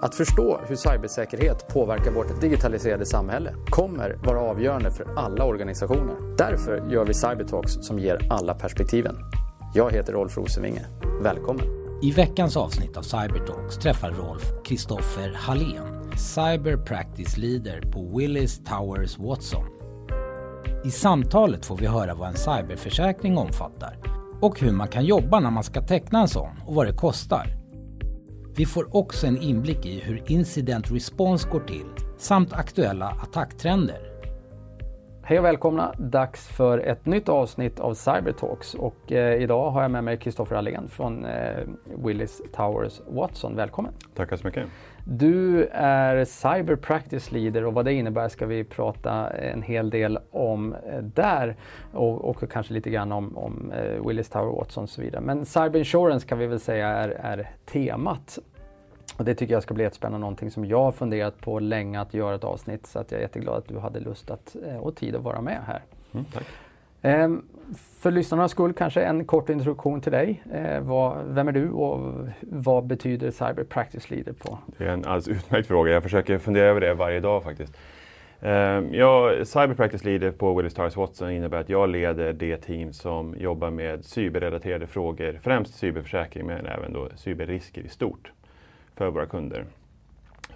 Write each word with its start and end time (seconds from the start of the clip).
Att 0.00 0.14
förstå 0.14 0.60
hur 0.66 0.76
cybersäkerhet 0.76 1.68
påverkar 1.68 2.10
vårt 2.10 2.40
digitaliserade 2.40 3.06
samhälle 3.06 3.54
kommer 3.70 4.18
vara 4.24 4.40
avgörande 4.40 4.90
för 4.90 5.06
alla 5.16 5.44
organisationer. 5.44 6.36
Därför 6.36 6.90
gör 6.90 7.04
vi 7.04 7.14
Cybertalks 7.14 7.72
som 7.72 7.98
ger 7.98 8.26
alla 8.30 8.54
perspektiven. 8.54 9.16
Jag 9.74 9.92
heter 9.92 10.12
Rolf 10.12 10.36
Rosenvinge. 10.36 10.86
Välkommen! 11.22 11.66
I 12.02 12.12
veckans 12.12 12.56
avsnitt 12.56 12.96
av 12.96 13.02
Cybertalks 13.02 13.76
träffar 13.76 14.10
Rolf 14.10 14.52
Kristoffer 14.64 15.32
Hallén, 15.36 16.12
Cyber 16.16 16.76
Practice 16.76 17.36
Leader 17.36 17.92
på 17.92 18.18
Willis 18.18 18.64
Towers 18.64 19.18
Watson. 19.18 19.66
I 20.84 20.90
samtalet 20.90 21.66
får 21.66 21.76
vi 21.76 21.86
höra 21.86 22.14
vad 22.14 22.28
en 22.28 22.36
cyberförsäkring 22.36 23.38
omfattar 23.38 23.98
och 24.40 24.60
hur 24.60 24.72
man 24.72 24.88
kan 24.88 25.04
jobba 25.04 25.40
när 25.40 25.50
man 25.50 25.64
ska 25.64 25.82
teckna 25.82 26.20
en 26.20 26.28
sån 26.28 26.50
och 26.66 26.74
vad 26.74 26.86
det 26.86 26.92
kostar. 26.92 27.57
Vi 28.58 28.66
får 28.66 28.96
också 28.96 29.26
en 29.26 29.42
inblick 29.42 29.86
i 29.86 30.00
hur 30.00 30.22
incident 30.26 30.90
response 30.90 31.48
går 31.50 31.60
till 31.60 31.86
samt 32.16 32.52
aktuella 32.52 33.06
attacktrender. 33.06 34.00
Hej 35.22 35.38
och 35.38 35.44
välkomna! 35.44 35.94
Dags 35.98 36.48
för 36.48 36.78
ett 36.78 37.06
nytt 37.06 37.28
avsnitt 37.28 37.80
av 37.80 37.94
Cybertalks 37.94 38.74
och 38.74 39.12
eh, 39.12 39.42
idag 39.42 39.70
har 39.70 39.82
jag 39.82 39.90
med 39.90 40.04
mig 40.04 40.18
Kristoffer 40.18 40.56
Allén 40.56 40.88
från 40.88 41.24
eh, 41.24 41.66
Willis 42.04 42.42
Towers 42.56 43.00
Watson. 43.06 43.56
Välkommen! 43.56 43.92
Tackar 44.14 44.36
så 44.36 44.46
mycket! 44.46 44.64
Du 45.10 45.64
är 45.72 46.24
Cyber 46.24 46.76
Practice 46.76 47.32
Leader 47.32 47.64
och 47.64 47.74
vad 47.74 47.84
det 47.84 47.92
innebär 47.92 48.28
ska 48.28 48.46
vi 48.46 48.64
prata 48.64 49.30
en 49.30 49.62
hel 49.62 49.90
del 49.90 50.18
om 50.30 50.74
eh, 50.74 50.98
där 51.02 51.56
och, 51.92 52.24
och 52.24 52.50
kanske 52.50 52.74
lite 52.74 52.90
grann 52.90 53.12
om, 53.12 53.38
om 53.38 53.72
eh, 53.72 54.06
Willis 54.06 54.28
Tower 54.28 54.56
Watson 54.56 54.84
och 54.84 54.90
så 54.90 55.00
vidare. 55.00 55.20
Men 55.20 55.46
Cyber 55.46 55.78
Insurance 55.78 56.26
kan 56.26 56.38
vi 56.38 56.46
väl 56.46 56.60
säga 56.60 56.88
är, 56.88 57.08
är 57.08 57.50
temat. 57.66 58.38
Och 59.16 59.24
det 59.24 59.34
tycker 59.34 59.54
jag 59.54 59.62
ska 59.62 59.74
bli 59.74 59.84
ett 59.84 59.94
spännande 59.94 60.20
någonting 60.20 60.50
som 60.50 60.64
jag 60.64 60.82
har 60.82 60.92
funderat 60.92 61.40
på 61.40 61.58
länge 61.58 62.00
att 62.00 62.14
göra 62.14 62.34
ett 62.34 62.44
avsnitt 62.44 62.86
så 62.86 62.98
att 62.98 63.10
jag 63.10 63.18
är 63.18 63.22
jätteglad 63.22 63.56
att 63.56 63.68
du 63.68 63.78
hade 63.78 64.00
lust 64.00 64.30
att, 64.30 64.56
eh, 64.66 64.76
och 64.76 64.96
tid 64.96 65.16
att 65.16 65.22
vara 65.22 65.40
med 65.40 65.60
här. 65.66 65.82
Mm, 66.12 66.24
tack. 66.24 66.44
Ehm, 67.02 67.42
för 67.98 68.10
lyssnarnas 68.10 68.50
skull 68.50 68.72
kanske 68.72 69.02
en 69.02 69.24
kort 69.24 69.48
introduktion 69.48 70.00
till 70.00 70.12
dig. 70.12 70.42
Ehm, 70.52 70.84
vem 71.34 71.48
är 71.48 71.52
du 71.52 71.70
och 71.70 72.28
vad 72.40 72.86
betyder 72.86 73.30
Cyber 73.30 73.64
Practice 73.64 74.10
Leader 74.10 74.32
på? 74.32 74.58
Det 74.78 74.84
är 74.84 74.88
en 74.88 75.04
alldeles 75.04 75.28
utmärkt 75.28 75.68
fråga. 75.68 75.92
Jag 75.92 76.02
försöker 76.02 76.38
fundera 76.38 76.66
över 76.66 76.80
det 76.80 76.94
varje 76.94 77.20
dag 77.20 77.42
faktiskt. 77.42 77.76
Ehm, 78.40 78.94
jag, 78.94 79.46
Cyber 79.46 79.74
Practice 79.74 80.04
Leader 80.04 80.30
på 80.30 80.54
Willis 80.54 80.74
Towers 80.74 80.96
Watson 80.96 81.30
innebär 81.30 81.60
att 81.60 81.68
jag 81.68 81.88
leder 81.88 82.32
det 82.32 82.56
team 82.56 82.92
som 82.92 83.34
jobbar 83.38 83.70
med 83.70 84.04
cyberrelaterade 84.04 84.86
frågor, 84.86 85.38
främst 85.42 85.74
cyberförsäkring 85.74 86.46
men 86.46 86.66
även 86.66 86.92
då 86.92 87.08
cyberrisker 87.16 87.82
i 87.82 87.88
stort 87.88 88.32
för 88.96 89.10
våra 89.10 89.26
kunder. 89.26 89.64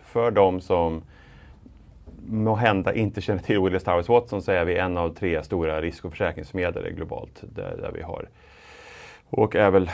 För 0.02 0.30
de 0.30 0.60
som 0.60 1.02
må 2.26 2.54
hända 2.54 2.94
inte 2.94 3.20
känner 3.20 3.42
till 3.42 3.60
Willis 3.60 3.84
Towers 3.84 4.08
Watson 4.08 4.42
så 4.42 4.52
är 4.52 4.64
vi 4.64 4.76
en 4.76 4.98
av 4.98 5.14
tre 5.14 5.42
stora 5.42 5.80
risk 5.80 6.04
och 6.04 6.10
försäkringsförmedlare 6.10 6.90
globalt 6.90 7.42
där, 7.42 7.76
där 7.76 7.90
vi 7.94 8.02
har 8.02 8.28
och 9.34 9.56
är 9.56 9.70
väl, 9.70 9.90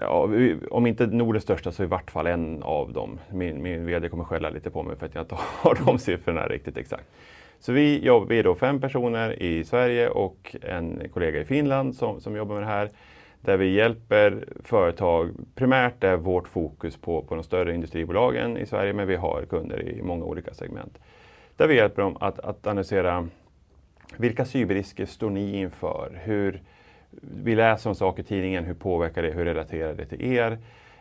ja, 0.00 0.28
om 0.70 0.86
inte 0.86 1.06
Nordens 1.06 1.44
största 1.44 1.72
så 1.72 1.82
i 1.82 1.86
vart 1.86 2.10
fall 2.10 2.26
en 2.26 2.62
av 2.62 2.92
dem. 2.92 3.18
Min, 3.30 3.62
min 3.62 3.86
VD 3.86 4.08
kommer 4.08 4.24
skälla 4.24 4.50
lite 4.50 4.70
på 4.70 4.82
mig 4.82 4.96
för 4.96 5.06
att 5.06 5.14
jag 5.14 5.22
inte 5.22 5.36
har 5.38 5.78
de 5.86 5.98
siffrorna 5.98 6.46
riktigt 6.46 6.76
exakt. 6.76 7.04
Så 7.60 7.72
vi, 7.72 8.04
jobb, 8.04 8.28
vi 8.28 8.38
är 8.38 8.44
då 8.44 8.54
fem 8.54 8.80
personer 8.80 9.42
i 9.42 9.64
Sverige 9.64 10.08
och 10.08 10.56
en 10.62 11.02
kollega 11.12 11.40
i 11.40 11.44
Finland 11.44 11.96
som, 11.96 12.20
som 12.20 12.36
jobbar 12.36 12.54
med 12.54 12.62
det 12.62 12.68
här. 12.68 12.90
Där 13.40 13.56
vi 13.56 13.74
hjälper 13.74 14.44
företag, 14.64 15.30
primärt 15.54 16.04
är 16.04 16.16
vårt 16.16 16.48
fokus 16.48 16.96
på, 16.96 17.22
på 17.22 17.34
de 17.34 17.44
större 17.44 17.74
industribolagen 17.74 18.56
i 18.56 18.66
Sverige 18.66 18.92
men 18.92 19.08
vi 19.08 19.16
har 19.16 19.44
kunder 19.50 19.88
i 19.88 20.02
många 20.02 20.24
olika 20.24 20.54
segment. 20.54 20.98
Där 21.56 21.68
vi 21.68 21.74
hjälper 21.74 22.02
dem 22.02 22.16
att, 22.20 22.38
att 22.38 22.66
analysera 22.66 23.28
vilka 24.16 24.44
cyberrisker 24.44 25.06
står 25.06 25.30
ni 25.30 25.56
inför? 25.56 26.20
Hur, 26.24 26.62
vi 27.20 27.54
läser 27.54 27.90
om 27.90 27.96
saker 27.96 28.22
i 28.22 28.26
tidningen, 28.26 28.64
hur 28.64 28.74
påverkar 28.74 29.22
det, 29.22 29.30
hur 29.30 29.44
relaterar 29.44 29.94
det 29.94 30.06
till 30.06 30.22
er? 30.32 30.58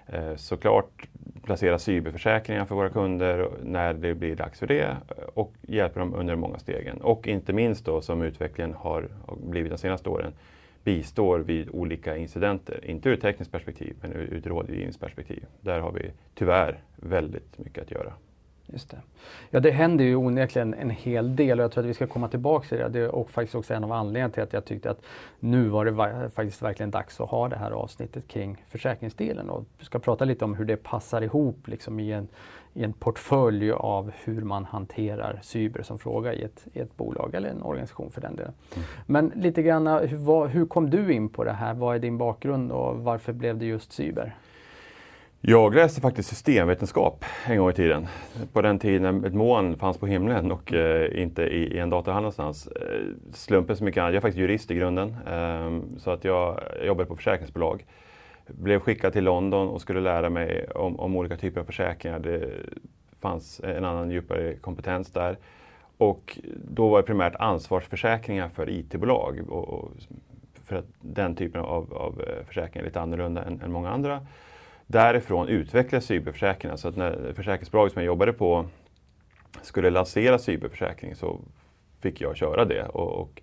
Eh, 0.08 0.36
såklart 0.36 1.08
placera 1.44 1.80
cyberförsäkringar 1.80 2.66
för 2.66 2.76
våra 2.76 2.90
kunder 2.90 3.50
när 3.64 3.94
det 3.94 4.16
blir 4.16 4.36
dags 4.36 4.60
för 4.60 4.68
det 4.68 4.98
och 5.34 5.54
hjälper 5.62 6.00
dem 6.00 6.14
under 6.14 6.34
de 6.34 6.40
många 6.40 6.60
stegen. 6.60 7.02
Och 7.02 7.28
inte 7.28 7.54
minst 7.54 7.86
då 7.86 8.02
som 8.02 8.22
utvecklingen 8.22 8.74
har 8.74 9.08
blivit 9.44 9.72
de 9.72 9.78
senaste 9.78 10.10
åren, 10.10 10.34
bistår 10.84 11.40
vid 11.40 11.70
olika 11.70 12.18
incidenter. 12.18 12.86
Inte 12.86 13.10
ur 13.10 13.14
ett 13.14 13.22
tekniskt 13.22 13.52
perspektiv, 13.52 13.96
men 14.02 14.14
ur 14.14 14.38
ett 14.38 14.48
rådgivningsperspektiv. 14.48 15.46
Där 15.62 15.80
har 15.80 15.92
vi 15.92 16.12
tyvärr 16.36 16.80
väldigt 16.96 17.58
mycket 17.58 17.84
att 17.84 17.92
göra. 17.92 18.14
Just 18.72 18.90
det. 18.90 18.98
Ja, 19.50 19.60
det 19.60 19.72
händer 19.72 20.06
ju 20.06 20.16
onekligen 20.16 20.74
en 20.74 20.90
hel 20.90 21.36
del 21.36 21.60
och 21.60 21.64
jag 21.64 21.72
tror 21.72 21.84
att 21.84 21.90
vi 21.90 21.94
ska 21.94 22.08
komma 22.08 22.28
tillbaka 22.28 22.68
till 22.68 22.78
det. 22.78 22.90
Det 22.90 23.00
är 23.00 23.24
faktiskt 23.24 23.56
också 23.56 23.74
en 23.74 23.84
av 23.84 23.92
anledningarna 23.92 24.34
till 24.34 24.44
att 24.44 24.54
jag 24.54 24.66
tyckte 24.66 24.90
att 24.90 25.02
nu 25.40 25.68
var 25.68 25.86
det 25.86 26.30
faktiskt 26.30 26.62
verkligen 26.62 26.92
dags 26.92 27.22
att 27.22 27.30
ha 27.30 27.48
det 27.48 27.56
här 27.56 27.72
avsnittet 27.72 28.28
kring 28.28 28.64
försäkringsdelen 28.68 29.50
och 29.50 29.66
vi 29.80 29.86
ska 29.86 30.00
prata 30.00 30.26
lite 30.26 30.46
om 30.46 30.56
hur 30.56 30.66
det 30.66 30.78
passar 30.78 31.22
ihop 31.22 31.68
liksom 31.68 32.00
i, 32.00 32.12
en, 32.12 32.28
i 32.74 32.84
en 32.84 32.94
portfölj 32.94 33.72
av 33.72 34.12
hur 34.24 34.42
man 34.42 34.66
hanterar 34.66 35.40
cyber 35.44 35.84
som 35.84 36.00
fråga 36.00 36.34
i 36.34 36.44
ett, 36.44 36.68
i 36.74 36.80
ett 36.80 36.98
bolag 36.98 37.36
eller 37.36 37.50
en 37.50 37.62
organisation 37.62 38.12
för 38.12 38.22
den 38.22 38.36
delen. 38.36 38.54
Mm. 38.76 38.88
Men 39.06 39.32
lite 39.36 39.64
grann, 39.64 39.88
hur, 39.88 40.48
hur 40.48 40.66
kom 40.66 40.90
du 40.90 41.14
in 41.14 41.30
på 41.30 41.44
det 41.44 41.54
här? 41.54 41.74
Vad 41.74 41.96
är 41.96 42.00
din 42.00 42.18
bakgrund 42.18 42.72
och 42.72 42.98
varför 42.98 43.34
blev 43.34 43.58
det 43.58 43.66
just 43.66 43.92
cyber? 43.92 44.36
Jag 45.44 45.76
läste 45.76 46.02
faktiskt 46.02 46.30
systemvetenskap 46.30 47.26
en 47.46 47.58
gång 47.58 47.70
i 47.70 47.74
tiden. 47.74 48.08
På 48.54 48.62
den 48.62 48.80
tiden 48.80 49.26
ett 49.26 49.34
moln 49.34 49.78
fanns 49.78 49.98
på 49.98 50.08
himlen 50.08 50.52
och 50.52 50.74
eh, 50.74 51.22
inte 51.22 51.44
i, 51.44 51.76
i, 51.76 51.78
en 51.80 51.90
datorhall 51.90 52.22
någonstans. 52.22 52.68
Eh, 52.68 53.00
slumpen 53.34 53.78
så 53.78 53.84
mycket 53.84 54.02
annat. 54.02 54.14
Jag 54.14 54.18
är 54.18 54.22
faktiskt 54.22 54.40
jurist 54.40 54.72
i 54.72 54.76
grunden. 54.76 55.16
Eh, 55.28 55.98
så 55.98 56.12
att 56.12 56.24
jag 56.24 56.62
jobbade 56.84 57.10
på 57.10 57.16
försäkringsbolag. 57.16 57.86
Blev 58.48 58.80
skickad 58.80 59.14
till 59.14 59.24
London 59.24 59.68
och 59.68 59.82
skulle 59.82 60.00
lära 60.00 60.30
mig 60.30 60.70
om, 60.70 61.00
om 61.00 61.16
olika 61.16 61.38
typer 61.38 61.62
av 61.62 61.66
försäkringar. 61.66 62.20
Det 62.20 62.50
fanns 63.20 63.60
en 63.60 63.86
annan 63.86 64.12
djupare 64.12 64.56
kompetens 64.56 65.12
där. 65.12 65.38
Och 65.98 66.40
då 66.56 66.90
var 66.90 66.98
det 66.98 67.04
primärt 67.04 67.36
ansvarsförsäkringar 67.36 68.50
för 68.50 68.70
IT-bolag. 68.70 69.40
Och, 69.50 69.70
och 69.70 69.92
för 70.66 70.76
att 70.76 70.88
den 71.00 71.36
typen 71.36 71.62
av, 71.62 71.94
av 71.94 72.22
eh, 72.22 72.46
försäkringar 72.46 72.84
är 72.84 72.90
lite 72.90 73.02
annorlunda 73.02 73.44
än, 73.44 73.62
än 73.62 73.72
många 73.72 73.90
andra 73.90 74.22
därifrån 74.92 75.48
utveckla 75.48 76.02
cyberförsäkringen. 76.02 76.78
Så 76.78 76.88
att 76.88 76.96
när 76.96 77.34
försäkringsbolaget 77.36 77.94
som 77.94 78.02
jag 78.02 78.08
jobbade 78.08 78.34
på 78.34 78.66
skulle 79.62 79.90
lansera 79.90 80.40
cyberförsäkring 80.40 81.16
så 81.16 81.40
fick 82.00 82.22
jag 82.22 82.38
köra 82.38 82.66
det. 82.66 82.84
Och, 82.86 83.22
och 83.22 83.42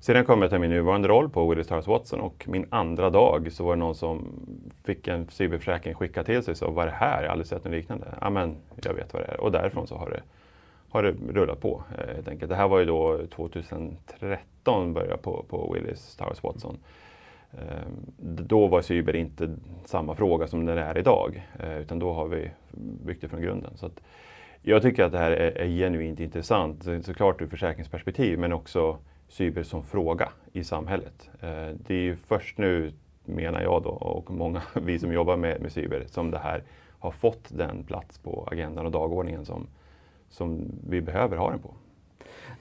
sedan 0.00 0.24
kom 0.24 0.42
jag 0.42 0.50
till 0.50 0.58
min 0.58 0.70
nuvarande 0.70 1.08
roll 1.08 1.30
på 1.30 1.48
Willis 1.48 1.66
Towers 1.66 1.86
Watson 1.86 2.20
och 2.20 2.44
min 2.48 2.66
andra 2.70 3.10
dag 3.10 3.52
så 3.52 3.64
var 3.64 3.76
det 3.76 3.80
någon 3.80 3.94
som 3.94 4.32
fick 4.84 5.08
en 5.08 5.28
cyberförsäkring 5.28 5.94
skickad 5.94 6.26
till 6.26 6.42
sig 6.42 6.52
och 6.52 6.58
sa 6.58 6.70
vad 6.70 6.86
är 6.86 6.90
det 6.90 6.96
här? 6.96 7.22
Jag 7.22 7.28
har 7.28 7.32
aldrig 7.32 7.46
sett 7.46 7.64
något 7.64 7.74
liknande. 7.74 8.06
Ja 8.20 8.30
men 8.30 8.56
jag 8.82 8.94
vet 8.94 9.12
vad 9.12 9.22
det 9.22 9.26
är. 9.26 9.40
Och 9.40 9.52
därifrån 9.52 9.86
så 9.86 9.96
har 9.96 10.10
det, 10.10 10.22
har 10.88 11.02
det 11.02 11.14
rullat 11.32 11.60
på 11.60 11.82
eh, 11.98 12.14
helt 12.14 12.28
enkelt. 12.28 12.50
Det 12.50 12.56
här 12.56 12.68
var 12.68 12.78
ju 12.78 12.84
då 12.84 13.26
2013 13.26 14.94
började 14.94 15.16
på, 15.16 15.44
på 15.48 15.72
Willis 15.72 16.16
Towers 16.16 16.42
Watson. 16.42 16.78
Ehm, 17.52 18.12
då 18.46 18.66
var 18.66 18.82
cyber 18.82 19.16
inte 19.16 19.56
samma 19.84 20.14
fråga 20.14 20.46
som 20.46 20.66
den 20.66 20.78
är 20.78 20.98
idag, 20.98 21.48
eh, 21.58 21.78
utan 21.78 21.98
då 21.98 22.12
har 22.12 22.28
vi 22.28 22.50
byggt 23.04 23.20
det 23.20 23.28
från 23.28 23.42
grunden. 23.42 23.76
Så 23.76 23.90
jag 24.62 24.82
tycker 24.82 25.04
att 25.04 25.12
det 25.12 25.18
här 25.18 25.30
är, 25.30 25.58
är 25.58 25.68
genuint 25.68 26.20
intressant, 26.20 26.84
såklart 27.02 27.40
ur 27.40 27.46
försäkringsperspektiv, 27.46 28.38
men 28.38 28.52
också 28.52 28.98
cyber 29.28 29.62
som 29.62 29.82
fråga 29.82 30.28
i 30.52 30.64
samhället. 30.64 31.30
Eh, 31.40 31.68
det 31.86 31.94
är 31.94 32.00
ju 32.00 32.16
först 32.16 32.58
nu, 32.58 32.92
menar 33.24 33.60
jag 33.60 33.82
då, 33.82 33.90
och 33.90 34.30
många 34.30 34.62
vi 34.74 34.98
som 34.98 35.12
jobbar 35.12 35.36
med, 35.36 35.60
med 35.60 35.72
cyber, 35.72 36.04
som 36.06 36.30
det 36.30 36.38
här 36.38 36.62
har 36.98 37.10
fått 37.10 37.48
den 37.48 37.84
plats 37.84 38.18
på 38.18 38.48
agendan 38.50 38.86
och 38.86 38.92
dagordningen 38.92 39.44
som, 39.44 39.66
som 40.28 40.72
vi 40.88 41.00
behöver 41.00 41.36
ha 41.36 41.50
den 41.50 41.58
på. 41.58 41.74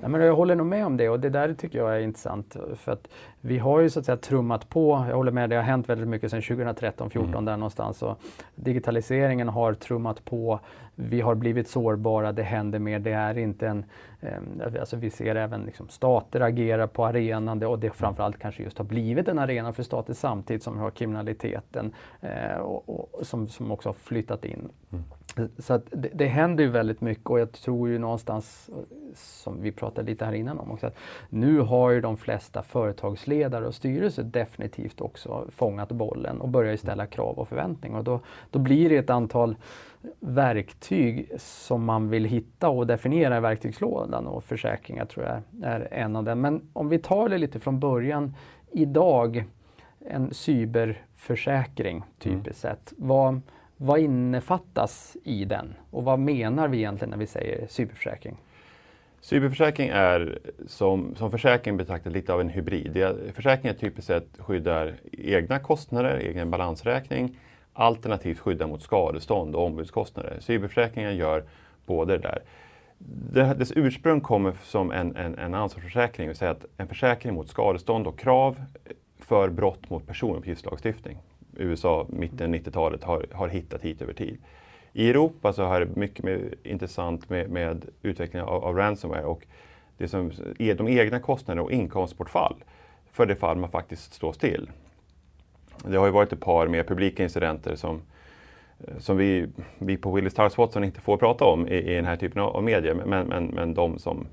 Ja, 0.01 0.07
men 0.07 0.21
jag 0.21 0.35
håller 0.35 0.55
nog 0.55 0.67
med 0.67 0.85
om 0.85 0.97
det 0.97 1.09
och 1.09 1.19
det 1.19 1.29
där 1.29 1.53
tycker 1.53 1.79
jag 1.79 1.95
är 1.95 1.99
intressant. 1.99 2.55
För 2.75 2.91
att 2.91 3.07
vi 3.41 3.57
har 3.57 3.79
ju 3.79 3.89
så 3.89 3.99
att 3.99 4.05
säga 4.05 4.17
trummat 4.17 4.69
på, 4.69 5.05
jag 5.09 5.15
håller 5.15 5.31
med, 5.31 5.49
det 5.49 5.55
har 5.55 5.63
hänt 5.63 5.89
väldigt 5.89 6.07
mycket 6.07 6.31
sedan 6.31 6.41
2013, 6.41 7.09
2014 7.09 7.33
mm. 7.33 7.45
där 7.45 7.57
någonstans. 7.57 8.03
Och 8.03 8.19
digitaliseringen 8.55 9.49
har 9.49 9.73
trummat 9.73 10.25
på, 10.25 10.59
vi 10.95 11.21
har 11.21 11.35
blivit 11.35 11.67
sårbara, 11.67 12.31
det 12.31 12.44
händer 12.44 12.79
mer, 12.79 12.99
det 12.99 13.11
är 13.11 13.38
inte 13.38 13.67
en... 13.67 13.85
Eh, 14.21 14.79
alltså 14.79 14.95
vi 14.95 15.09
ser 15.09 15.35
även 15.35 15.61
liksom 15.61 15.89
stater 15.89 16.41
agera 16.41 16.88
på 16.88 17.05
arenan 17.05 17.63
och 17.63 17.79
det 17.79 17.89
framförallt 17.89 18.39
kanske 18.39 18.63
just 18.63 18.77
har 18.77 18.85
blivit 18.85 19.27
en 19.27 19.39
arena 19.39 19.73
för 19.73 19.83
stater 19.83 20.13
samtidigt 20.13 20.63
som 20.63 20.73
vi 20.73 20.79
har 20.79 20.91
kriminaliteten 20.91 21.94
eh, 22.21 22.57
och, 22.57 22.89
och, 22.89 23.25
som, 23.27 23.47
som 23.47 23.71
också 23.71 23.89
har 23.89 23.94
flyttat 23.94 24.45
in. 24.45 24.69
Mm. 24.91 25.03
Så 25.57 25.73
att 25.73 25.87
det, 25.91 26.09
det 26.13 26.25
händer 26.25 26.63
ju 26.63 26.69
väldigt 26.69 27.01
mycket 27.01 27.29
och 27.29 27.39
jag 27.39 27.51
tror 27.51 27.89
ju 27.89 27.97
någonstans, 27.97 28.69
som 29.15 29.61
vi 29.61 29.71
pratade 29.71 30.11
lite 30.11 30.25
här 30.25 30.33
innan 30.33 30.59
om 30.59 30.71
också, 30.71 30.87
att 30.87 30.97
nu 31.29 31.59
har 31.59 31.91
ju 31.91 32.01
de 32.01 32.17
flesta 32.17 32.63
företagsledare 32.63 33.67
och 33.67 33.75
styrelser 33.75 34.23
definitivt 34.23 35.01
också 35.01 35.47
fångat 35.51 35.91
bollen 35.91 36.41
och 36.41 36.49
börjar 36.49 36.77
ställa 36.77 37.05
krav 37.05 37.39
och 37.39 37.47
förväntningar. 37.47 37.97
Och 37.97 38.03
då, 38.03 38.19
då 38.51 38.59
blir 38.59 38.89
det 38.89 38.97
ett 38.97 39.09
antal 39.09 39.55
verktyg 40.19 41.31
som 41.37 41.85
man 41.85 42.09
vill 42.09 42.25
hitta 42.25 42.69
och 42.69 42.87
definiera 42.87 43.37
i 43.37 43.39
verktygslådan 43.39 44.27
och 44.27 44.43
försäkringar 44.43 45.05
tror 45.05 45.25
jag 45.25 45.41
är 45.63 45.93
en 45.93 46.15
av 46.15 46.23
dem. 46.23 46.41
Men 46.41 46.69
om 46.73 46.89
vi 46.89 46.99
tar 46.99 47.29
det 47.29 47.37
lite 47.37 47.59
från 47.59 47.79
början. 47.79 48.35
Idag, 48.71 49.45
en 49.99 50.33
cyberförsäkring 50.33 52.03
typiskt 52.19 52.65
mm. 52.65 52.75
sett. 52.75 52.93
Vad, 52.97 53.41
vad 53.77 54.00
innefattas 54.00 55.18
i 55.24 55.45
den 55.45 55.75
och 55.91 56.03
vad 56.03 56.19
menar 56.19 56.68
vi 56.68 56.77
egentligen 56.77 57.09
när 57.09 57.18
vi 57.18 57.27
säger 57.27 57.68
cyberförsäkring? 57.68 58.38
Cyberförsäkring 59.21 59.89
är 59.89 60.39
som, 60.68 61.15
som 61.15 61.31
försäkring 61.31 61.77
betraktat 61.77 62.13
lite 62.13 62.33
av 62.33 62.41
en 62.41 62.50
hybrid. 62.50 63.06
Försäkringen 63.33 63.77
typiskt 63.77 64.07
sett 64.07 64.27
skyddar 64.39 64.95
egna 65.12 65.59
kostnader, 65.59 66.18
egen 66.18 66.51
balansräkning, 66.51 67.39
alternativt 67.74 68.39
skyddar 68.39 68.68
mot 68.68 68.81
skadestånd 68.81 69.56
och 69.56 69.65
ombudskostnader. 69.65 70.38
Cyberförsäkringen 70.39 71.15
gör 71.15 71.44
både 71.85 72.18
det 72.18 72.39
där. 73.33 73.53
dess 73.53 73.71
ursprung 73.75 74.21
kommer 74.21 74.53
som 74.63 74.91
en, 74.91 75.15
en, 75.15 75.38
en 75.39 75.53
ansvarsförsäkring, 75.53 76.27
det 76.27 76.30
vill 76.30 76.38
säga 76.38 76.51
att 76.51 76.65
en 76.77 76.88
försäkring 76.88 77.33
mot 77.33 77.50
skadestånd 77.50 78.07
och 78.07 78.19
krav 78.19 78.62
för 79.19 79.50
brott 79.50 79.89
mot 79.89 80.07
personuppgiftslagstiftning. 80.07 81.18
USA, 81.59 82.06
mitten 82.09 82.56
90-talet, 82.56 83.04
har, 83.04 83.25
har 83.31 83.48
hittat 83.48 83.81
hit 83.81 84.01
över 84.01 84.13
tid. 84.13 84.38
I 84.94 85.09
Europa 85.09 85.54
så 85.54 85.74
är 85.74 85.80
det 85.80 85.95
mycket 85.95 86.25
mer 86.25 86.56
intressant 86.63 87.30
med, 87.30 87.50
med 87.50 87.86
utvecklingen 88.01 88.48
av, 88.48 88.63
av, 88.63 88.75
ransomware 88.75 89.25
och 89.25 89.45
det 89.98 90.07
som 90.07 90.31
är 90.59 90.75
de 90.75 90.88
egna 90.88 91.19
kostnaderna 91.19 91.62
och 91.62 91.71
inkomstbortfall 91.71 92.56
för 93.12 93.25
det 93.25 93.36
fall 93.36 93.57
man 93.57 93.71
faktiskt 93.71 94.13
står 94.13 94.33
still. 94.33 94.69
Det 95.86 95.98
har 95.98 96.06
ju 96.06 96.12
varit 96.12 96.33
ett 96.33 96.39
par 96.39 96.68
mer 96.68 96.83
publika 96.83 97.24
incidenter 97.24 97.75
som, 97.75 98.01
som 99.00 99.18
vi, 99.18 99.48
vi 99.77 99.98
på 99.98 100.12
Willis 100.12 100.33
Towers 100.33 100.57
Watson 100.57 100.83
inte 100.83 101.01
får 101.01 101.18
prata 101.18 101.45
om 101.45 101.68
i, 101.68 101.75
i 101.75 101.95
den 101.95 102.06
här 102.06 102.15
typen 102.15 102.42
av, 102.42 102.56
av 102.56 102.63
medier, 102.63 102.94
men, 102.94 103.27
men, 103.27 103.45
men 103.45 103.74
de 103.74 104.00
som 104.00 104.27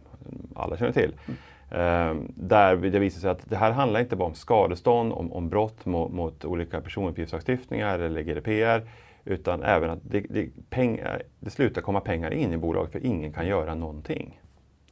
alla 0.54 0.76
känner 0.76 0.92
till. 0.92 1.12
Mm. 1.26 1.38
Um, 1.74 2.32
där 2.36 2.76
det 2.76 2.98
visar 2.98 3.20
sig 3.20 3.30
att 3.30 3.50
det 3.50 3.56
här 3.56 3.72
handlar 3.72 4.00
inte 4.00 4.16
bara 4.16 4.28
om 4.28 4.34
skadestånd, 4.34 5.12
om, 5.12 5.32
om 5.32 5.48
brott 5.48 5.86
mot, 5.86 6.12
mot 6.12 6.44
olika 6.44 6.80
personuppgiftslagstiftningar 6.80 7.98
eller 7.98 8.22
GDPR, 8.22 8.88
utan 9.24 9.62
även 9.62 9.90
att 9.90 9.98
det, 10.02 10.20
det, 10.20 10.48
pengar, 10.70 11.22
det 11.40 11.50
slutar 11.50 11.82
komma 11.82 12.00
pengar 12.00 12.30
in 12.30 12.52
i 12.52 12.56
bolaget 12.56 12.92
för 12.92 13.06
ingen 13.06 13.32
kan 13.32 13.46
göra 13.46 13.74
någonting. 13.74 14.40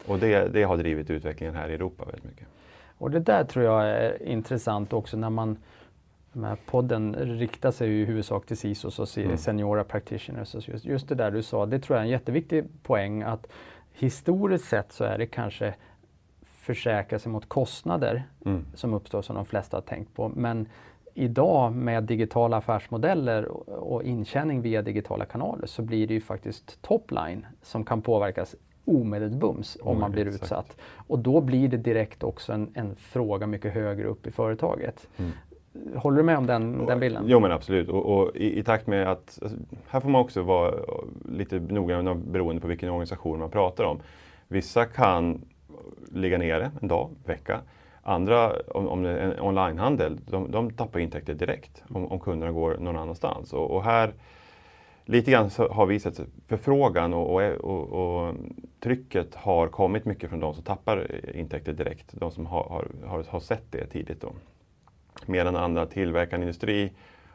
Och 0.06 0.18
det, 0.18 0.48
det 0.52 0.62
har 0.62 0.76
drivit 0.76 1.10
utvecklingen 1.10 1.54
här 1.54 1.68
i 1.68 1.74
Europa 1.74 2.04
väldigt 2.04 2.24
mycket. 2.24 2.46
Och 2.98 3.10
det 3.10 3.20
där 3.20 3.44
tror 3.44 3.64
jag 3.64 3.88
är 3.88 4.22
intressant 4.22 4.92
också 4.92 5.16
när 5.16 5.30
man 5.30 5.56
podden 6.66 7.14
riktar 7.14 7.70
sig 7.70 7.90
i 7.90 8.04
huvudsak 8.04 8.46
till 8.46 8.56
CISOs 8.56 8.98
och 8.98 9.18
mm. 9.18 9.36
seniora 9.36 9.84
practitioners. 9.84 10.68
Just, 10.68 10.84
just 10.84 11.08
det 11.08 11.14
där 11.14 11.30
du 11.30 11.42
sa, 11.42 11.66
det 11.66 11.78
tror 11.78 11.96
jag 11.96 12.00
är 12.00 12.04
en 12.04 12.12
jätteviktig 12.12 12.64
poäng 12.82 13.22
att 13.22 13.46
historiskt 13.92 14.64
sett 14.64 14.92
så 14.92 15.04
är 15.04 15.18
det 15.18 15.26
kanske 15.26 15.74
försäkra 16.62 17.18
sig 17.18 17.32
mot 17.32 17.48
kostnader 17.48 18.24
mm. 18.44 18.64
som 18.74 18.94
uppstår 18.94 19.22
som 19.22 19.36
de 19.36 19.44
flesta 19.44 19.76
har 19.76 19.82
tänkt 19.82 20.14
på. 20.14 20.28
Men 20.28 20.68
idag 21.14 21.72
med 21.72 22.04
digitala 22.04 22.56
affärsmodeller 22.56 23.48
och 23.68 24.02
intjäning 24.02 24.62
via 24.62 24.82
digitala 24.82 25.24
kanaler 25.24 25.66
så 25.66 25.82
blir 25.82 26.06
det 26.06 26.14
ju 26.14 26.20
faktiskt 26.20 26.82
topline 26.82 27.46
som 27.62 27.84
kan 27.84 28.02
påverkas 28.02 28.56
omedelbums 28.84 29.78
om 29.80 30.00
man 30.00 30.10
blir 30.10 30.26
exakt. 30.26 30.42
utsatt. 30.42 30.76
Och 31.06 31.18
då 31.18 31.40
blir 31.40 31.68
det 31.68 31.76
direkt 31.76 32.22
också 32.22 32.52
en, 32.52 32.70
en 32.74 32.96
fråga 32.96 33.46
mycket 33.46 33.74
högre 33.74 34.06
upp 34.06 34.26
i 34.26 34.30
företaget. 34.30 35.08
Mm. 35.16 35.30
Håller 35.96 36.16
du 36.16 36.22
med 36.22 36.38
om 36.38 36.46
den, 36.46 36.86
den 36.86 37.00
bilden? 37.00 37.24
Jo 37.26 37.40
men 37.40 37.52
absolut. 37.52 37.88
Och, 37.88 38.06
och 38.06 38.36
i, 38.36 38.58
i, 38.58 38.62
takt 38.62 38.86
med 38.86 39.10
att, 39.10 39.38
alltså, 39.42 39.58
här 39.88 40.00
får 40.00 40.08
man 40.08 40.20
också 40.20 40.42
vara 40.42 40.74
lite 41.24 41.60
noggrann 41.60 42.32
beroende 42.32 42.60
på 42.60 42.68
vilken 42.68 42.88
organisation 42.88 43.38
man 43.38 43.50
pratar 43.50 43.84
om. 43.84 44.00
Vissa 44.48 44.84
kan 44.84 45.44
ligga 46.12 46.38
nere 46.38 46.70
en 46.80 46.88
dag, 46.88 47.10
vecka. 47.24 47.60
Andra, 48.02 48.52
om, 48.60 48.88
om 48.88 49.02
det 49.02 49.10
är 49.10 49.32
en 49.32 49.40
onlinehandel, 49.40 50.18
de, 50.26 50.50
de 50.50 50.70
tappar 50.70 51.00
intäkter 51.00 51.34
direkt 51.34 51.82
om, 51.88 52.06
om 52.06 52.20
kunderna 52.20 52.52
går 52.52 52.76
någon 52.78 52.96
annanstans. 52.96 53.52
Och, 53.52 53.70
och 53.70 53.84
här 53.84 54.12
lite 55.04 55.30
grann 55.30 55.50
har 55.70 55.86
vi 55.86 56.00
sett 56.00 56.20
förfrågan 56.46 57.14
och, 57.14 57.34
och, 57.34 57.42
och, 57.42 58.26
och, 58.28 58.34
trycket 58.80 59.34
har 59.34 59.68
kommit 59.68 60.04
mycket 60.04 60.30
från 60.30 60.40
de 60.40 60.54
som 60.54 60.64
tappar 60.64 61.06
intäkter 61.34 61.72
direkt. 61.72 62.06
De 62.12 62.30
som 62.30 62.46
har, 62.46 62.86
har, 63.06 63.24
har 63.28 63.40
sett 63.40 63.72
det 63.72 63.86
tidigt. 63.86 64.20
Då. 64.20 64.32
Medan 65.26 65.56
andra 65.56 65.86
tillverkande 65.86 66.44
industri 66.44 66.92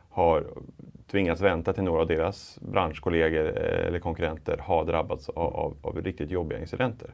har 0.10 0.48
tvingats 1.12 1.42
vänta 1.42 1.74
till 1.74 1.84
några 1.84 2.02
av 2.02 2.08
deras 2.08 2.60
branschkollegor 2.62 3.46
eh, 3.46 3.88
eller 3.88 4.00
konkurrenter 4.00 4.58
har 4.58 4.86
drabbats 4.86 5.30
av, 5.30 5.56
av, 5.56 5.78
av 5.82 6.02
riktigt 6.02 6.32
jobbiga 6.32 6.60
incidenter. 6.60 7.14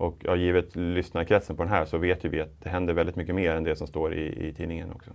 Och 0.00 0.16
ja, 0.20 0.36
givet 0.36 0.76
lyssnarkretsen 0.76 1.56
på 1.56 1.62
den 1.62 1.72
här 1.72 1.84
så 1.84 1.98
vet 1.98 2.24
ju 2.24 2.28
vi 2.28 2.40
att 2.40 2.60
det 2.60 2.68
händer 2.68 2.94
väldigt 2.94 3.16
mycket 3.16 3.34
mer 3.34 3.54
än 3.54 3.64
det 3.64 3.76
som 3.76 3.86
står 3.86 4.14
i, 4.14 4.48
i 4.48 4.52
tidningen 4.52 4.92
också. 4.92 5.10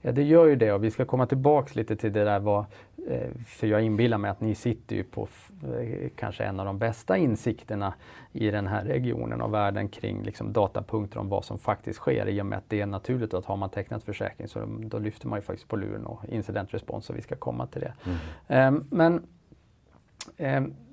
Ja 0.00 0.12
det 0.12 0.22
gör 0.22 0.46
ju 0.46 0.56
det 0.56 0.72
och 0.72 0.84
vi 0.84 0.90
ska 0.90 1.04
komma 1.04 1.26
tillbaks 1.26 1.74
lite 1.74 1.96
till 1.96 2.12
det 2.12 2.24
där 2.24 2.40
vad, 2.40 2.64
eh, 3.08 3.30
för 3.46 3.66
jag 3.66 3.82
inbillar 3.82 4.18
mig 4.18 4.30
att 4.30 4.40
ni 4.40 4.54
sitter 4.54 4.96
ju 4.96 5.04
på 5.04 5.28
eh, 5.62 6.08
kanske 6.16 6.44
en 6.44 6.60
av 6.60 6.66
de 6.66 6.78
bästa 6.78 7.16
insikterna 7.16 7.94
i 8.32 8.50
den 8.50 8.66
här 8.66 8.84
regionen 8.84 9.40
och 9.40 9.54
världen 9.54 9.88
kring 9.88 10.22
liksom 10.22 10.52
datapunkter 10.52 11.18
om 11.18 11.28
vad 11.28 11.44
som 11.44 11.58
faktiskt 11.58 11.98
sker 11.98 12.28
i 12.28 12.42
och 12.42 12.46
med 12.46 12.58
att 12.58 12.68
det 12.68 12.80
är 12.80 12.86
naturligt 12.86 13.34
att 13.34 13.44
har 13.44 13.56
man 13.56 13.70
tecknat 13.70 14.04
försäkring 14.04 14.48
så 14.48 14.60
då 14.78 14.98
lyfter 14.98 15.28
man 15.28 15.38
ju 15.38 15.42
faktiskt 15.42 15.68
på 15.68 15.76
luren 15.76 16.06
och 16.06 16.20
incidentrespons 16.28 17.10
och 17.10 17.16
vi 17.16 17.22
ska 17.22 17.36
komma 17.36 17.66
till 17.66 17.80
det. 17.80 17.94
Mm. 18.04 18.18
Ehm, 18.48 18.84
men 18.90 19.22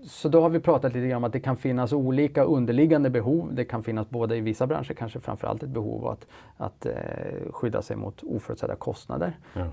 så 0.04 0.30
då 0.30 0.42
har 0.42 0.50
vi 0.50 0.60
pratat 0.60 0.94
lite 0.94 1.08
grann 1.08 1.18
om 1.18 1.24
att 1.24 1.34
det 1.34 1.40
kan 1.40 1.58
finnas 1.58 1.94
olika 1.94 2.44
underliggande 2.44 3.10
behov. 3.10 3.50
Det 3.54 3.66
kan 3.66 3.84
finnas 3.84 4.10
både 4.10 4.36
i 4.36 4.42
vissa 4.42 4.68
branscher 4.68 4.94
kanske 4.94 5.20
framförallt 5.20 5.64
ett 5.64 5.70
behov 5.70 6.08
att, 6.08 6.28
att 6.58 6.86
eh, 6.86 6.94
skydda 7.52 7.82
sig 7.82 7.96
mot 7.96 8.24
oförutsedda 8.24 8.76
kostnader. 8.76 9.38
Ja. 9.54 9.66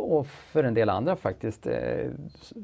Eh, 0.00 0.12
och 0.12 0.26
för 0.26 0.64
en 0.64 0.74
del 0.74 0.88
andra 0.88 1.16
faktiskt 1.16 1.66
eh, 1.66 2.10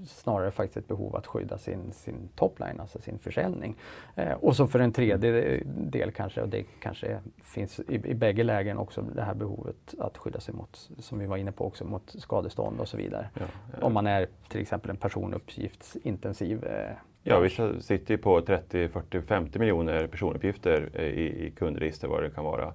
snarare 0.06 0.50
faktiskt 0.50 0.76
ett 0.76 0.88
behov 0.88 1.16
att 1.16 1.26
skydda 1.26 1.58
sin, 1.58 1.92
sin 1.92 2.28
topline, 2.36 2.80
alltså 2.80 2.98
sin 2.98 3.18
försäljning. 3.18 3.76
Eh, 4.14 4.32
och 4.32 4.56
så 4.56 4.66
för 4.66 4.78
en 4.78 4.92
tredje 4.92 5.60
del 5.66 6.10
kanske, 6.10 6.42
och 6.42 6.48
det 6.48 6.64
kanske 6.80 7.20
finns 7.42 7.80
i, 7.80 7.94
i 7.94 8.14
bägge 8.14 8.44
lägen 8.44 8.78
också 8.78 9.02
det 9.02 9.22
här 9.22 9.34
behovet 9.34 9.94
att 9.98 10.18
skydda 10.18 10.40
sig 10.40 10.54
mot, 10.54 10.90
som 10.98 11.18
vi 11.18 11.26
var 11.26 11.36
inne 11.36 11.52
på 11.52 11.66
också, 11.66 11.84
mot 11.84 12.14
skadestånd 12.18 12.80
och 12.80 12.88
så 12.88 12.96
vidare. 12.96 13.28
Ja, 13.34 13.44
ja. 13.72 13.86
Om 13.86 13.92
man 13.92 14.06
är 14.06 14.26
till 14.48 14.60
exempel 14.60 14.90
en 14.90 14.96
personuppgiftsintensiv 14.96 16.64
eh, 16.64 16.96
Ja, 17.28 17.38
vi 17.38 17.50
sitter 17.80 18.14
ju 18.14 18.18
på 18.18 18.40
30, 18.40 18.88
40, 18.88 19.22
50 19.22 19.58
miljoner 19.58 20.06
personuppgifter 20.06 20.90
eh, 20.94 21.04
i, 21.04 21.46
i 21.46 21.50
kundregister 21.50 22.08
vad 22.08 22.22
det 22.22 22.30
kan 22.30 22.44
vara. 22.44 22.72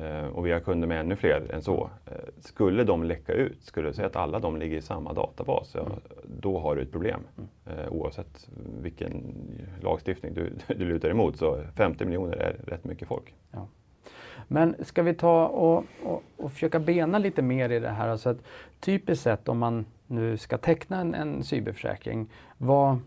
Eh, 0.00 0.26
och 0.26 0.46
vi 0.46 0.52
har 0.52 0.60
kunder 0.60 0.88
med 0.88 1.00
ännu 1.00 1.16
fler 1.16 1.54
än 1.54 1.62
så. 1.62 1.90
Eh, 2.06 2.12
skulle 2.40 2.84
de 2.84 3.04
läcka 3.04 3.32
ut, 3.32 3.62
skulle 3.64 3.88
du 3.88 3.94
säga 3.94 4.06
att 4.06 4.16
alla 4.16 4.38
de 4.38 4.56
ligger 4.56 4.76
i 4.76 4.82
samma 4.82 5.12
databas, 5.12 5.74
ja, 5.74 5.86
då 6.24 6.58
har 6.58 6.76
du 6.76 6.82
ett 6.82 6.92
problem. 6.92 7.20
Eh, 7.66 7.92
oavsett 7.92 8.48
vilken 8.80 9.34
lagstiftning 9.80 10.34
du, 10.34 10.52
du 10.74 10.84
lutar 10.84 11.10
emot. 11.10 11.36
Så 11.36 11.62
50 11.76 12.04
miljoner 12.04 12.36
är 12.36 12.52
rätt 12.66 12.84
mycket 12.84 13.08
folk. 13.08 13.34
Ja. 13.50 13.66
Men 14.48 14.74
ska 14.84 15.02
vi 15.02 15.14
ta 15.14 15.46
och, 15.46 15.84
och, 16.02 16.22
och, 16.36 16.52
försöka 16.52 16.78
bena 16.78 17.18
lite 17.18 17.42
mer 17.42 17.70
i 17.70 17.78
det 17.78 17.88
här. 17.88 18.08
Alltså 18.08 18.28
att 18.28 18.38
typiskt 18.80 19.24
sett 19.24 19.48
om 19.48 19.58
man 19.58 19.86
nu 20.06 20.36
ska 20.36 20.58
teckna 20.58 21.00
en, 21.00 21.14
en 21.14 21.44
cyberförsäkring, 21.44 22.30
vad, 22.58 22.98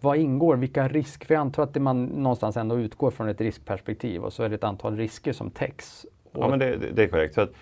vad 0.00 0.16
ingår? 0.16 0.56
Vilka 0.56 0.88
risker? 0.88 1.26
För 1.26 1.34
jag 1.34 1.40
antar 1.40 1.62
att 1.62 1.82
man 1.82 2.04
någonstans 2.04 2.56
ändå 2.56 2.78
utgår 2.78 3.10
från 3.10 3.28
ett 3.28 3.40
riskperspektiv 3.40 4.24
och 4.24 4.32
så 4.32 4.42
är 4.42 4.48
det 4.48 4.54
ett 4.54 4.64
antal 4.64 4.96
risker 4.96 5.32
som 5.32 5.50
täcks 5.50 6.06
Ja, 6.34 6.48
men 6.48 6.58
det, 6.58 6.76
det 6.76 7.02
är 7.02 7.08
korrekt. 7.08 7.34
Så 7.34 7.40
att, 7.40 7.52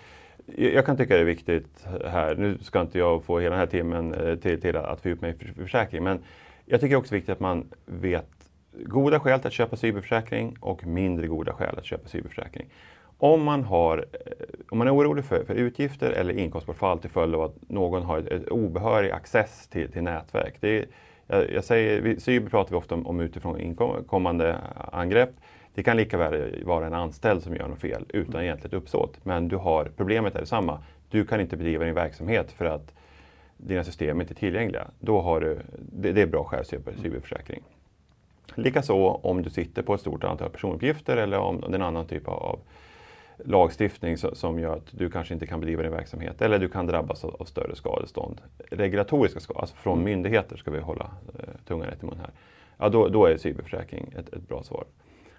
jag 0.45 0.85
kan 0.85 0.97
tycka 0.97 1.13
det 1.13 1.19
är 1.19 1.25
viktigt 1.25 1.85
här, 2.05 2.35
nu 2.35 2.57
ska 2.61 2.81
inte 2.81 2.99
jag 2.99 3.23
få 3.23 3.39
hela 3.39 3.49
den 3.49 3.59
här 3.59 3.67
timmen 3.67 4.13
eh, 4.13 4.35
till, 4.35 4.61
till 4.61 4.77
att 4.77 5.01
fördjupa 5.01 5.25
mig 5.25 5.35
i 5.39 5.61
försäkring, 5.61 6.03
men 6.03 6.19
jag 6.65 6.81
tycker 6.81 6.95
också 6.95 7.09
det 7.09 7.15
är 7.15 7.19
viktigt 7.19 7.33
att 7.33 7.39
man 7.39 7.65
vet 7.85 8.29
goda 8.85 9.19
skäl 9.19 9.39
till 9.39 9.47
att 9.47 9.53
köpa 9.53 9.75
cyberförsäkring 9.75 10.57
och 10.59 10.87
mindre 10.87 11.27
goda 11.27 11.53
skäl 11.53 11.77
att 11.77 11.85
köpa 11.85 12.07
cyberförsäkring. 12.07 12.69
Om 13.17 13.43
man, 13.43 13.63
har, 13.63 13.97
eh, 13.97 14.31
om 14.69 14.77
man 14.77 14.87
är 14.87 14.95
orolig 14.95 15.25
för, 15.25 15.43
för 15.43 15.55
utgifter 15.55 16.11
eller 16.11 16.37
inkomstbortfall 16.37 16.99
till 16.99 17.09
följd 17.09 17.35
av 17.35 17.41
att 17.41 17.55
någon 17.69 18.03
har 18.03 18.17
ett, 18.17 18.27
ett 18.27 18.47
obehörig 18.47 19.11
access 19.11 19.67
till, 19.67 19.91
till 19.91 20.03
nätverk. 20.03 20.55
Det 20.59 20.79
är, 20.79 20.85
jag, 21.33 21.51
jag 21.51 21.63
säger, 21.63 22.19
cyber 22.19 22.49
pratar 22.49 22.71
vi 22.71 22.77
ofta 22.77 22.95
om, 22.95 23.07
om 23.07 23.19
utifrån 23.19 23.59
inkommande 23.59 24.57
angrepp. 24.91 25.29
Det 25.73 25.83
kan 25.83 25.97
lika 25.97 26.17
väl 26.17 26.63
vara 26.65 26.87
en 26.87 26.93
anställd 26.93 27.43
som 27.43 27.55
gör 27.55 27.67
något 27.67 27.79
fel 27.79 28.05
utan 28.09 28.35
mm. 28.35 28.43
egentligt 28.43 28.73
uppsåt. 28.73 29.25
Men 29.25 29.47
du 29.47 29.55
har, 29.55 29.91
problemet 29.97 30.35
är 30.35 30.39
detsamma. 30.39 30.83
Du 31.09 31.25
kan 31.25 31.41
inte 31.41 31.57
bedriva 31.57 31.85
din 31.85 31.93
verksamhet 31.93 32.51
för 32.51 32.65
att 32.65 32.93
dina 33.57 33.83
system 33.83 34.21
inte 34.21 34.33
är 34.33 34.35
tillgängliga. 34.35 34.87
Då 34.99 35.21
har 35.21 35.41
du, 35.41 35.59
det, 35.79 36.11
det 36.11 36.21
är 36.21 36.27
bra 36.27 36.43
skäl 36.43 36.59
att 36.59 36.69
köpa 36.69 36.91
cyberförsäkring. 37.01 37.63
Likaså 38.55 39.09
om 39.09 39.41
du 39.41 39.49
sitter 39.49 39.81
på 39.81 39.93
ett 39.93 40.01
stort 40.01 40.23
antal 40.23 40.49
personuppgifter 40.49 41.17
eller 41.17 41.37
om 41.37 41.61
det 41.61 41.67
är 41.67 41.75
en 41.75 41.81
annan 41.81 42.05
typ 42.05 42.27
av 42.27 42.59
lagstiftning 43.37 44.17
som 44.17 44.59
gör 44.59 44.75
att 44.75 44.87
du 44.91 45.09
kanske 45.09 45.33
inte 45.33 45.47
kan 45.47 45.59
bedriva 45.59 45.83
din 45.83 45.91
verksamhet 45.91 46.41
eller 46.41 46.59
du 46.59 46.69
kan 46.69 46.87
drabbas 46.87 47.25
av, 47.25 47.45
större 47.45 47.75
skadestånd. 47.75 48.41
Regulatoriska 48.71 49.39
skador, 49.39 49.61
alltså 49.61 49.75
från 49.75 49.93
mm. 49.93 50.05
myndigheter 50.05 50.57
ska 50.57 50.71
vi 50.71 50.79
hålla 50.79 51.11
eh, 51.39 51.49
tungan 51.67 51.87
rätt 51.87 52.03
i 52.03 52.05
mun 52.05 52.17
här. 52.19 52.31
Ja, 52.77 52.89
då, 52.89 53.07
då 53.07 53.25
är 53.25 53.37
cyberförsäkring 53.37 54.13
ett, 54.17 54.33
ett 54.33 54.47
bra 54.47 54.63
svar. 54.63 54.83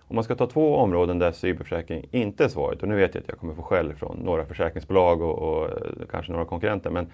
Om 0.08 0.14
man 0.14 0.24
ska 0.24 0.34
ta 0.34 0.46
två 0.46 0.76
områden 0.76 1.18
där 1.18 1.32
cyberförsäkring 1.32 2.06
inte 2.10 2.44
är 2.44 2.48
svaret, 2.48 2.82
och 2.82 2.88
nu 2.88 2.96
vet 2.96 3.14
jag 3.14 3.22
att 3.22 3.28
jag 3.28 3.38
kommer 3.38 3.54
få 3.54 3.62
skäll 3.62 3.94
från 3.94 4.16
några 4.16 4.44
försäkringsbolag 4.44 5.22
och, 5.22 5.38
och 5.38 5.64
eh, 5.64 6.06
kanske 6.10 6.32
några 6.32 6.44
konkurrenter, 6.44 6.90
men 6.90 7.10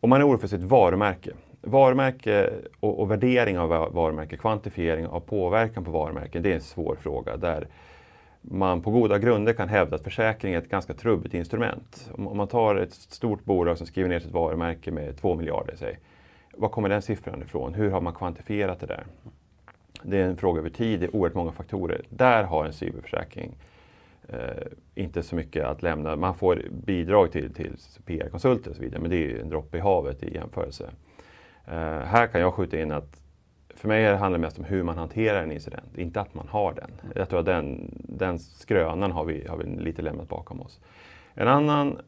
om 0.00 0.10
man 0.10 0.20
är 0.20 0.26
orolig 0.26 0.40
för 0.40 0.48
sitt 0.48 0.62
varumärke. 0.62 1.30
Varumärke 1.60 2.50
och, 2.80 3.00
och, 3.00 3.10
värdering 3.10 3.58
av 3.58 3.68
varumärke, 3.68 4.36
kvantifiering 4.36 5.06
av 5.06 5.20
påverkan 5.20 5.84
på 5.84 5.90
varumärken, 5.90 6.42
det 6.42 6.50
är 6.50 6.54
en 6.54 6.60
svår 6.60 6.96
fråga 7.00 7.36
där 7.36 7.68
man 8.50 8.82
på 8.82 8.90
goda 8.90 9.18
grunder 9.18 9.52
kan 9.52 9.68
hävda 9.68 9.96
att 9.96 10.04
försäkring 10.04 10.54
är 10.54 10.58
ett 10.58 10.68
ganska 10.68 10.94
trubbigt 10.94 11.34
instrument. 11.34 12.10
Om, 12.12 12.36
man 12.36 12.48
tar 12.48 12.76
ett 12.76 12.92
stort 12.92 13.44
bolag 13.44 13.78
som 13.78 13.86
skriver 13.86 14.08
ner 14.08 14.20
sitt 14.20 14.32
varumärke 14.32 14.90
med 14.90 15.16
2 15.16 15.34
miljarder, 15.34 15.74
säg, 15.76 15.98
var 16.56 16.68
kommer 16.68 16.88
den 16.88 17.02
siffran 17.02 17.42
ifrån? 17.42 17.74
Hur 17.74 17.90
har 17.90 18.00
man 18.00 18.12
kvantifierat 18.12 18.80
det 18.80 18.86
där? 18.86 19.04
Det 20.02 20.18
är 20.18 20.24
en 20.24 20.36
fråga 20.36 20.60
över 20.60 20.70
tid, 20.70 21.00
det 21.00 21.06
är 21.06 21.16
oerhört 21.16 21.34
många 21.34 21.52
faktorer. 21.52 22.02
Där 22.08 22.44
har 22.44 22.64
en 22.64 22.72
cyberförsäkring 22.72 23.56
eh, 24.28 24.38
inte 24.94 25.22
så 25.22 25.36
mycket 25.36 25.64
att 25.64 25.82
lämna. 25.82 26.16
Man 26.16 26.34
får 26.34 26.62
bidrag 26.70 27.32
till, 27.32 27.54
till 27.54 27.76
PR-konsulter 28.06 28.70
och 28.70 28.76
så 28.76 28.82
vidare, 28.82 29.00
men 29.00 29.10
det 29.10 29.16
är 29.16 29.40
en 29.40 29.48
droppe 29.48 29.76
i 29.76 29.80
havet 29.80 30.22
i 30.22 30.34
jämförelse. 30.34 30.90
Eh, 31.66 31.98
här 31.98 32.26
kan 32.26 32.40
jag 32.40 32.54
skjuta 32.54 32.80
in 32.80 32.92
att 32.92 33.23
för 33.76 33.88
mig 33.88 34.16
handlar 34.16 34.38
det 34.38 34.42
mest 34.42 34.58
om 34.58 34.64
hur 34.64 34.82
man 34.82 34.98
hanterar 34.98 35.42
en 35.42 35.52
incident, 35.52 35.98
inte 35.98 36.20
att 36.20 36.34
man 36.34 36.48
har 36.48 36.72
den. 36.72 36.90
Jag 37.14 37.28
tror 37.28 37.40
att 37.40 37.46
den, 37.46 37.90
den 38.08 38.38
skrönan 38.38 39.12
har 39.12 39.24
vi, 39.24 39.46
har 39.48 39.56
vi 39.56 39.64
lite 39.64 40.02
lämnat 40.02 40.28
bakom 40.28 40.60
oss. 40.60 40.80
En 41.34 41.48
annan 41.48 41.98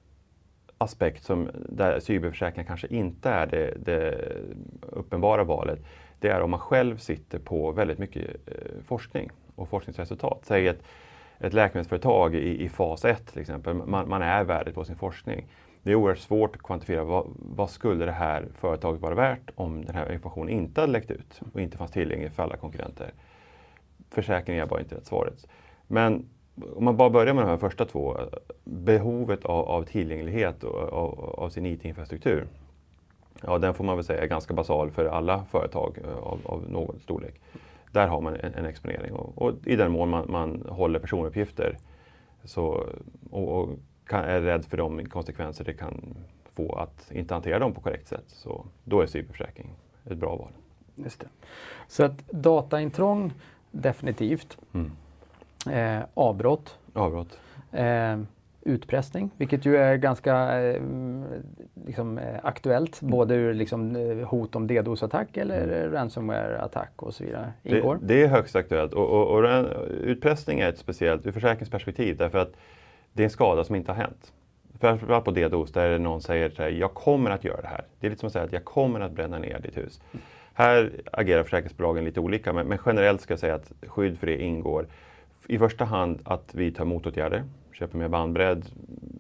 aspekt 0.79 1.25
som, 1.25 1.51
där 1.69 2.01
cyberförsäkringar 2.01 2.67
kanske 2.67 2.87
inte 2.87 3.31
är 3.31 3.47
det, 3.47 3.75
det 3.85 4.33
uppenbara 4.81 5.45
valet, 5.45 5.79
det 6.21 6.29
är 6.29 6.41
om 6.41 6.51
man 6.51 6.61
själv 6.61 6.97
sitter 6.97 7.39
på 7.39 7.73
väldigt 7.73 7.99
mycket 7.99 8.27
eh, 8.47 8.83
forskning 8.85 9.31
och 9.55 9.69
forskningsresultat. 9.69 10.41
Säg 10.43 10.69
ett, 10.69 10.83
ett 11.39 11.53
läkemedelsföretag 11.53 12.35
i, 12.35 12.65
i 12.65 12.69
fas 12.69 13.05
1 13.05 13.27
till 13.27 13.41
exempel, 13.41 13.75
man, 13.75 14.09
man 14.09 14.23
är 14.23 14.45
värdet 14.45 14.75
på 14.75 14.85
sin 14.85 14.97
forskning. 14.97 15.47
Det 15.87 15.93
är 15.93 15.97
oerhört 15.97 16.19
svårt 16.19 16.57
att 16.57 16.63
kvantifiera 16.63 17.05
vad, 17.05 17.27
vad, 17.37 17.71
skulle 17.71 18.05
det 18.05 18.13
här 18.13 18.49
företaget 18.55 19.01
vara 19.01 19.15
värt 19.15 19.51
om 19.55 19.85
den 19.85 19.95
här 19.95 20.13
informationen 20.13 20.49
inte 20.49 20.81
hade 20.81 20.93
läckt 20.93 21.11
ut 21.11 21.41
och 21.53 21.61
inte 21.61 21.79
fanns 21.79 21.91
tillgänglig 21.91 22.33
för 22.33 22.43
alla 22.43 22.57
konkurrenter. 22.57 23.13
Försäkringar 24.11 24.67
var 24.67 24.79
inte 24.79 24.95
rätt 24.95 25.07
svaret. 25.07 25.47
Men 25.87 26.29
om 26.77 26.85
man 26.85 26.97
bara 26.97 27.11
börjar 27.11 27.35
med 27.35 27.45
de 27.45 27.49
här 27.49 27.57
första 27.57 27.85
två, 27.85 28.17
behovet 28.65 29.45
av, 29.45 29.69
av 29.69 29.83
tillgänglighet 29.83 30.65
och, 30.65 30.93
av, 30.93 31.21
av 31.21 31.49
sin 31.49 31.67
IT-infrastruktur. 31.67 32.47
Ja, 33.43 33.59
den 33.59 33.75
får 33.75 33.85
man 33.85 33.97
väl 33.97 34.05
säga 34.05 34.23
är 34.23 34.27
ganska 34.27 34.55
basal 34.55 34.91
för 34.91 35.05
alla 35.05 35.45
företag 35.45 35.99
eh, 36.05 36.17
av, 36.17 36.41
av 36.45 36.71
någon 36.71 37.01
storlek. 37.01 37.41
Där 37.93 38.09
har 38.09 38.21
man 38.21 38.37
en, 38.37 38.55
en 38.55 38.67
exponering 38.67 39.13
och, 39.13 39.43
och, 39.43 39.53
i 39.67 39.77
den 39.77 39.93
mån 39.93 40.09
man, 40.09 40.31
man 40.31 40.67
håller 40.69 40.99
personuppgifter 40.99 41.79
så, 42.45 42.87
och, 43.31 43.61
och 43.61 43.69
kan, 44.07 44.25
är 44.25 44.41
rädd 44.41 44.65
för 44.65 44.77
de 44.77 45.07
konsekvenser 45.07 45.65
det 45.65 45.73
kan 45.73 46.17
få 46.55 46.73
att 46.73 47.13
inte 47.13 47.35
hantera 47.35 47.59
dem 47.59 47.73
på 47.73 47.81
korrekt 47.81 48.09
sätt, 48.09 48.25
så 48.27 48.67
då 48.85 49.01
är 49.01 49.07
cyberförsäkring 49.07 49.71
ett 50.05 50.19
bra 50.19 50.37
val. 50.37 50.51
Just 50.95 51.21
det. 51.21 51.27
Så 51.89 52.05
att 52.05 52.29
dataintrång, 52.31 53.33
definitivt. 53.71 54.59
Mm. 54.75 54.93
Eh, 55.71 56.05
avbrott. 56.15 56.79
avbrott. 56.93 57.39
Eh, 57.73 58.19
utpressning, 58.67 59.31
vilket 59.37 59.67
ju 59.67 59.77
är 59.77 59.97
ganska 59.97 60.63
eh, 60.63 60.83
liksom, 61.87 62.19
eh, 62.19 62.25
aktuellt, 62.43 63.03
mm. 63.03 63.11
både 63.11 63.35
ur 63.35 63.55
liksom, 63.55 63.97
eh, 63.97 64.29
hot 64.29 64.57
om 64.57 64.67
DDoS-attack 64.67 65.37
eller 65.37 65.63
mm. 65.63 65.93
ransomware-attack 65.93 66.93
och 66.97 67.15
så 67.15 67.25
vidare. 67.25 67.53
Ingår. 67.63 67.99
Det, 68.01 68.07
det 68.15 68.23
är 68.23 68.29
högst 68.29 68.57
aktuellt 68.57 68.93
och, 68.93 69.09
och, 69.09 69.39
och, 69.39 69.69
utpressning 70.01 70.61
är 70.61 70.69
ett 70.69 70.79
speciellt 70.79 71.27
ur 71.27 71.33
försäkringsperspektiv 71.33 72.17
därför 72.17 72.39
att 72.39 72.53
det 73.17 73.23
är 73.23 73.25
en 73.25 73.31
skada 73.31 73.65
som 73.65 73.75
inte 73.75 73.93
har 73.93 73.97
hänt. 73.97 74.33
Framförallt 74.81 75.25
på 75.25 75.31
DDoS 75.31 75.73
där 75.73 75.99
någon 75.99 76.23
säger 76.23 76.69
att 76.69 76.75
jag 76.75 76.95
kommer 76.95 77.31
att 77.31 77.45
göra 77.45 77.61
det 77.61 77.69
här. 77.69 77.85
Det 78.01 78.07
är 78.07 78.11
lite 78.11 78.21
som 78.21 78.27
att 78.27 78.33
säga 78.33 78.45
att 78.45 78.53
jag 78.53 78.65
kommer 78.65 79.01
att 79.01 79.13
bränna 79.13 79.39
ner 79.39 79.59
ditt 79.59 79.77
hus. 79.77 80.01
Mm. 80.13 80.25
Här 80.55 80.93
agerar 81.13 81.43
försäkringsbolagen 81.43 82.05
lite 82.05 82.21
olika 82.21 82.53
men, 82.53 82.67
men 82.67 82.79
generellt 82.87 83.21
ska 83.21 83.33
jag 83.33 83.39
säga 83.39 83.55
att 83.55 83.73
skydd 83.87 84.19
för 84.19 84.27
det 84.27 84.43
ingår 84.43 84.87
i 85.49 85.59
första 85.59 85.85
hand 85.85 86.21
att 86.25 86.55
vi 86.55 86.71
tar 86.71 86.85
motåtgärder, 86.85 87.45
köper 87.73 87.99
mer 87.99 88.09
bandbredd, 88.09 88.67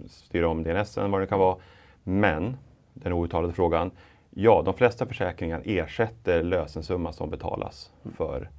styr 0.08 0.42
om 0.42 0.62
DNS 0.62 0.96
vad 0.96 1.20
det 1.20 1.26
kan 1.26 1.38
vara. 1.38 1.56
Men, 2.02 2.56
den 2.94 3.12
outtalade 3.12 3.52
frågan, 3.52 3.90
ja, 4.30 4.62
de 4.64 4.74
flesta 4.74 5.06
försäkringar 5.06 5.62
ersätter 5.64 6.42
lösensumma 6.42 7.12
som 7.12 7.30
betalas 7.30 7.92
för, 8.16 8.50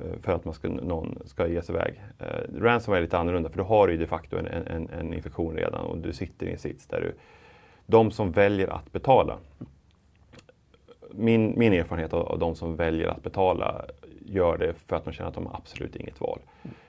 Eh, 0.00 0.18
för 0.22 0.32
att 0.32 0.44
man 0.44 0.54
ska, 0.54 0.68
någon 0.68 1.18
ska 1.24 1.46
ge 1.46 1.62
sig 1.62 1.74
iväg. 1.74 2.02
Eh, 2.18 2.60
ransomware 2.60 3.00
är 3.00 3.02
lite 3.02 3.18
annorlunda 3.18 3.48
för 3.48 3.58
då 3.58 3.64
har 3.64 3.88
du 3.88 3.96
de 3.96 4.06
facto 4.06 4.36
en, 4.36 4.46
en, 4.46 4.88
en 4.88 5.14
infektion 5.14 5.56
redan 5.56 5.80
och 5.80 5.98
du 5.98 6.12
sitter 6.12 6.46
i 6.46 6.52
en 6.52 6.58
sits 6.58 6.86
där 6.86 7.00
du... 7.00 7.14
De 7.86 8.10
som 8.10 8.32
väljer 8.32 8.68
att 8.68 8.92
betala 8.92 9.38
min, 11.14 11.58
min 11.58 11.72
erfarenhet 11.72 12.12
av, 12.12 12.26
av 12.26 12.38
de 12.38 12.54
som 12.54 12.76
väljer 12.76 13.08
att 13.08 13.22
betala 13.22 13.84
gör 14.26 14.58
det 14.58 14.74
för 14.86 14.96
att 14.96 15.04
de 15.04 15.12
känner 15.12 15.28
att 15.28 15.34
de 15.34 15.46
har 15.46 15.56
absolut 15.56 15.96
inget 15.96 16.20
val. 16.20 16.38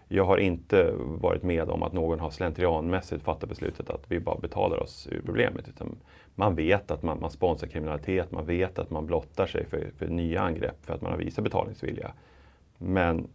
Jag 0.08 0.26
har 0.26 0.38
inte 0.38 0.94
varit 0.98 1.44
med 1.44 1.70
om 1.70 1.84
att 1.84 1.94
någon 1.94 2.20
har 2.20 2.30
slentrianmässigt 2.30 3.24
fattat 3.24 3.50
beslutet 3.50 3.90
att 3.90 4.04
vi 4.08 4.20
bara 4.20 4.40
betalar 4.40 4.84
oss 4.84 5.08
ur 5.12 5.22
problemet. 5.26 5.68
Utan 5.68 5.96
man 6.36 6.56
vet 6.56 6.92
att 6.92 7.04
man, 7.04 7.20
man 7.20 7.32
sponsrar 7.32 7.70
kriminalitet, 7.70 8.32
man 8.32 8.46
vet 8.46 8.80
att 8.80 8.90
man 8.90 9.06
blottar 9.06 9.48
sig 9.48 9.66
för, 9.66 9.92
för 9.98 10.08
nya 10.08 10.42
angrepp 10.42 10.86
för 10.86 10.94
att 10.94 11.02
man 11.02 11.12
har 11.12 11.20
visat 11.20 11.44
betalningsvilja. 11.44 12.14
Men 12.84 13.28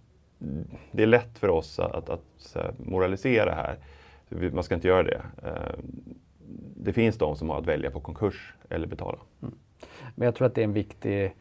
det 0.93 1.03
är 1.03 1.07
lätt 1.07 1.39
för 1.39 1.49
oss 1.49 1.79
att, 1.79 1.95
att, 1.95 2.11
att 2.57 2.79
moralisera 2.79 3.55
här. 3.55 3.79
Man 4.53 4.65
ska 4.65 4.75
inte 4.75 4.89
göra 4.89 5.03
det. 5.03 5.23
Ehm, 5.43 6.15
det 6.77 6.93
finns 6.93 7.19
de 7.19 7.37
som 7.37 7.51
har 7.51 7.59
att 7.59 7.67
välja 7.67 7.91
på 7.91 8.01
konkurs 8.01 8.55
eller 8.69 8.87
betala. 8.87 9.19
Mm. 9.43 9.55
Men 10.15 10.27
jag 10.27 10.35
tror 10.35 10.47
att 10.47 10.55
det 10.55 10.61
är 10.61 10.65
en 10.65 10.73
viktig 10.73 11.35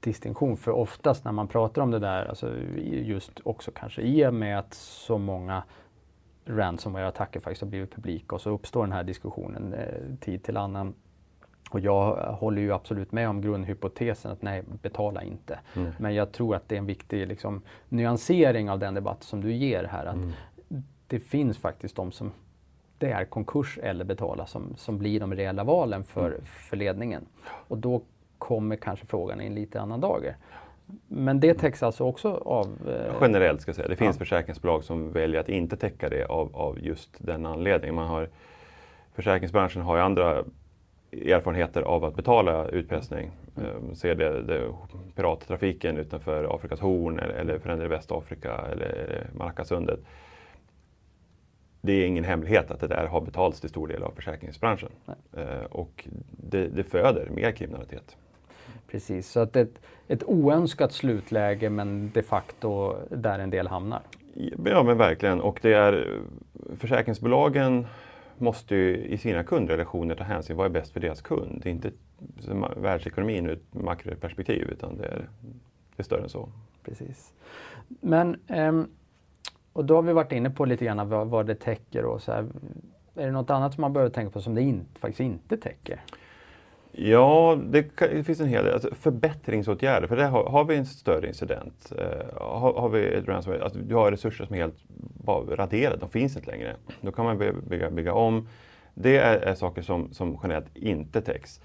distinktion 0.00 0.56
för 0.56 0.70
oftast 0.70 1.24
när 1.24 1.32
man 1.32 1.48
pratar 1.48 1.82
om 1.82 1.90
det 1.90 1.98
där, 1.98 2.26
alltså 2.26 2.54
just 2.90 3.40
också 3.44 3.70
kanske 3.74 4.02
i 4.02 4.26
och 4.26 4.34
med 4.34 4.58
att 4.58 4.74
så 4.74 5.18
många 5.18 5.62
ransomware-attacker 6.44 7.40
faktiskt 7.40 7.62
har 7.62 7.68
blivit 7.68 7.94
publika 7.94 8.34
och 8.34 8.40
så 8.40 8.50
uppstår 8.50 8.82
den 8.82 8.92
här 8.92 9.02
diskussionen 9.02 9.74
eh, 9.74 10.16
tid 10.20 10.42
till 10.42 10.56
annan. 10.56 10.94
Och 11.70 11.80
jag 11.80 12.16
håller 12.32 12.62
ju 12.62 12.72
absolut 12.72 13.12
med 13.12 13.28
om 13.28 13.40
grundhypotesen 13.40 14.30
att 14.30 14.42
nej, 14.42 14.62
betala 14.82 15.22
inte. 15.22 15.58
Mm. 15.76 15.92
Men 15.98 16.14
jag 16.14 16.32
tror 16.32 16.56
att 16.56 16.68
det 16.68 16.74
är 16.74 16.78
en 16.78 16.86
viktig 16.86 17.28
liksom, 17.28 17.62
nyansering 17.88 18.70
av 18.70 18.78
den 18.78 18.94
debatt 18.94 19.22
som 19.22 19.40
du 19.40 19.52
ger 19.52 19.84
här. 19.84 20.06
Att 20.06 20.14
mm. 20.14 20.32
Det 21.06 21.20
finns 21.20 21.58
faktiskt 21.58 21.96
de 21.96 22.12
som 22.12 22.32
det 22.98 23.10
är 23.10 23.24
konkurs 23.24 23.78
eller 23.82 24.04
betala 24.04 24.46
som, 24.46 24.76
som 24.76 24.98
blir 24.98 25.20
de 25.20 25.34
reella 25.34 25.64
valen 25.64 26.04
för, 26.04 26.26
mm. 26.26 26.44
för 26.44 26.76
ledningen. 26.76 27.26
Och 27.44 27.78
då 27.78 28.02
kommer 28.38 28.76
kanske 28.76 29.06
frågan 29.06 29.40
i 29.40 29.46
en 29.46 29.54
lite 29.54 29.80
annan 29.80 30.00
dager. 30.00 30.36
Men 31.08 31.40
det 31.40 31.54
täcks 31.54 31.82
alltså 31.82 32.04
också 32.04 32.42
av? 32.44 32.66
Eh... 32.88 33.14
Generellt 33.20 33.60
ska 33.60 33.68
jag 33.68 33.76
säga. 33.76 33.88
Det 33.88 33.96
finns 33.96 34.16
ja. 34.16 34.18
försäkringsbolag 34.18 34.84
som 34.84 35.12
väljer 35.12 35.40
att 35.40 35.48
inte 35.48 35.76
täcka 35.76 36.08
det 36.08 36.24
av, 36.24 36.56
av 36.56 36.78
just 36.80 37.10
den 37.18 37.46
anledningen. 37.46 37.94
Man 37.94 38.06
har, 38.06 38.28
försäkringsbranschen 39.14 39.82
har 39.82 39.96
ju 39.96 40.02
andra 40.02 40.44
erfarenheter 41.24 41.82
av 41.82 42.04
att 42.04 42.16
betala 42.16 42.68
utpressning. 42.68 43.30
Mm. 43.56 43.94
Ser 43.94 44.14
det, 44.14 44.42
det 44.42 44.68
pirattrafiken 45.14 45.96
utanför 45.96 46.54
Afrikas 46.54 46.80
horn 46.80 47.18
eller, 47.18 47.58
för 47.58 47.68
den 47.68 47.88
Västafrika 47.88 48.56
eller 48.72 49.26
Malackasundet 49.34 50.00
det 51.86 51.92
är 51.92 52.06
ingen 52.06 52.24
hemlighet 52.24 52.70
att 52.70 52.80
det 52.80 52.86
där 52.86 53.06
har 53.06 53.20
betalats 53.20 53.60
till 53.60 53.70
stor 53.70 53.88
del 53.88 54.02
av 54.02 54.12
försäkringsbranschen. 54.16 54.90
Eh, 55.36 55.64
och 55.70 56.08
det, 56.30 56.68
det, 56.68 56.84
föder 56.84 57.30
mer 57.30 57.52
kriminalitet. 57.52 58.16
Precis, 58.90 59.30
så 59.30 59.40
att 59.40 59.56
ett, 59.56 59.80
ett 60.08 60.24
oönskat 60.24 60.92
slutläge 60.92 61.70
men 61.70 62.10
de 62.14 62.22
facto 62.22 62.96
där 63.10 63.38
en 63.38 63.50
del 63.50 63.66
hamnar. 63.66 64.00
Ja 64.64 64.82
men 64.82 64.98
verkligen 64.98 65.40
och 65.40 65.58
det 65.62 65.72
är 65.72 66.20
försäkringsbolagen 66.76 67.86
måste 68.40 68.74
ju 68.74 68.96
i 68.96 69.18
sina 69.18 69.44
kundrelationer 69.44 70.14
ta 70.14 70.24
hänsyn 70.24 70.56
vad 70.56 70.66
är 70.66 70.70
bäst 70.70 70.92
för 70.92 71.00
deras 71.00 71.22
kund. 71.22 71.60
Det 71.62 71.68
är 71.68 71.70
inte 71.70 71.90
världsekonomin 72.76 73.46
ur 73.46 73.52
ett 73.52 73.74
makroperspektiv 73.74 74.68
utan 74.72 74.96
det 74.96 75.06
är, 75.06 75.28
det 75.96 76.02
är 76.02 76.02
större 76.02 76.22
än 76.22 76.28
så. 76.28 76.48
Precis. 76.82 77.32
Men 78.00 78.40
ehm, 78.46 78.86
och 79.72 79.84
då 79.84 79.94
har 79.94 80.02
vi 80.02 80.12
varit 80.12 80.32
inne 80.32 80.50
på 80.50 80.64
lite 80.64 80.84
grann 80.84 81.08
vad, 81.08 81.28
vad 81.28 81.46
det 81.46 81.54
täcker 81.54 82.04
och 82.04 82.22
så 82.22 82.32
här. 82.32 82.46
Är 83.14 83.26
det 83.26 83.32
något 83.32 83.50
annat 83.50 83.74
som 83.74 83.80
man 83.80 83.92
behöver 83.92 84.10
tänka 84.10 84.30
på 84.30 84.40
som 84.40 84.54
det 84.54 84.62
in, 84.62 84.84
faktiskt 84.94 85.20
inte 85.20 85.56
täcker? 85.56 86.00
Ja, 86.98 87.58
det, 87.64 87.86
det, 87.98 88.24
finns 88.24 88.40
en 88.40 88.48
hel 88.48 88.64
del. 88.64 88.74
Alltså, 88.74 88.94
förbättringsåtgärder, 88.94 90.08
för 90.08 90.16
det 90.16 90.24
har, 90.24 90.44
har, 90.44 90.64
vi 90.64 90.76
en 90.76 90.86
större 90.86 91.28
incident. 91.28 91.92
Eh, 91.98 92.40
har, 92.40 92.72
har, 92.72 92.88
vi 92.88 93.06
ett 93.06 93.28
ransomware, 93.28 93.64
alltså, 93.64 93.78
du 93.78 93.94
har 93.94 94.10
resurser 94.10 94.44
som 94.44 94.54
är 94.54 94.60
helt 94.60 94.84
bara 95.24 95.56
raderade, 95.56 95.96
de 95.96 96.10
finns 96.10 96.36
inte 96.36 96.50
längre. 96.50 96.76
Då 97.00 97.12
kan 97.12 97.24
man 97.24 97.38
bygga, 97.68 97.90
bygga 97.90 98.14
om. 98.14 98.48
Det 98.94 99.16
är, 99.16 99.36
är 99.36 99.54
saker 99.54 99.82
som, 99.82 100.12
som 100.12 100.38
generellt 100.42 100.76
inte 100.76 101.20
täcks. 101.20 101.60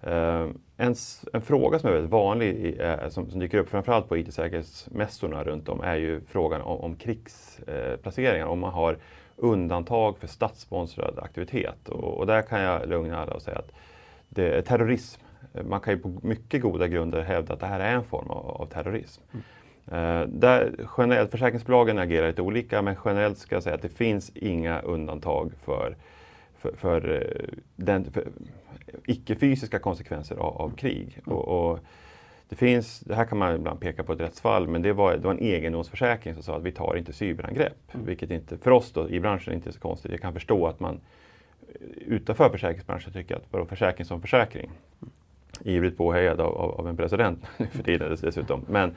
Eh, 0.00 0.48
en, 0.76 0.94
en, 1.32 1.42
fråga 1.42 1.78
som 1.78 1.88
är 1.88 1.92
väldigt 1.92 2.10
vanlig, 2.10 2.80
eh, 2.80 3.08
som, 3.08 3.30
som, 3.30 3.40
dyker 3.40 3.58
upp 3.58 3.68
framförallt 3.68 4.08
på 4.08 4.16
IT-säkerhetsmässorna 4.16 5.44
runt 5.44 5.68
om, 5.68 5.80
är 5.80 5.96
ju 5.96 6.20
frågan 6.28 6.62
om, 6.62 6.80
om 6.80 6.96
krigsplaceringar. 6.96 8.46
Om 8.46 8.58
man 8.58 8.72
har 8.72 8.98
undantag 9.36 10.18
för 10.18 10.26
statssponsrad 10.26 11.18
aktivitet. 11.18 11.88
Och, 11.88 12.18
och, 12.18 12.26
där 12.26 12.42
kan 12.42 12.60
jag 12.60 12.88
lugna 12.88 13.18
alla 13.18 13.34
och 13.34 13.42
säga 13.42 13.58
att 13.58 13.72
det 14.30 14.62
terrorism. 14.62 15.20
Man 15.64 15.80
kan 15.80 15.94
ju 15.94 16.00
på 16.00 16.20
mycket 16.22 16.62
goda 16.62 16.88
grunder 16.88 17.22
hävda 17.22 17.54
att 17.54 17.60
det 17.60 17.66
här 17.66 17.80
är 17.80 17.94
en 17.94 18.04
form 18.04 18.30
av, 18.30 18.46
av 18.46 18.66
terrorism. 18.66 19.22
Mm. 19.32 19.44
Uh, 19.92 20.28
där, 20.28 20.74
generellt, 20.98 21.30
försäkringsbolagen 21.30 21.98
agerar 21.98 22.26
lite 22.28 22.42
olika 22.42 22.82
men 22.82 22.96
generellt 23.04 23.38
ska 23.38 23.56
jag 23.56 23.62
säga 23.62 23.74
att 23.74 23.82
det 23.82 23.88
finns 23.88 24.30
inga 24.34 24.80
undantag 24.80 25.52
för, 25.64 25.96
för, 26.58 26.72
för, 26.76 27.26
den, 27.76 28.12
för 28.12 28.28
icke-fysiska 29.06 29.78
konsekvenser 29.78 30.36
av, 30.36 30.56
av 30.62 30.76
krig. 30.76 31.18
Mm. 31.26 31.38
Och, 31.38 31.70
och, 31.70 31.78
det, 32.48 32.56
finns, 32.56 33.00
det 33.00 33.14
här 33.14 33.24
kan 33.24 33.38
man 33.38 33.54
ibland 33.54 33.80
peka 33.80 34.02
på 34.04 34.12
ett 34.12 34.20
rättsfall, 34.20 34.68
men 34.68 34.82
det 34.82 34.92
var, 34.92 35.12
det 35.12 35.24
var 35.24 35.30
en 35.30 35.42
egendomsförsäkring 35.42 36.34
som 36.34 36.42
sa 36.42 36.56
att 36.56 36.62
vi 36.62 36.72
tar 36.72 36.96
inte 36.96 37.12
cyberangrepp. 37.12 37.94
Mm. 37.94 38.06
Vilket 38.06 38.30
inte, 38.30 38.58
för 38.58 38.70
oss 38.70 38.92
då, 38.92 39.10
i 39.10 39.20
branschen 39.20 39.54
inte 39.54 39.70
är 39.70 39.72
så 39.72 39.80
konstigt. 39.80 40.10
Jag 40.10 40.20
kan 40.20 40.32
förstå 40.32 40.66
att 40.66 40.80
man 40.80 41.00
utanför 42.06 42.48
försäkringsbranschen 42.48 43.12
tycker 43.12 43.36
att 43.36 43.44
vadå, 43.50 43.66
försäkring 43.66 44.04
som 44.04 44.20
försäkring. 44.20 44.70
Ivrigt 45.64 45.96
påhejad 45.96 46.40
av, 46.40 46.56
av, 46.56 46.70
av 46.70 46.88
en 46.88 46.96
president 46.96 47.46
nu 47.56 47.66
för 47.66 47.82
tiden 47.82 48.16
dessutom. 48.20 48.64
Men, 48.68 48.94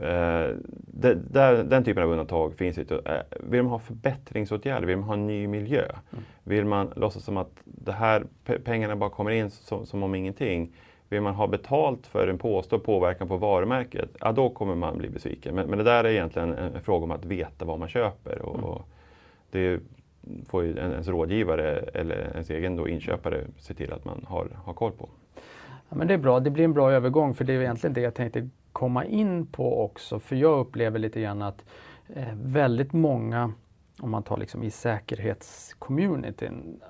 Eh, 0.00 0.56
det, 0.86 1.14
där, 1.14 1.64
den 1.64 1.84
typen 1.84 2.02
av 2.02 2.10
undantag 2.10 2.54
finns 2.54 2.78
inte. 2.78 2.94
Eh, 2.94 3.38
vill 3.40 3.62
man 3.62 3.72
ha 3.72 3.78
förbättringsåtgärder, 3.78 4.86
vill 4.86 4.96
man 4.96 5.06
ha 5.06 5.14
en 5.14 5.26
ny 5.26 5.46
miljö, 5.46 5.84
mm. 6.12 6.24
vill 6.44 6.64
man 6.64 6.92
låtsas 6.96 7.24
som 7.24 7.36
att 7.36 7.50
det 7.64 7.92
här 7.92 8.26
pengarna 8.64 8.96
bara 8.96 9.10
kommer 9.10 9.30
in 9.30 9.50
som, 9.50 9.86
som 9.86 10.02
om 10.02 10.14
ingenting. 10.14 10.72
Vill 11.08 11.20
man 11.20 11.34
ha 11.34 11.46
betalt 11.46 12.06
för 12.06 12.28
en 12.28 12.38
påstådd 12.38 12.84
påverkan 12.84 13.28
på 13.28 13.36
varumärket, 13.36 14.08
ja 14.20 14.32
då 14.32 14.50
kommer 14.50 14.74
man 14.74 14.98
bli 14.98 15.08
besviken. 15.08 15.54
Men, 15.54 15.66
men 15.66 15.78
det 15.78 15.84
där 15.84 16.04
är 16.04 16.08
egentligen 16.08 16.52
en, 16.52 16.74
en, 16.74 16.82
fråga 16.82 17.04
om 17.04 17.10
att 17.10 17.24
veta 17.24 17.64
vad 17.64 17.78
man 17.78 17.88
köper. 17.88 18.42
Och, 18.42 18.54
mm. 18.54 18.64
och 18.64 18.88
det 19.50 19.80
får 20.46 20.64
ju 20.64 20.76
ens 20.76 21.08
rådgivare 21.08 21.76
eller 21.76 22.30
ens 22.32 22.50
egen 22.50 22.76
då 22.76 22.88
inköpare 22.88 23.44
se 23.58 23.74
till 23.74 23.92
att 23.92 24.04
man 24.04 24.24
har, 24.28 24.48
har 24.64 24.72
koll 24.72 24.92
på. 24.92 25.08
Ja, 25.88 25.96
men 25.96 26.06
det 26.06 26.14
är 26.14 26.18
bra, 26.18 26.40
det 26.40 26.50
blir 26.50 26.64
en 26.64 26.72
bra 26.72 26.92
övergång 26.92 27.34
för 27.34 27.44
det 27.44 27.52
är 27.52 27.60
egentligen 27.60 27.94
det 27.94 28.00
jag 28.00 28.14
tänkte 28.14 28.48
komma 28.72 29.04
in 29.04 29.46
på 29.46 29.84
också. 29.84 30.20
För 30.20 30.36
jag 30.36 30.58
upplever 30.58 30.98
lite 30.98 31.20
grann 31.20 31.42
att 31.42 31.64
eh, 32.14 32.34
väldigt 32.34 32.92
många, 32.92 33.52
om 34.00 34.10
man 34.10 34.22
tar 34.22 34.36
liksom 34.36 34.62
i 34.62 34.70
säkerhetscommunityn, 34.70 36.80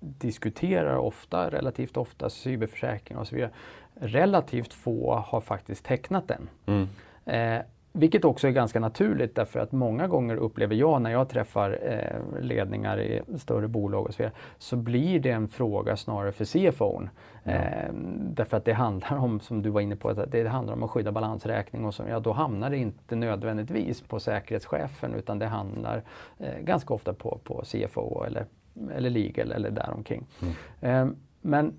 diskuterar 0.00 0.96
ofta, 0.96 1.50
relativt 1.50 1.96
ofta, 1.96 2.30
cyberförsäkring 2.30 3.18
och 3.18 3.28
så 3.28 3.34
vidare. 3.34 3.50
Relativt 3.94 4.72
få 4.72 5.14
har 5.14 5.40
faktiskt 5.40 5.84
tecknat 5.84 6.28
den. 6.28 6.48
Mm. 6.66 6.88
Eh, 7.24 7.64
vilket 7.92 8.24
också 8.24 8.48
är 8.48 8.52
ganska 8.52 8.80
naturligt 8.80 9.34
därför 9.34 9.60
att 9.60 9.72
många 9.72 10.06
gånger 10.06 10.36
upplever 10.36 10.74
jag 10.74 11.02
när 11.02 11.10
jag 11.10 11.28
träffar 11.28 11.78
eh, 11.82 12.42
ledningar 12.42 13.00
i 13.00 13.22
större 13.38 13.68
bolag 13.68 14.06
och 14.06 14.14
så 14.14 14.22
vidare, 14.22 14.34
så 14.58 14.76
blir 14.76 15.20
det 15.20 15.30
en 15.30 15.48
fråga 15.48 15.96
snarare 15.96 16.32
för 16.32 16.44
CFO. 16.44 17.02
Eh, 17.44 17.92
därför 18.20 18.56
att 18.56 18.64
det 18.64 18.72
handlar 18.72 19.16
om, 19.16 19.40
som 19.40 19.62
du 19.62 19.70
var 19.70 19.80
inne 19.80 19.96
på, 19.96 20.08
att 20.08 20.32
det 20.32 20.48
handlar 20.48 20.74
om 20.74 20.82
att 20.82 20.90
skydda 20.90 21.12
balansräkning 21.12 21.84
och 21.84 21.94
så. 21.94 22.04
Ja, 22.08 22.20
då 22.20 22.32
hamnar 22.32 22.70
det 22.70 22.76
inte 22.76 23.16
nödvändigtvis 23.16 24.00
på 24.00 24.20
säkerhetschefen 24.20 25.14
utan 25.14 25.38
det 25.38 25.46
handlar 25.46 26.02
eh, 26.38 26.58
ganska 26.60 26.94
ofta 26.94 27.14
på, 27.14 27.40
på 27.44 27.62
CFO 27.64 28.24
eller, 28.24 28.46
eller 28.94 29.10
legal 29.10 29.52
eller 29.52 29.70
däromkring. 29.70 30.26
Mm. 30.40 30.54
Eh, 30.80 31.14
men 31.40 31.72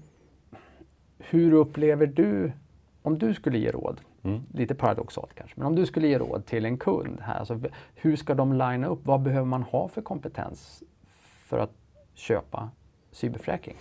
hur 1.20 1.54
upplever 1.54 2.08
du, 2.08 2.52
om 3.02 3.18
du 3.18 3.34
skulle 3.34 3.58
ge 3.58 3.72
råd, 3.72 4.02
Mm. 4.24 4.42
Lite 4.54 4.76
paradoxalt 4.76 5.36
kanske, 5.36 5.60
men 5.60 5.68
om 5.68 5.76
du 5.76 5.86
skulle 5.86 6.08
ge 6.08 6.18
råd 6.18 6.46
till 6.46 6.66
en 6.66 6.78
kund 6.78 7.20
här, 7.22 7.40
alltså, 7.40 7.60
hur 7.96 8.16
ska 8.16 8.34
de 8.34 8.54
linea 8.54 8.88
upp? 8.90 9.00
Vad 9.04 9.22
behöver 9.22 9.46
man 9.46 9.64
ha 9.64 9.88
för 9.88 10.02
kompetens 10.02 10.84
för 11.46 11.60
att 11.60 11.72
köpa 12.14 12.70
cyberförsäkring? 13.12 13.76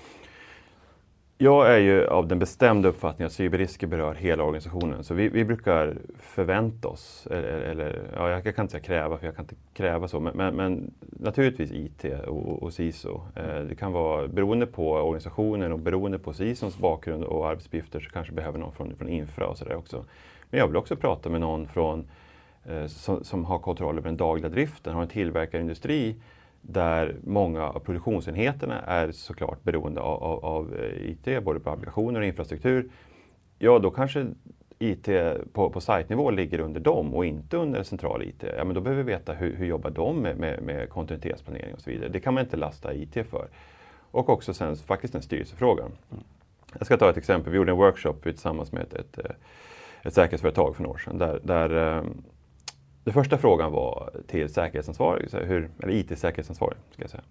Jag 1.42 1.74
är 1.74 1.78
ju 1.78 2.06
av 2.06 2.28
den 2.28 2.38
bestämda 2.38 2.88
uppfattningen 2.88 3.26
att 3.26 3.32
cyberrisker 3.32 3.86
berör 3.86 4.14
hela 4.14 4.42
organisationen. 4.42 5.04
Så 5.04 5.14
vi, 5.14 5.28
vi 5.28 5.44
brukar 5.44 5.98
förvänta 6.18 6.88
oss, 6.88 7.26
eller, 7.30 7.60
eller 7.60 8.10
ja, 8.16 8.30
jag 8.30 8.56
kan 8.56 8.64
inte 8.64 8.72
säga 8.72 8.82
kräva, 8.82 9.18
för 9.18 9.26
jag 9.26 9.36
kan 9.36 9.44
inte 9.44 9.54
kräva 9.72 10.08
så, 10.08 10.20
men, 10.20 10.36
men, 10.36 10.56
men 10.56 10.90
naturligtvis 11.22 11.72
IT 11.72 12.04
och, 12.26 12.62
och 12.62 12.72
CISO. 12.72 13.20
Eh, 13.36 13.60
det 13.68 13.74
kan 13.74 13.92
vara 13.92 14.28
beroende 14.28 14.66
på 14.66 14.92
organisationen 14.92 15.72
och 15.72 15.78
beroende 15.78 16.18
på 16.18 16.32
CISOns 16.32 16.78
bakgrund 16.78 17.24
och 17.24 17.48
arbetsuppgifter 17.48 18.00
så 18.00 18.10
kanske 18.10 18.32
behöver 18.32 18.58
någon 18.58 18.72
från, 18.72 18.96
från 18.96 19.08
infra 19.08 19.46
och 19.46 19.58
sådär 19.58 19.76
också. 19.76 20.04
Men 20.50 20.60
jag 20.60 20.66
vill 20.66 20.76
också 20.76 20.96
prata 20.96 21.28
med 21.28 21.40
någon 21.40 21.68
från, 21.68 22.04
eh, 22.64 22.86
som, 22.86 23.24
som, 23.24 23.44
har 23.44 23.58
kontroll 23.58 23.98
över 23.98 24.08
den 24.08 24.16
dagliga 24.16 24.48
driften, 24.48 24.94
har 24.94 25.02
en 25.02 25.08
tillverkarindustri 25.08 26.16
där 26.62 27.16
många 27.24 27.68
av 27.68 27.78
produktionsenheterna 27.78 28.80
är 28.80 29.12
såklart 29.12 29.62
beroende 29.62 30.00
av, 30.00 30.22
av, 30.22 30.44
av 30.44 30.74
eh, 30.74 31.10
IT, 31.10 31.44
både 31.44 31.60
på 31.60 31.70
applikationer 31.70 32.20
och 32.20 32.26
infrastruktur. 32.26 32.90
Ja, 33.58 33.78
då 33.78 33.90
kanske 33.90 34.26
IT 34.82 35.08
på, 35.52 35.70
på 35.70 35.80
sajtnivå 35.80 36.30
ligger 36.30 36.60
under 36.60 36.80
dem 36.80 37.14
och 37.14 37.26
inte 37.26 37.56
under 37.56 37.82
central 37.82 38.22
IT. 38.22 38.44
Ja, 38.56 38.64
men 38.64 38.74
då 38.74 38.80
behöver 38.80 39.02
vi 39.02 39.12
veta 39.12 39.32
hur, 39.32 39.56
hur 39.56 39.66
jobbar 39.66 39.90
de 39.90 40.22
med, 40.22 40.36
med, 40.36 40.62
med 40.62 40.90
kontinuitetsplanering 40.90 41.74
och 41.74 41.80
så 41.80 41.90
vidare. 41.90 42.08
Det 42.08 42.20
kan 42.20 42.34
man 42.34 42.44
inte 42.44 42.56
lasta 42.56 42.94
IT 42.94 43.14
för. 43.30 43.48
Och 44.10 44.28
också 44.28 44.54
sen 44.54 44.76
faktiskt 44.76 45.14
en 45.14 45.22
styrelsefråga. 45.22 45.82
Mm. 45.82 45.94
Jag 46.78 46.86
ska 46.86 46.96
ta 46.96 47.10
ett 47.10 47.16
exempel. 47.16 47.52
Vi 47.52 47.56
gjorde 47.56 47.72
en 47.72 47.78
workshop 47.78 48.14
tillsammans 48.22 48.72
med 48.72 48.82
ett, 48.82 48.94
ett, 48.94 49.18
eh, 49.18 49.30
ett 50.02 50.14
säkerhetsföretag 50.14 50.76
för 50.76 50.82
några 50.82 50.94
år 50.94 50.98
sedan. 50.98 51.18
Där, 51.18 51.40
där 51.42 51.96
eh, 51.98 52.04
den 53.04 53.14
första 53.14 53.38
frågan 53.38 53.72
var 53.72 54.10
till 54.26 54.48
säkerhetsansvarig, 54.48 55.28
hur, 55.32 55.70
eller 55.82 55.92
IT-säkerhetsansvarig. 55.92 56.78
Ska 56.90 57.02
jag 57.02 57.10
säga. 57.10 57.22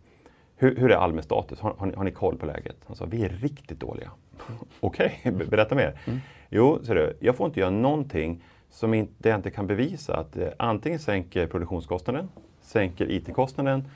Hur, 0.61 0.75
hur 0.75 0.91
är 0.91 0.95
allmän 0.95 1.23
status? 1.23 1.59
Har, 1.59 1.73
har, 1.77 1.87
ni, 1.87 1.95
har, 1.95 2.03
ni, 2.03 2.11
koll 2.11 2.37
på 2.37 2.45
läget? 2.45 2.75
Han 2.87 2.95
sa, 2.95 3.05
vi 3.05 3.25
är 3.25 3.29
riktigt 3.29 3.79
dåliga. 3.79 4.11
Okej, 4.79 5.19
okay, 5.25 5.31
berätta 5.45 5.75
mer. 5.75 5.99
Mm. 6.05 6.19
Jo, 6.49 6.79
ser 6.83 6.95
du, 6.95 7.17
jag 7.19 7.35
får 7.35 7.45
inte 7.47 7.59
göra 7.59 7.69
någonting 7.69 8.43
som 8.69 8.93
inte, 8.93 9.29
jag 9.29 9.37
inte 9.37 9.51
kan 9.51 9.67
bevisa 9.67 10.17
att 10.17 10.37
eh, 10.37 10.47
antingen 10.57 10.99
sänker 10.99 11.47
produktionskostnaden, 11.47 12.29
sänker 12.61 13.11
IT-kostnaden 13.11 13.87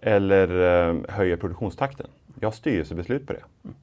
eller 0.00 0.48
eh, 0.88 0.96
höjer 1.08 1.36
produktionstakten. 1.36 2.06
Jag 2.40 2.46
har 2.46 2.52
styrelsebeslut 2.52 3.26
på 3.26 3.32
det. 3.32 3.42
Mm. 3.64 3.76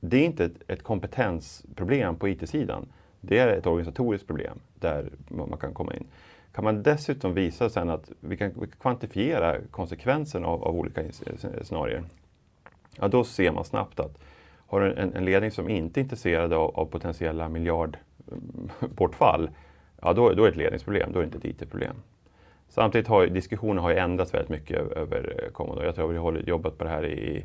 Det 0.00 0.16
är 0.16 0.24
inte 0.24 0.44
ett, 0.44 0.62
ett 0.68 0.82
kompetensproblem 0.82 2.16
på 2.16 2.28
IT-sidan. 2.28 2.86
Det 3.20 3.38
är 3.38 3.48
ett 3.48 3.66
organisatoriskt 3.66 4.26
problem 4.26 4.58
där 4.74 5.10
man 5.28 5.58
kan 5.58 5.74
komma 5.74 5.94
in. 5.94 6.06
Kan 6.54 6.64
man 6.64 6.82
dessutom 6.82 7.34
visa 7.34 7.70
sen 7.70 7.90
att 7.90 8.10
vi 8.20 8.36
kan, 8.36 8.48
vi 8.48 8.66
kan 8.66 8.76
kvantifiera 8.80 9.56
konsekvensen 9.70 10.44
av, 10.44 10.64
av 10.64 10.76
olika 10.76 11.02
scenarier, 11.62 12.04
ja, 13.00 13.08
då 13.08 13.24
ser 13.24 13.52
man 13.52 13.64
snabbt 13.64 14.00
att 14.00 14.18
har 14.66 14.80
du 14.80 14.94
en, 14.94 15.14
en 15.14 15.24
ledning 15.24 15.50
som 15.50 15.68
inte 15.68 16.00
är 16.00 16.02
intresserad 16.02 16.52
av, 16.52 16.76
av 16.76 16.86
potentiella 16.86 17.48
miljardbortfall, 17.48 19.50
ja, 20.02 20.12
då, 20.12 20.32
då 20.32 20.44
är 20.44 20.46
det 20.46 20.52
ett 20.52 20.56
ledningsproblem, 20.56 21.12
då 21.12 21.18
är 21.18 21.22
det 21.22 21.36
inte 21.36 21.48
ett 21.48 21.62
IT-problem. 21.62 21.96
Samtidigt 22.68 23.08
har 23.08 23.26
diskussionen 23.26 23.78
har 23.78 23.92
ändrats 23.92 24.34
väldigt 24.34 24.48
mycket 24.48 24.78
över 24.78 25.42
eh, 25.44 25.50
Commodore. 25.52 25.86
Jag 25.86 25.94
tror 25.94 26.08
att 26.08 26.14
vi 26.14 26.18
har 26.18 26.42
jobbat 26.46 26.78
på 26.78 26.84
det 26.84 26.90
här 26.90 27.06
i 27.06 27.44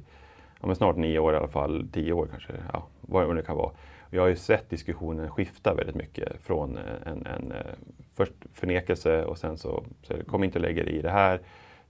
ja, 0.62 0.67
men 0.67 0.76
snart 0.76 0.96
nio 0.98 1.20
år 1.20 1.34
i 1.34 1.38
alla 1.38 1.48
fall, 1.48 1.88
tio 1.91 2.13
år 2.13 2.28
kanske, 2.32 2.54
ja, 2.74 2.88
vad 3.02 3.36
det 3.36 3.41
kan 3.41 3.58
vara. 3.58 3.72
Jag 4.10 4.22
har 4.22 4.30
ju 4.30 4.36
sett 4.36 4.70
diskussionen 4.70 5.30
skifta 5.30 5.74
väldigt 5.74 5.96
mycket 5.96 6.41
från 6.41 6.78
eh, 6.78 6.84
en, 7.06 7.26
en 7.26 7.52
eh, 7.52 7.74
först 8.13 8.34
förnekelse 8.54 9.26
och 9.26 9.38
sen 9.38 9.58
så, 9.58 9.84
så 10.02 10.13
kom 10.28 10.43
inte 10.43 10.60
och 10.60 10.62
lägg 10.62 10.78
i 10.78 11.02
det 11.02 11.10
här 11.10 11.41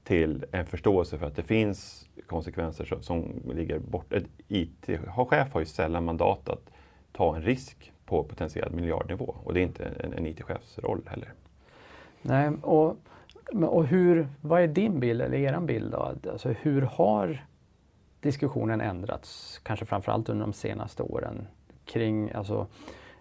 till 0.04 0.46
en 0.52 0.66
förståelse 0.66 1.18
för 1.18 1.26
att 1.26 1.36
det 1.36 1.44
finns 1.44 2.10
konsekvenser 2.28 2.86
som, 2.86 3.02
som 3.02 3.42
ligger 3.56 3.80
bort. 3.80 4.14
Ett 4.14 4.26
IT-chef 4.48 5.54
har 5.54 5.60
ju 5.60 5.66
sällan 5.66 6.06
mandat 6.06 6.50
att 6.50 6.70
ta 7.12 7.36
en 7.36 7.42
risk 7.42 7.94
på 8.06 8.24
potentiell 8.24 8.72
miljardnivå 8.72 9.36
och 9.44 9.54
det 9.54 9.60
är 9.60 9.64
inte 9.64 9.86
en, 9.86 10.14
en 10.14 10.26
IT-chefs 10.26 10.80
roll 10.80 11.02
heller. 11.06 11.34
Nej, 12.22 12.52
och, 12.62 12.98
och 13.54 13.88
hur, 13.88 14.28
vad 14.42 14.62
är 14.62 14.68
din 14.68 15.00
bild 15.00 15.22
eller 15.22 15.38
er 15.38 15.60
bild 15.60 15.92
då? 15.92 16.14
Alltså 16.32 16.50
hur 16.50 16.82
har 16.82 17.46
diskussionen 18.22 18.82
ändrats, 18.82 19.60
kanske 19.64 19.86
framförallt 19.86 20.30
under 20.30 20.46
de 20.46 20.54
senaste 20.54 21.04
åren 21.04 21.48
kring, 21.86 22.32
alltså, 22.32 22.68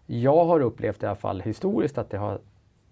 jag 0.07 0.45
har 0.45 0.61
upplevt 0.61 1.03
i 1.03 1.07
alla 1.07 1.17
fall 1.17 1.41
historiskt 1.41 1.99
att 1.99 2.11
det 2.11 2.19
har 2.19 2.41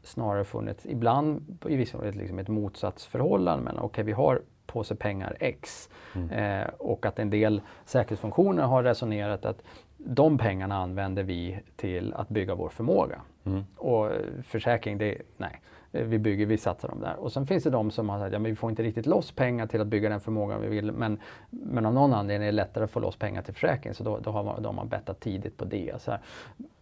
snarare 0.02 0.44
funnits, 0.44 0.86
ibland 0.86 1.58
i 1.68 1.76
vissa 1.76 1.98
fall, 1.98 2.12
liksom 2.12 2.38
ett 2.38 2.48
motsatsförhållande 2.48 3.64
mellan, 3.64 3.78
okej 3.78 3.86
okay, 3.86 4.04
vi 4.04 4.12
har 4.12 4.42
påse 4.66 4.94
pengar 4.94 5.36
X. 5.40 5.88
Mm. 6.14 6.30
Eh, 6.30 6.68
och 6.78 7.06
att 7.06 7.18
en 7.18 7.30
del 7.30 7.60
säkerhetsfunktioner 7.84 8.62
har 8.62 8.82
resonerat 8.82 9.44
att 9.44 9.62
de 9.96 10.38
pengarna 10.38 10.76
använder 10.76 11.22
vi 11.22 11.60
till 11.76 12.14
att 12.14 12.28
bygga 12.28 12.54
vår 12.54 12.68
förmåga. 12.68 13.20
Mm. 13.44 13.64
Och 13.76 14.10
försäkring, 14.42 14.98
det, 14.98 15.18
nej. 15.36 15.60
Eh, 15.94 16.04
vi 16.04 16.18
bygger, 16.18 16.46
vi 16.46 16.58
satsar 16.58 16.88
dem 16.88 17.00
där. 17.00 17.16
Och 17.16 17.32
sen 17.32 17.46
finns 17.46 17.64
det 17.64 17.70
de 17.70 17.90
som 17.90 18.08
har 18.08 18.18
sagt 18.18 18.26
att 18.26 18.32
ja, 18.32 18.38
vi 18.38 18.54
får 18.54 18.70
inte 18.70 18.82
riktigt 18.82 19.06
loss 19.06 19.32
pengar 19.32 19.66
till 19.66 19.80
att 19.80 19.86
bygga 19.86 20.08
den 20.08 20.20
förmågan 20.20 20.60
vi 20.60 20.68
vill. 20.68 20.92
Men, 20.92 21.18
men 21.50 21.86
av 21.86 21.94
någon 21.94 22.12
anledning 22.12 22.48
är 22.48 22.52
det 22.52 22.56
lättare 22.56 22.84
att 22.84 22.90
få 22.90 23.00
loss 23.00 23.16
pengar 23.16 23.42
till 23.42 23.54
försäkring. 23.54 23.94
Så 23.94 24.04
då, 24.04 24.18
då 24.18 24.30
har 24.30 24.44
man, 24.44 24.62
då 24.62 24.68
har 24.68 24.74
man 24.74 24.88
bettat 24.88 25.20
tidigt 25.20 25.56
på 25.56 25.64
det. 25.64 26.02
Så 26.02 26.12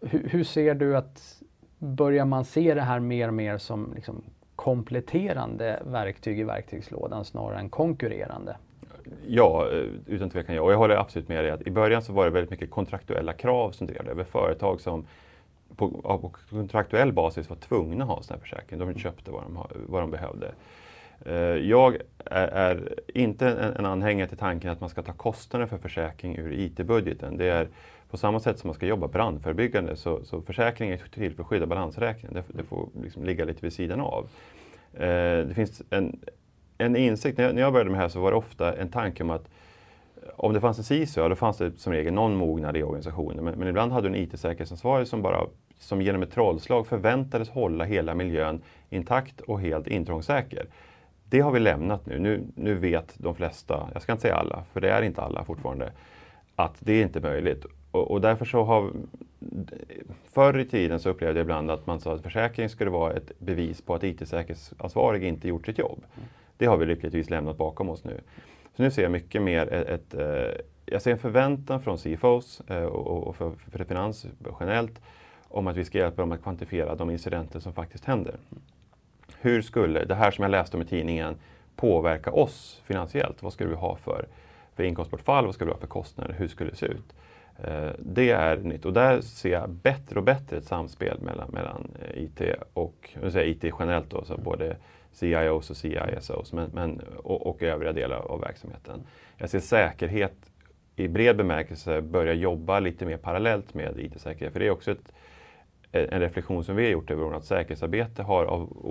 hur, 0.00 0.28
hur, 0.28 0.44
ser 0.44 0.74
du 0.74 0.96
att 0.96 1.42
börjar 1.78 2.24
man 2.24 2.44
se 2.44 2.74
det 2.74 2.82
här 2.82 3.00
mer 3.00 3.28
och 3.28 3.34
mer 3.34 3.58
som 3.58 3.92
liksom 3.94 4.22
kompletterande 4.56 5.82
verktyg 5.86 6.40
i 6.40 6.44
verktygslådan 6.44 7.24
snarare 7.24 7.58
än 7.58 7.68
konkurrerande? 7.68 8.56
Ja, 9.26 9.68
eh, 9.72 9.86
utan 10.06 10.30
tvekan 10.30 10.54
ja. 10.54 10.62
Och 10.62 10.72
jag 10.72 10.78
håller 10.78 10.96
absolut 10.96 11.28
med 11.28 11.44
dig 11.44 11.50
att 11.50 11.62
i 11.62 11.70
början 11.70 12.02
så 12.02 12.12
var 12.12 12.24
det 12.24 12.30
väldigt 12.30 12.50
mycket 12.50 12.70
kontraktuella 12.70 13.32
krav 13.32 13.70
som 13.70 13.86
drev 13.86 14.04
det 14.04 14.10
över 14.10 14.24
företag 14.24 14.80
som 14.80 15.06
på, 15.76 15.88
på 15.88 16.32
kontraktuell 16.50 17.12
basis 17.12 17.50
var 17.50 17.56
tvungna 17.56 18.04
att 18.04 18.10
ha 18.10 18.22
sån 18.22 18.34
här 18.34 18.40
försäkring. 18.40 18.78
De 18.78 18.94
köpte 18.94 19.30
vad 19.30 19.42
de, 19.42 19.66
vad 19.86 20.02
de 20.02 20.10
behövde. 20.10 20.52
Eh, 21.26 21.34
jag 21.68 21.96
är, 22.24 22.48
är 22.48 22.94
inte 23.14 23.48
en, 23.48 23.58
en, 23.58 23.86
anhängare 23.86 24.28
till 24.28 24.38
tanken 24.38 24.70
att 24.70 24.80
man 24.80 24.90
ska 24.90 25.02
ta 25.02 25.12
kostnader 25.12 25.66
för 25.66 25.78
försäkring 25.78 26.36
ur 26.36 26.52
IT-budgeten. 26.52 27.36
Det 27.36 27.48
är 27.48 27.68
på 28.10 28.16
samma 28.16 28.40
sätt 28.40 28.58
som 28.58 28.68
man 28.68 28.74
ska 28.74 28.86
jobba 28.86 29.08
brandförebyggande 29.08 29.96
så, 29.96 30.24
så 30.24 30.42
försäkring 30.42 30.90
är 30.90 30.96
till 30.96 31.34
för 31.34 31.42
att 31.42 31.48
skydda 31.48 31.66
balansräkningen. 31.66 32.34
Det, 32.34 32.58
det 32.58 32.64
får 32.64 32.88
liksom 33.02 33.24
ligga 33.24 33.44
lite 33.44 33.62
vid 33.62 33.72
sidan 33.72 34.00
av. 34.00 34.28
Eh, 34.94 35.46
det 35.46 35.54
finns 35.54 35.82
en, 35.90 36.20
en 36.78 36.96
insikt, 36.96 37.38
när 37.38 37.44
jag, 37.44 37.54
när 37.54 37.62
jag 37.62 37.72
började 37.72 37.90
med 37.90 37.98
det 37.98 38.02
här 38.02 38.08
så 38.08 38.20
var 38.20 38.30
det 38.30 38.36
ofta 38.36 38.76
en 38.76 38.88
tanke 38.88 39.22
om 39.22 39.30
att 39.30 39.48
om 40.36 40.52
det 40.52 40.60
fanns 40.60 40.78
en 40.78 40.84
CISO, 40.84 41.20
ja, 41.20 41.28
då 41.28 41.34
fanns 41.34 41.58
det 41.58 41.78
som 41.78 41.92
regel 41.92 42.12
någon 42.12 42.36
mognad 42.36 42.76
i 42.76 42.82
organisationen. 42.82 43.44
Men, 43.44 43.58
men 43.58 43.68
ibland 43.68 43.92
hade 43.92 44.08
du 44.08 44.14
en 44.14 44.22
IT-säkerhetsansvarig 44.22 45.06
som 45.06 45.22
bara 45.22 45.46
som 45.82 46.02
genom 46.02 46.22
ett 46.22 46.32
trollslag 46.32 46.86
förväntades 46.86 47.50
hålla 47.50 47.84
hela 47.84 48.14
miljön 48.14 48.62
intakt 48.90 49.40
och 49.40 49.60
helt 49.60 49.86
intrångssäker. 49.86 50.66
Det 51.28 51.40
har 51.40 51.50
vi 51.50 51.60
lämnat 51.60 52.06
nu. 52.06 52.18
nu. 52.18 52.44
Nu 52.54 52.74
vet 52.74 53.14
de 53.18 53.34
flesta, 53.34 53.88
jag 53.92 54.02
ska 54.02 54.12
inte 54.12 54.22
säga 54.22 54.34
alla, 54.34 54.64
för 54.72 54.80
det 54.80 54.90
är 54.90 55.02
inte 55.02 55.22
alla 55.22 55.44
fortfarande, 55.44 55.92
att 56.56 56.74
det 56.78 56.92
är 56.92 57.02
inte 57.02 57.20
möjligt. 57.20 57.66
Och, 57.90 58.10
och 58.10 58.20
därför 58.20 58.44
så 58.44 58.62
har 58.62 58.92
Förr 60.32 60.58
i 60.58 60.64
tiden 60.64 61.00
så 61.00 61.10
upplevde 61.10 61.40
jag 61.40 61.44
ibland 61.44 61.70
att 61.70 61.86
man 61.86 62.00
sa 62.00 62.14
att 62.14 62.22
försäkring 62.22 62.68
skulle 62.68 62.90
vara 62.90 63.12
ett 63.12 63.32
bevis 63.38 63.82
på 63.82 63.94
att 63.94 64.04
IT-säkerhetsansvarig 64.04 65.24
inte 65.24 65.48
gjort 65.48 65.66
sitt 65.66 65.78
jobb. 65.78 66.04
Det 66.56 66.66
har 66.66 66.76
vi 66.76 66.86
lyckligtvis 66.86 67.30
lämnat 67.30 67.56
bakom 67.56 67.90
oss 67.90 68.04
nu. 68.04 68.20
Så 68.76 68.82
nu 68.82 68.90
ser 68.90 69.02
jag 69.02 69.12
mycket 69.12 69.42
mer 69.42 69.72
ett, 69.72 69.88
ett 69.88 70.14
eh, 70.14 70.60
jag 70.86 71.02
ser 71.02 71.10
en 71.10 71.18
förväntan 71.18 71.82
från 71.82 71.98
CFOs 71.98 72.60
eh, 72.66 72.84
och 72.84 73.36
för, 73.36 73.50
för 73.70 73.84
finans 73.84 74.26
generellt 74.60 75.00
om 75.52 75.66
att 75.66 75.76
vi 75.76 75.84
ska 75.84 75.98
hjälpa 75.98 76.22
dem 76.22 76.32
att 76.32 76.42
kvantifiera 76.42 76.94
de 76.94 77.10
incidenter 77.10 77.60
som 77.60 77.72
faktiskt 77.72 78.04
händer. 78.04 78.36
Hur 79.40 79.62
skulle 79.62 80.04
det 80.04 80.14
här 80.14 80.30
som 80.30 80.42
jag 80.42 80.50
läste 80.50 80.76
om 80.76 80.82
i 80.82 80.86
tidningen 80.86 81.36
påverka 81.76 82.32
oss 82.32 82.82
finansiellt? 82.84 83.42
Vad 83.42 83.52
skulle 83.52 83.70
vi 83.70 83.76
ha 83.76 83.96
för, 83.96 84.26
för 84.76 84.82
inkomstbortfall? 84.82 85.46
Vad 85.46 85.54
skulle 85.54 85.68
vi 85.68 85.74
ha 85.74 85.80
för 85.80 85.86
kostnader? 85.86 86.34
Hur 86.38 86.48
skulle 86.48 86.70
det 86.70 86.76
se 86.76 86.86
ut? 86.86 87.14
Eh, 87.58 87.90
det 87.98 88.30
är 88.30 88.56
nytt 88.56 88.84
och 88.84 88.92
där 88.92 89.20
ser 89.20 89.52
jag 89.52 89.70
bättre 89.70 90.18
och 90.18 90.24
bättre 90.24 90.56
ett 90.56 90.64
samspel 90.64 91.20
mellan, 91.20 91.50
mellan 91.50 91.90
eh, 92.00 92.22
IT 92.22 92.40
och 92.72 93.10
säga 93.14 93.30
säger 93.30 93.48
IT 93.48 93.74
generellt, 93.78 94.10
då, 94.10 94.24
så 94.24 94.36
både 94.36 94.76
CIOs 95.12 95.70
och 95.70 95.76
CISOs 95.76 96.52
men, 96.52 96.70
men, 96.74 97.00
och, 97.16 97.46
och 97.46 97.62
övriga 97.62 97.92
delar 97.92 98.16
av 98.16 98.40
verksamheten. 98.40 99.02
Jag 99.36 99.50
ser 99.50 99.60
säkerhet 99.60 100.34
i 100.96 101.08
bred 101.08 101.36
bemärkelse 101.36 102.00
börja 102.00 102.32
jobba 102.32 102.80
lite 102.80 103.06
mer 103.06 103.16
parallellt 103.16 103.74
med 103.74 103.98
IT-säkerhet. 103.98 104.52
För 104.52 104.60
det 104.60 104.66
är 104.66 104.70
också 104.70 104.90
ett, 104.90 105.12
en 105.92 106.20
reflektion 106.20 106.64
som 106.64 106.76
vi 106.76 106.84
har 106.84 106.90
gjort 106.90 107.10
över 107.10 107.24
åren 107.24 107.36
att 107.36 107.44
säkerhetsarbete 107.44 108.22
har 108.22 108.44
av 108.44 108.86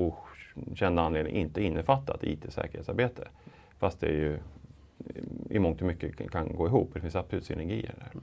okänd 0.55 0.99
anledning 0.99 1.35
inte 1.35 1.63
innefattat 1.63 2.23
IT-säkerhetsarbete. 2.23 3.27
Fast 3.79 3.99
det 3.99 4.07
är 4.07 4.13
ju 4.13 4.39
i 5.49 5.59
mångt 5.59 5.81
och 5.81 5.87
mycket 5.87 6.31
kan 6.31 6.55
gå 6.55 6.67
ihop. 6.67 6.89
Det 6.93 6.99
finns 6.99 7.15
absolut 7.15 7.45
synergier 7.45 7.93
där. 7.97 8.21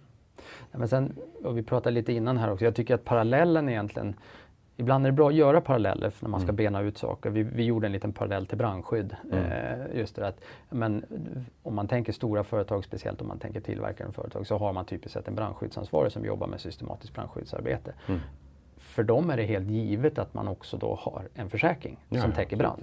Ja, 0.73 0.79
men 0.79 0.89
sen, 0.89 1.17
och 1.45 1.59
vi 1.59 1.63
pratade 1.63 1.95
lite 1.95 2.13
innan 2.13 2.37
här 2.37 2.53
också, 2.53 2.65
jag 2.65 2.75
tycker 2.75 2.95
att 2.95 3.05
parallellen 3.05 3.69
egentligen 3.69 4.15
Ibland 4.81 5.07
är 5.07 5.11
det 5.11 5.17
bra 5.17 5.29
att 5.29 5.35
göra 5.35 5.61
paralleller 5.61 6.13
när 6.21 6.29
man 6.29 6.41
ska 6.41 6.47
mm. 6.47 6.57
bena 6.57 6.81
ut 6.81 6.99
saker. 6.99 7.31
Vi, 7.31 7.43
vi, 7.43 7.65
gjorde 7.65 7.87
en 7.87 7.93
liten 7.93 8.13
parallell 8.13 8.47
till 8.47 8.59
brandskydd. 8.59 9.17
Mm. 9.33 9.45
Eh, 9.45 9.99
just 9.99 10.17
det 10.17 10.27
att, 10.27 10.41
men 10.71 11.05
om 11.63 11.75
man 11.75 11.89
tänker 11.89 12.13
stora 12.13 12.45
företag, 12.45 12.85
speciellt 12.85 13.21
om 13.21 13.29
man 13.29 13.39
tänker 13.39 13.61
tillverkande 13.61 14.13
företag, 14.13 14.47
så 14.47 14.59
har 14.59 14.73
man 14.73 14.85
typiskt 14.85 15.13
sett 15.13 15.29
en 15.29 15.35
brandskyddsansvarig 15.35 16.13
som 16.13 16.25
jobbar 16.25 16.47
med 16.47 16.61
systematiskt 16.61 17.15
brandskyddsarbete. 17.15 17.93
Mm. 18.07 18.21
För 18.89 19.03
dem 19.03 19.31
är 19.31 19.37
det 19.37 19.43
helt 19.43 19.71
givet 19.71 20.19
att 20.19 20.35
man 20.35 20.49
också 20.49 20.77
då 20.77 20.95
har 20.95 21.29
en 21.35 21.51
försäkring 21.51 21.97
ja, 22.09 22.21
som 22.21 22.33
täcker 22.33 22.57
brand. 22.57 22.83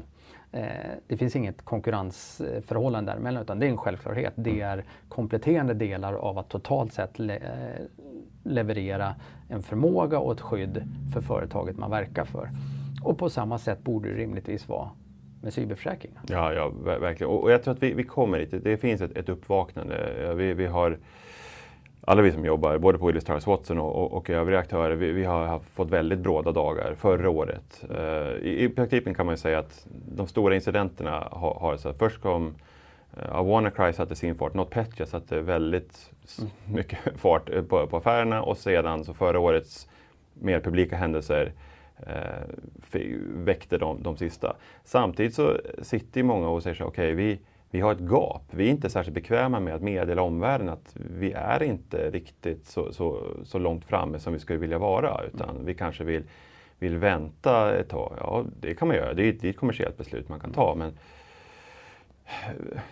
Eh, 0.51 0.63
det 1.07 1.17
finns 1.17 1.35
inget 1.35 1.65
konkurrensförhållande 1.65 3.11
däremellan 3.11 3.43
utan 3.43 3.59
det 3.59 3.65
är 3.65 3.69
en 3.69 3.77
självklarhet. 3.77 4.33
Det 4.35 4.61
mm. 4.61 4.79
är 4.79 4.85
kompletterande 5.09 5.73
delar 5.73 6.13
av 6.13 6.37
att 6.37 6.49
totalt 6.49 6.93
sett 6.93 7.19
le 7.19 7.35
eh, 7.35 7.85
leverera 8.43 9.15
en 9.49 9.63
förmåga 9.63 10.19
och 10.19 10.33
ett 10.33 10.41
skydd 10.41 10.83
för 11.13 11.21
företaget 11.21 11.77
man 11.77 11.91
verkar 11.91 12.25
för. 12.25 12.49
Och 13.03 13.17
på 13.17 13.29
samma 13.29 13.57
sätt 13.57 13.83
borde 13.83 14.09
det 14.09 14.15
rimligtvis 14.15 14.67
vara 14.67 14.89
med 15.41 15.53
cyberförsäkringar. 15.53 16.21
Ja, 16.27 16.53
ja 16.53 16.69
verkligen. 16.83 17.33
Och 17.33 17.51
jag 17.51 17.63
tror 17.63 17.73
att 17.73 17.83
vi, 17.83 17.93
vi 17.93 18.03
kommer 18.03 18.39
dit. 18.39 18.63
Det 18.63 18.77
finns 18.77 19.01
ett, 19.01 19.17
ett 19.17 19.29
uppvaknande. 19.29 20.33
Vi, 20.35 20.53
vi 20.53 20.65
har 20.65 20.97
alla 22.05 22.21
vi 22.21 22.31
som 22.31 22.45
jobbar, 22.45 22.77
både 22.77 22.97
på 22.97 23.07
Willis 23.07 23.23
Towers 23.23 23.47
Watson 23.47 23.79
och, 23.79 23.95
och, 23.95 24.13
och, 24.13 24.29
övriga 24.29 24.59
aktörer, 24.59 24.95
vi, 24.95 25.11
vi, 25.11 25.23
har 25.23 25.59
fått 25.59 25.89
väldigt 25.89 26.19
bråda 26.19 26.51
dagar 26.51 26.95
förra 26.97 27.29
året. 27.29 27.83
Uh, 27.91 28.47
i, 28.47 28.63
I 28.63 28.69
praktiken 28.69 29.13
kan 29.13 29.25
man 29.25 29.37
säga 29.37 29.59
att 29.59 29.87
de 30.15 30.27
stora 30.27 30.55
incidenterna 30.55 31.27
har, 31.31 31.53
har 31.53 31.77
så 31.77 31.89
att 31.89 31.97
först 31.97 32.21
kom 32.21 32.55
uh, 33.17 33.43
WannaCry 33.43 33.93
satte 33.93 34.15
sin 34.15 34.35
fart, 34.35 34.53
NotPetya 34.53 35.05
satte 35.05 35.41
väldigt 35.41 36.11
mm. 36.39 36.51
mycket 36.65 36.99
fart 37.15 37.49
på, 37.69 37.87
på 37.87 37.97
affärerna 37.97 38.43
och 38.43 38.57
sedan 38.57 39.03
så 39.03 39.13
förra 39.13 39.39
årets 39.39 39.87
mer 40.33 40.59
publika 40.59 40.95
händelser 40.95 41.51
uh, 41.99 42.99
väckte 43.35 43.77
de, 43.77 44.03
de 44.03 44.17
sista. 44.17 44.55
Samtidigt 44.83 45.35
så 45.35 45.57
sitter 45.81 46.23
många 46.23 46.49
och 46.49 46.63
säger 46.63 46.75
så 46.75 46.83
okej, 46.83 47.13
okay, 47.13 47.25
vi 47.25 47.39
vi 47.75 47.81
har 47.81 47.91
ett 47.91 47.99
gap. 47.99 48.43
Vi 48.51 48.65
är 48.65 48.69
inte 48.71 48.89
särskilt 48.89 49.15
bekväma 49.15 49.59
med 49.59 49.75
att 49.75 49.81
meddela 49.81 50.21
omvärlden 50.21 50.69
att 50.69 50.95
vi 51.19 51.31
är 51.31 51.63
inte 51.63 52.11
riktigt 52.11 52.65
så, 52.65 52.93
så, 52.93 53.21
så 53.43 53.59
långt 53.59 53.85
framme 53.85 54.19
som 54.19 54.33
vi 54.33 54.39
skulle 54.39 54.59
vilja 54.59 54.77
vara. 54.77 55.21
Utan 55.33 55.65
vi 55.65 55.73
kanske 55.73 56.03
vill, 56.03 56.23
vill 56.79 56.97
vänta 56.97 57.75
ett 57.75 57.89
tag. 57.89 58.13
Ja, 58.19 58.45
det 58.59 58.73
kan 58.73 58.87
man 58.87 58.97
göra. 58.97 59.13
Det 59.13 59.23
är, 59.23 59.33
det 59.33 59.47
är 59.47 59.49
ett 59.49 59.57
kommersiellt 59.57 59.97
beslut 59.97 60.29
man 60.29 60.39
kan 60.39 60.51
ta. 60.51 60.75
Men 60.75 60.93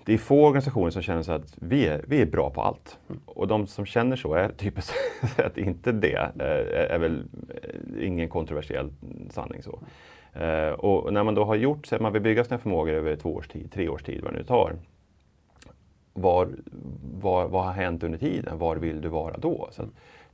det 0.04 0.14
är 0.14 0.18
få 0.18 0.46
organisationer 0.46 0.92
som 0.92 1.02
känner 1.02 1.24
så 1.24 1.32
att 1.32 1.56
vi 1.56 1.86
är, 1.86 2.06
vi 2.08 2.22
är 2.22 2.26
bra 2.26 2.50
på 2.50 2.62
allt. 2.62 2.98
Och 3.26 3.48
de 3.48 3.68
som 3.68 3.86
känner 3.86 4.16
så 4.16 4.34
är 4.34 4.50
typiskt 4.50 4.94
sett 5.36 5.58
inte 5.58 5.92
det. 5.92 6.32
Är, 6.40 6.66
är 6.90 7.00
väl 7.00 7.24
ingen 8.00 8.30
kontroversiell 8.30 8.92
sanning. 9.30 9.64
så. 9.64 9.80
Eh, 10.34 10.70
och 10.70 11.14
när 11.14 11.24
man 11.24 11.36
då 11.36 11.44
har 11.44 11.56
gjort, 11.56 11.86
så 11.86 11.96
att 11.96 12.02
man 12.02 12.14
vill 12.14 12.22
bygga 12.22 12.44
sina 12.44 12.58
förmågor 12.58 12.94
över 12.94 13.16
två 13.16 13.36
års 13.36 13.48
tid, 13.48 13.72
tre 13.72 13.90
års 13.90 14.04
tid, 14.04 14.22
vad 14.24 14.34
det 14.34 14.38
nu 14.38 14.44
tar. 14.44 14.76
Var, 16.14 16.50
var, 17.22 17.48
vad 17.48 17.66
har 17.66 17.72
hänt 17.72 18.04
under 18.04 18.18
tiden? 18.18 18.58
Var 18.58 18.76
vill 18.76 19.02
du 19.02 19.10
vara 19.10 19.38
då? 19.38 19.70
Så 19.72 19.84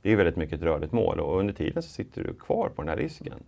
det 0.02 0.12
är 0.12 0.16
väldigt 0.16 0.36
mycket 0.36 0.56
ett 0.56 0.62
rörligt 0.62 0.92
mål 0.92 1.20
och 1.20 1.38
under 1.38 1.54
tiden 1.54 1.82
så 1.82 1.88
sitter 1.88 2.24
du 2.24 2.34
kvar 2.34 2.68
på 2.76 2.82
den 2.82 2.88
här 2.88 2.96
risken. 2.96 3.42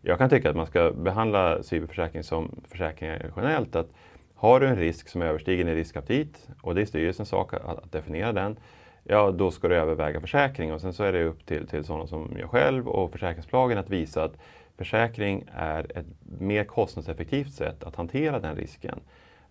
Jag 0.00 0.18
kan 0.18 0.30
tycka 0.30 0.50
att 0.50 0.56
man 0.56 0.66
ska 0.66 0.92
behandla 0.92 1.62
cyberförsäkring 1.62 2.22
som 2.22 2.60
försäkringar 2.68 3.32
generellt. 3.36 3.76
Att 3.76 3.88
har 4.34 4.60
du 4.60 4.66
en 4.66 4.76
risk 4.76 5.08
som 5.08 5.22
överstiger 5.22 5.64
din 5.64 5.74
riskaptit 5.74 6.48
och 6.62 6.74
det 6.74 6.80
är 6.80 6.86
styrelsens 6.86 7.28
sak 7.28 7.54
att, 7.54 7.64
att 7.64 7.92
definiera 7.92 8.32
den, 8.32 8.56
ja 9.04 9.30
då 9.30 9.50
ska 9.50 9.68
du 9.68 9.76
överväga 9.76 10.20
försäkring 10.20 10.72
och 10.72 10.80
sen 10.80 10.92
så 10.92 11.04
är 11.04 11.12
det 11.12 11.24
upp 11.24 11.46
till, 11.46 11.66
till 11.66 11.84
sådana 11.84 12.06
som 12.06 12.36
jag 12.38 12.50
själv 12.50 12.88
och 12.88 13.12
försäkringsbolagen 13.12 13.78
att 13.78 13.90
visa 13.90 14.24
att 14.24 14.36
Försäkring 14.78 15.44
är 15.54 15.98
ett 15.98 16.06
mer 16.38 16.64
kostnadseffektivt 16.64 17.52
sätt 17.52 17.84
att 17.84 17.96
hantera 17.96 18.40
den 18.40 18.56
risken 18.56 19.00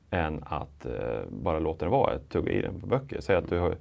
än 0.10 0.44
att 0.46 0.86
eh, 0.86 1.22
bara 1.30 1.60
låta 1.60 1.86
den 1.86 1.92
vara, 1.92 2.20
tugga 2.20 2.52
i 2.52 2.62
den 2.62 2.80
på 2.80 2.88
böcker. 2.88 3.22
Säg 3.22 3.36
att 3.36 3.50
du, 3.50 3.60
har, 3.60 3.76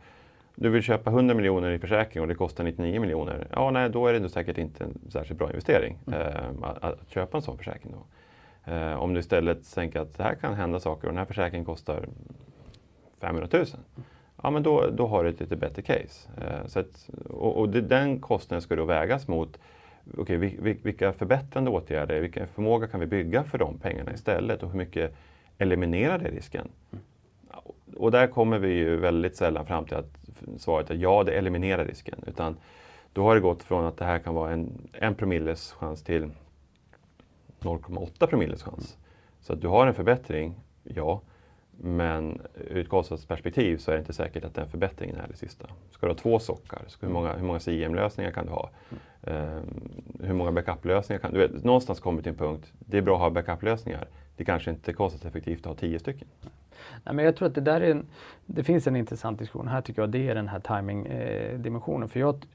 du 0.54 0.68
vill 0.68 0.82
köpa 0.82 1.10
100 1.10 1.34
miljoner 1.34 1.70
i 1.70 1.78
försäkring 1.78 2.22
och 2.22 2.28
det 2.28 2.34
kostar 2.34 2.64
99 2.64 3.00
miljoner. 3.00 3.46
Ja, 3.52 3.70
nej, 3.70 3.90
då 3.90 4.06
är 4.06 4.12
det 4.12 4.28
säkert 4.28 4.58
inte 4.58 4.84
en 4.84 4.98
särskilt 5.08 5.38
bra 5.38 5.48
investering 5.48 5.98
mm. 6.06 6.20
eh, 6.20 6.68
att, 6.68 6.84
att, 6.84 7.10
köpa 7.10 7.36
en 7.36 7.42
sån 7.42 7.58
försäkring. 7.58 7.92
Då. 7.92 8.72
Eh, 8.72 8.94
om 8.94 9.14
du 9.14 9.20
istället 9.20 9.74
tänker 9.74 10.00
att 10.00 10.16
det 10.16 10.22
här 10.22 10.34
kan 10.34 10.54
hända 10.54 10.80
saker 10.80 11.06
och 11.06 11.12
den 11.12 11.18
här 11.18 11.24
försäkringen 11.24 11.64
kostar 11.64 12.08
500 13.20 13.48
000. 13.52 13.66
Ja, 14.42 14.50
men 14.50 14.62
då, 14.62 14.90
då 14.90 15.06
har 15.06 15.24
du 15.24 15.30
ett 15.30 15.40
lite 15.40 15.56
bättre 15.56 15.82
case. 15.82 16.28
Eh, 16.40 16.66
så 16.66 16.80
att, 16.80 17.08
och, 17.30 17.58
och 17.58 17.68
det, 17.68 17.80
den 17.80 18.20
kostnaden 18.20 18.62
ska 18.62 18.76
då 18.76 18.84
vägas 18.84 19.28
mot 19.28 19.58
okay, 20.16 20.36
vilka 20.82 21.12
förbättrande 21.12 21.70
åtgärder, 21.70 22.20
vilken 22.20 22.46
förmåga 22.46 22.86
kan 22.86 23.00
vi 23.00 23.06
bygga 23.06 23.44
för 23.44 23.58
de 23.58 23.78
pengarna 23.78 24.12
istället 24.14 24.62
och 24.62 24.70
hur 24.70 24.78
mycket 24.78 25.14
eliminerar 25.58 26.18
det 26.18 26.30
risken? 26.30 26.68
och 27.96 28.10
där 28.10 28.26
kommer 28.26 28.58
vi 28.58 28.72
ju 28.72 28.96
väldigt 28.96 29.36
sällan 29.36 29.66
fram 29.66 29.84
till 29.84 29.96
att 29.96 30.18
svaret 30.56 30.90
är 30.90 30.94
ja, 30.94 31.22
det 31.24 31.32
eliminerar 31.32 31.84
risken. 31.84 32.24
Utan 32.26 32.56
då 33.12 33.22
har 33.22 33.34
det 33.34 33.40
gått 33.40 33.62
från 33.62 33.84
att 33.84 33.96
det 33.96 34.04
här 34.04 34.18
kan 34.18 34.34
vara 34.34 34.52
en, 34.52 34.88
en 34.92 35.14
promilles 35.14 35.72
chans 35.72 36.02
till 36.02 36.30
0,8 37.60 38.26
promilles 38.26 38.62
chans. 38.62 38.96
Så 39.40 39.52
att 39.52 39.60
du 39.60 39.68
har 39.68 39.86
en 39.86 39.94
förbättring, 39.94 40.54
ja. 40.82 41.20
Men 41.78 42.40
ur 42.54 42.76
ett 42.76 42.88
kostnadsperspektiv 42.88 43.76
så 43.76 43.90
är 43.90 43.94
det 43.94 44.00
inte 44.00 44.12
säkert 44.12 44.44
att 44.44 44.54
den 44.54 44.68
förbättringen 44.68 45.16
är 45.16 45.28
det 45.28 45.36
sista. 45.36 45.68
Ska 45.90 46.06
du 46.06 46.12
ha 46.12 46.18
två 46.18 46.38
sockar, 46.38 46.82
hur 47.00 47.08
många, 47.08 47.32
hur 47.32 47.46
många 47.46 47.60
CIM-lösningar 47.60 48.30
kan 48.30 48.46
du 48.46 48.52
ha? 48.52 48.70
Um, 49.20 49.90
hur 50.22 50.34
många 50.34 50.52
backup-lösningar 50.52 51.20
kan 51.20 51.32
du 51.32 51.38
vet, 51.38 51.64
Någonstans 51.64 52.00
kommer 52.00 52.22
till 52.22 52.32
en 52.32 52.38
punkt, 52.38 52.72
det 52.78 52.98
är 52.98 53.02
bra 53.02 53.14
att 53.14 53.20
ha 53.20 53.30
backup-lösningar. 53.30 54.08
Det 54.36 54.44
kanske 54.44 54.70
inte 54.70 54.90
är 54.90 54.94
kostnadseffektivt 54.94 55.60
att 55.60 55.66
ha 55.66 55.74
tio 55.74 55.98
stycken. 55.98 56.28
Nej, 57.04 57.14
men 57.14 57.24
jag 57.24 57.36
tror 57.36 57.48
att 57.48 57.54
det 57.54 57.60
där 57.60 57.80
är 57.80 57.90
en, 57.90 58.06
det 58.46 58.64
finns 58.64 58.86
en 58.86 58.96
intressant 58.96 59.38
diskussion 59.38 59.68
här 59.68 59.80
tycker 59.80 60.02
jag. 60.02 60.10
Det 60.10 60.28
är 60.28 60.34
den 60.34 60.48
här 60.48 60.60
timing-dimensionen. 60.60 62.02
Eh, 62.02 62.08
För 62.08 62.20
jag, 62.20 62.46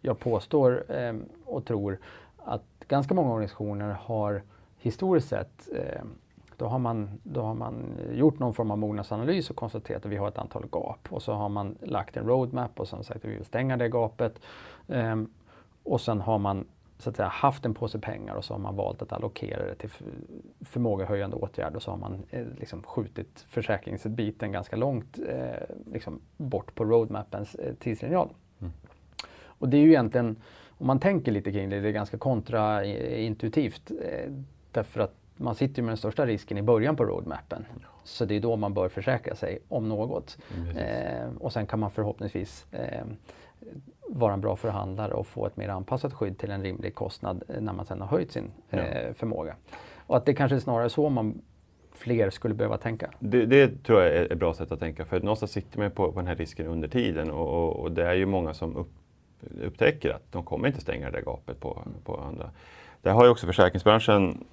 jag 0.00 0.18
påstår 0.18 0.84
eh, 0.92 1.14
och 1.44 1.64
tror 1.64 1.98
att 2.36 2.64
ganska 2.88 3.14
många 3.14 3.32
organisationer 3.32 3.96
har 4.00 4.42
historiskt 4.78 5.28
sett 5.28 5.68
eh, 5.72 6.02
då 6.56 6.66
har, 6.66 6.78
man, 6.78 7.10
då 7.22 7.42
har 7.42 7.54
man 7.54 7.98
gjort 8.12 8.38
någon 8.38 8.54
form 8.54 8.70
av 8.70 8.78
mognadsanalys 8.78 9.50
och 9.50 9.56
konstaterat 9.56 10.06
att 10.06 10.12
vi 10.12 10.16
har 10.16 10.28
ett 10.28 10.38
antal 10.38 10.66
gap. 10.72 11.08
Och 11.10 11.22
så 11.22 11.32
har 11.32 11.48
man 11.48 11.78
lagt 11.80 12.16
en 12.16 12.26
roadmap 12.26 12.80
och 12.80 12.88
sen 12.88 13.04
sagt 13.04 13.16
att 13.16 13.24
vi 13.24 13.34
vill 13.34 13.44
stänga 13.44 13.76
det 13.76 13.88
gapet. 13.88 14.40
Um, 14.86 15.30
och 15.82 16.00
sen 16.00 16.20
har 16.20 16.38
man 16.38 16.66
så 16.98 17.10
att 17.10 17.16
säga, 17.16 17.28
haft 17.28 17.64
en 17.64 17.74
påse 17.74 17.98
pengar 17.98 18.34
och 18.34 18.44
så 18.44 18.54
har 18.54 18.58
man 18.58 18.76
valt 18.76 19.02
att 19.02 19.12
allokera 19.12 19.66
det 19.66 19.74
till 19.74 19.90
förmågehöjande 20.60 21.36
åtgärder 21.36 21.76
och 21.76 21.82
så 21.82 21.90
har 21.90 21.98
man 21.98 22.22
eh, 22.30 22.46
liksom 22.58 22.82
skjutit 22.82 23.44
försäkringsbiten 23.48 24.52
ganska 24.52 24.76
långt 24.76 25.18
eh, 25.28 25.76
liksom 25.92 26.20
bort 26.36 26.74
på 26.74 26.84
roadmapens 26.84 27.54
eh, 27.54 27.74
tidslinjal. 27.74 28.28
Mm. 28.60 28.72
Och 29.44 29.68
det 29.68 29.76
är 29.76 29.80
ju 29.80 29.88
egentligen, 29.88 30.36
om 30.68 30.86
man 30.86 31.00
tänker 31.00 31.32
lite 31.32 31.52
kring 31.52 31.70
det, 31.70 31.80
det 31.80 31.88
är 31.88 31.92
ganska 31.92 32.18
kontraintuitivt. 32.18 33.90
Eh, 33.90 34.32
därför 34.72 35.00
att 35.00 35.14
man 35.36 35.54
sitter 35.54 35.82
med 35.82 35.90
den 35.90 35.96
största 35.96 36.26
risken 36.26 36.58
i 36.58 36.62
början 36.62 36.96
på 36.96 37.04
roadmappen. 37.04 37.66
Så 38.04 38.24
det 38.24 38.34
är 38.34 38.40
då 38.40 38.56
man 38.56 38.74
bör 38.74 38.88
försäkra 38.88 39.34
sig 39.34 39.58
om 39.68 39.88
något. 39.88 40.38
Mm, 40.56 40.76
eh, 40.76 41.36
och 41.40 41.52
sen 41.52 41.66
kan 41.66 41.80
man 41.80 41.90
förhoppningsvis 41.90 42.66
eh, 42.72 43.04
vara 44.08 44.32
en 44.32 44.40
bra 44.40 44.56
förhandlare 44.56 45.12
och 45.12 45.26
få 45.26 45.46
ett 45.46 45.56
mer 45.56 45.68
anpassat 45.68 46.12
skydd 46.12 46.38
till 46.38 46.50
en 46.50 46.62
rimlig 46.62 46.94
kostnad 46.94 47.42
när 47.60 47.72
man 47.72 47.86
sen 47.86 48.00
har 48.00 48.08
höjt 48.08 48.32
sin 48.32 48.50
ja. 48.70 48.78
eh, 48.78 49.12
förmåga. 49.12 49.56
Och 50.06 50.16
att 50.16 50.26
det 50.26 50.34
kanske 50.34 50.56
är 50.56 50.60
snarare 50.60 50.90
så 50.90 51.08
man 51.08 51.42
fler 51.94 52.30
skulle 52.30 52.54
behöva 52.54 52.78
tänka. 52.78 53.10
Det, 53.18 53.46
det, 53.46 53.84
tror 53.84 54.02
jag 54.02 54.16
är 54.16 54.32
ett 54.32 54.38
bra 54.38 54.54
sätt 54.54 54.72
att 54.72 54.80
tänka 54.80 55.04
för 55.04 55.20
någonstans 55.20 55.52
sitter 55.52 55.78
man 55.78 55.90
på, 55.90 56.12
på 56.12 56.20
den 56.20 56.26
här 56.26 56.36
risken 56.36 56.66
under 56.66 56.88
tiden 56.88 57.30
och, 57.30 57.48
och, 57.48 57.76
och 57.76 57.92
det 57.92 58.06
är 58.06 58.14
ju 58.14 58.26
många 58.26 58.54
som 58.54 58.76
upp, 58.76 58.90
upptäcker 59.62 60.10
att 60.10 60.32
de 60.32 60.44
kommer 60.44 60.68
inte 60.68 60.80
stänga 60.80 61.10
det 61.10 61.12
där 61.12 61.24
gapet 61.24 61.60
på, 61.60 61.82
på 62.04 62.16
andra. 62.16 62.50
Där 63.02 63.12
har 63.12 63.24
ju 63.24 63.30
också 63.30 63.46
försäkringsbranschen 63.46 64.44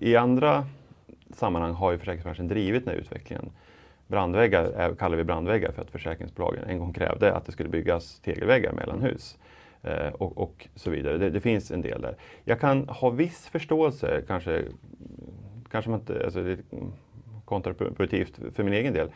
i 0.00 0.16
andra 0.16 0.66
sammanhang 1.30 1.72
har 1.72 1.92
ju 1.92 1.98
försäkringsbranschen 1.98 2.48
drivit 2.48 2.84
den 2.84 2.94
här 2.94 3.00
utvecklingen. 3.00 3.50
Brandväggar 4.06 4.94
kallar 4.94 5.16
vi 5.16 5.24
brandväggar 5.24 5.72
för 5.72 5.82
att 5.82 5.90
försäkringsbolagen 5.90 6.64
en 6.64 6.78
gång 6.78 6.92
krävde 6.92 7.34
att 7.34 7.46
det 7.46 7.52
skulle 7.52 7.68
byggas 7.68 8.20
tegelväggar 8.20 8.72
mellan 8.72 9.02
hus. 9.02 9.38
Eh, 9.82 10.08
och, 10.08 10.38
och, 10.38 10.68
så 10.74 10.90
vidare. 10.90 11.18
Det, 11.18 11.30
det, 11.30 11.40
finns 11.40 11.70
en 11.70 11.82
del 11.82 12.00
där. 12.02 12.16
Jag 12.44 12.60
kan 12.60 12.88
ha 12.88 13.10
viss 13.10 13.48
förståelse, 13.48 14.22
kanske, 14.26 14.62
kanske 15.70 15.90
man 15.90 16.00
inte, 16.00 16.24
alltså 16.24 16.42
det 16.42 16.52
är 16.52 16.58
kontraproduktivt 17.44 18.40
för 18.54 18.64
min 18.64 18.74
egen 18.74 18.92
del. 18.92 19.10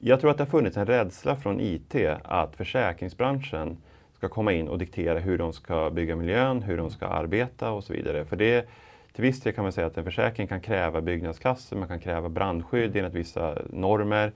Jag 0.00 0.20
tror 0.20 0.30
att 0.30 0.36
det 0.36 0.44
har 0.44 0.50
funnits 0.50 0.76
en 0.76 0.86
rädsla 0.86 1.36
från 1.36 1.60
IT 1.60 1.94
att 2.22 2.56
försäkringsbranschen 2.56 3.76
ska 4.14 4.28
komma 4.28 4.52
in 4.52 4.68
och 4.68 4.78
diktera 4.78 5.18
hur 5.18 5.38
de 5.38 5.52
ska 5.52 5.90
bygga 5.90 6.16
miljön, 6.16 6.62
hur 6.62 6.76
de 6.76 6.90
ska 6.90 7.06
arbeta 7.06 7.70
och 7.70 7.84
så 7.84 7.92
vidare. 7.92 8.24
För 8.24 8.36
det 8.36 8.68
till 9.16 9.22
viss 9.22 9.40
del 9.40 9.52
kan 9.52 9.62
man 9.64 9.72
säga 9.72 9.86
att 9.86 9.98
en 9.98 10.04
försäkring 10.04 10.46
kan 10.46 10.60
kräva 10.60 11.00
byggnadsklasser, 11.00 11.76
man 11.76 11.88
kan 11.88 12.00
kräva 12.00 12.28
brandskydd 12.28 12.96
enligt 12.96 13.14
vissa 13.14 13.58
normer. 13.70 14.32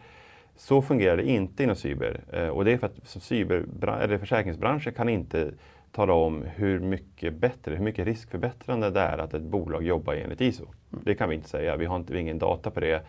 Så 0.56 0.82
fungerar 0.82 1.16
det 1.16 1.28
inte 1.28 1.62
inom 1.62 1.76
cyber. 1.76 2.20
Eh, 2.32 2.48
och 2.48 2.64
det 2.64 2.72
är 2.72 2.78
för 2.78 2.86
att 2.86 3.06
cyber, 3.06 3.64
eller 4.02 4.18
försäkringsbranschen 4.18 4.92
kan 4.92 5.08
inte 5.08 5.52
tala 5.92 6.12
om 6.12 6.44
hur 6.54 6.80
mycket 6.80 7.34
bättre, 7.34 7.74
hur 7.74 7.84
mycket 7.84 8.06
riskförbättrande 8.06 8.90
det 8.90 9.00
är 9.00 9.18
att 9.18 9.34
ett 9.34 9.42
bolag 9.42 9.82
jobbar 9.82 10.14
enligt 10.14 10.40
ISO. 10.40 10.64
Mm. 10.64 11.04
Det 11.04 11.14
kan 11.14 11.28
vi 11.28 11.34
inte 11.34 11.48
säga, 11.48 11.76
vi 11.76 11.86
har, 11.86 11.96
inte, 11.96 12.12
vi 12.12 12.18
har 12.18 12.22
ingen 12.22 12.38
data 12.38 12.70
på 12.70 12.80
det. 12.80 13.06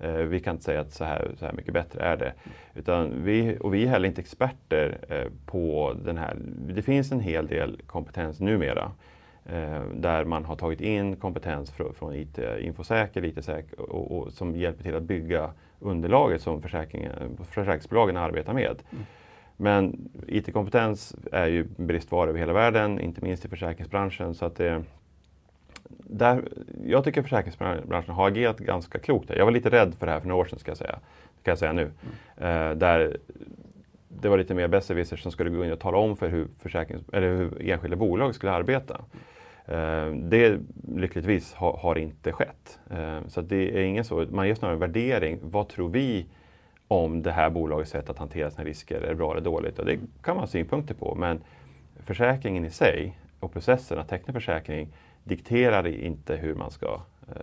Eh, 0.00 0.12
vi 0.12 0.40
kan 0.40 0.54
inte 0.54 0.64
säga 0.64 0.80
att 0.80 0.92
så 0.92 1.04
här, 1.04 1.30
så 1.38 1.46
här 1.46 1.52
mycket 1.52 1.74
bättre 1.74 2.02
är 2.02 2.16
det. 2.16 2.32
Utan 2.74 3.24
vi, 3.24 3.56
och 3.60 3.74
vi 3.74 3.84
är 3.84 3.88
heller 3.88 4.08
inte 4.08 4.20
experter 4.20 4.98
eh, 5.08 5.30
på 5.46 5.94
den 6.04 6.18
här. 6.18 6.36
Det 6.68 6.82
finns 6.82 7.12
en 7.12 7.20
hel 7.20 7.46
del 7.46 7.80
kompetens 7.86 8.40
numera 8.40 8.92
där 9.94 10.24
man 10.24 10.44
har 10.44 10.56
tagit 10.56 10.80
in 10.80 11.16
kompetens 11.16 11.70
fr 11.70 11.82
från 11.98 12.14
IT, 12.14 12.38
Infosäker, 12.60 13.24
IT-säker 13.24 13.80
och, 13.80 14.18
och, 14.18 14.32
som 14.32 14.56
hjälper 14.56 14.82
till 14.82 14.96
att 14.96 15.02
bygga 15.02 15.50
underlaget 15.80 16.42
som 16.42 16.62
försäkringsbolagen 16.62 18.16
arbetar 18.16 18.52
med. 18.52 18.82
Mm. 18.90 19.04
Men 19.56 20.08
IT-kompetens 20.28 21.16
är 21.32 21.46
ju 21.46 21.64
bristvara 21.76 22.28
över 22.30 22.38
hela 22.38 22.52
världen, 22.52 23.00
inte 23.00 23.24
minst 23.24 23.44
i 23.44 23.48
försäkringsbranschen. 23.48 24.34
Så 24.34 24.44
att 24.44 24.56
det, 24.56 24.82
där, 25.98 26.42
jag 26.86 27.04
tycker 27.04 27.22
försäkringsbranschen 27.22 28.14
har 28.14 28.28
agerat 28.28 28.58
ganska 28.58 28.98
klokt. 28.98 29.30
Jag 29.30 29.44
var 29.44 29.52
lite 29.52 29.70
rädd 29.70 29.94
för 29.94 30.06
det 30.06 30.12
här 30.12 30.20
för 30.20 30.28
några 30.28 30.40
år 30.40 30.44
sedan, 30.44 30.58
ska 30.58 30.70
jag 30.70 30.78
säga. 30.78 30.98
Det 31.36 31.42
kan 31.42 31.52
jag 31.52 31.58
säga 31.58 31.72
nu. 31.72 31.90
Mm. 32.36 32.70
Eh, 32.70 32.76
där 32.76 33.16
det 34.08 34.28
var 34.28 34.38
lite 34.38 34.54
mer 34.54 34.68
besserwissers 34.68 35.22
som 35.22 35.32
skulle 35.32 35.50
gå 35.50 35.64
in 35.64 35.72
och 35.72 35.80
tala 35.80 35.98
om 35.98 36.16
för 36.16 36.28
hur, 36.28 36.48
eller 37.12 37.36
hur 37.36 37.70
enskilda 37.70 37.96
bolag 37.96 38.34
skulle 38.34 38.52
arbeta. 38.52 39.00
Eh, 39.66 40.06
det 40.06 40.60
lyckligtvis 40.88 41.54
har, 41.54 41.76
har 41.76 41.98
inte 41.98 42.32
skett. 42.32 42.78
Eh, 42.90 43.18
så 43.28 43.40
det 43.40 43.78
är 43.78 43.82
ingen 43.82 44.04
så, 44.04 44.26
man 44.30 44.48
gör 44.48 44.54
snarare 44.54 44.74
en 44.74 44.80
värdering. 44.80 45.38
Vad 45.42 45.68
tror 45.68 45.88
vi 45.88 46.26
om 46.88 47.22
det 47.22 47.32
här 47.32 47.50
bolagets 47.50 47.90
sätt 47.90 48.10
att 48.10 48.18
hantera 48.18 48.50
sina 48.50 48.64
risker? 48.64 49.00
Är 49.00 49.08
det 49.08 49.14
bra 49.14 49.32
eller 49.32 49.44
dåligt? 49.44 49.78
Och 49.78 49.84
det 49.84 49.96
kan 49.96 50.36
man 50.36 50.38
ha 50.38 50.46
synpunkter 50.46 50.94
på. 50.94 51.14
Men 51.14 51.40
försäkringen 52.00 52.64
i 52.64 52.70
sig 52.70 53.18
och 53.40 53.52
processen 53.52 53.98
att 53.98 54.08
teckna 54.08 54.32
försäkring 54.32 54.88
dikterar 55.24 55.86
inte 55.86 56.36
hur 56.36 56.54
man 56.54 56.70
ska 56.70 57.00
eh, 57.28 57.34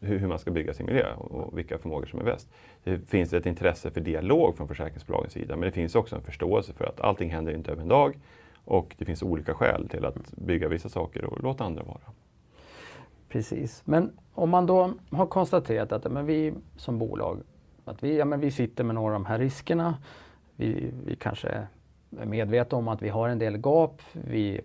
hur, 0.00 0.26
man 0.26 0.38
ska 0.38 0.50
bygga 0.50 0.74
sin 0.74 0.86
miljö 0.86 1.14
och 1.14 1.58
vilka 1.58 1.78
förmågor 1.78 2.06
som 2.06 2.20
är 2.20 2.24
bäst. 2.24 2.48
Det 2.84 3.08
finns 3.08 3.32
ett 3.32 3.46
intresse 3.46 3.90
för 3.90 4.00
dialog 4.00 4.56
från 4.56 4.68
försäkringsbolagens 4.68 5.32
sida 5.32 5.56
men 5.56 5.66
det 5.66 5.72
finns 5.72 5.94
också 5.94 6.16
en 6.16 6.22
förståelse 6.22 6.72
för 6.72 6.84
att 6.84 7.00
allting 7.00 7.30
händer 7.30 7.54
inte 7.54 7.72
över 7.72 7.82
en 7.82 7.88
dag 7.88 8.18
och 8.64 8.94
det 8.98 9.04
finns 9.04 9.22
olika 9.22 9.54
skäl 9.54 9.88
till 9.88 10.04
att 10.04 10.32
bygga 10.32 10.68
vissa 10.68 10.88
saker 10.88 11.24
och 11.24 11.42
låta 11.42 11.64
andra 11.64 11.82
vara. 11.82 12.00
Precis, 13.28 13.82
men 13.84 14.10
om 14.34 14.50
man 14.50 14.66
då 14.66 14.92
har 15.10 15.26
konstaterat 15.26 15.92
att 15.92 16.12
men 16.12 16.26
vi 16.26 16.54
som 16.76 16.98
bolag 16.98 17.42
att 17.84 18.02
vi, 18.02 18.18
ja, 18.18 18.24
men 18.24 18.40
vi 18.40 18.50
sitter 18.50 18.84
med 18.84 18.94
några 18.94 19.14
av 19.14 19.20
de 19.20 19.26
här 19.26 19.38
riskerna. 19.38 19.98
Vi, 20.56 20.90
vi 21.04 21.16
kanske 21.16 21.48
är 21.48 22.26
medvetna 22.26 22.78
om 22.78 22.88
att 22.88 23.02
vi 23.02 23.08
har 23.08 23.28
en 23.28 23.38
del 23.38 23.56
gap. 23.56 24.02
Vi 24.12 24.60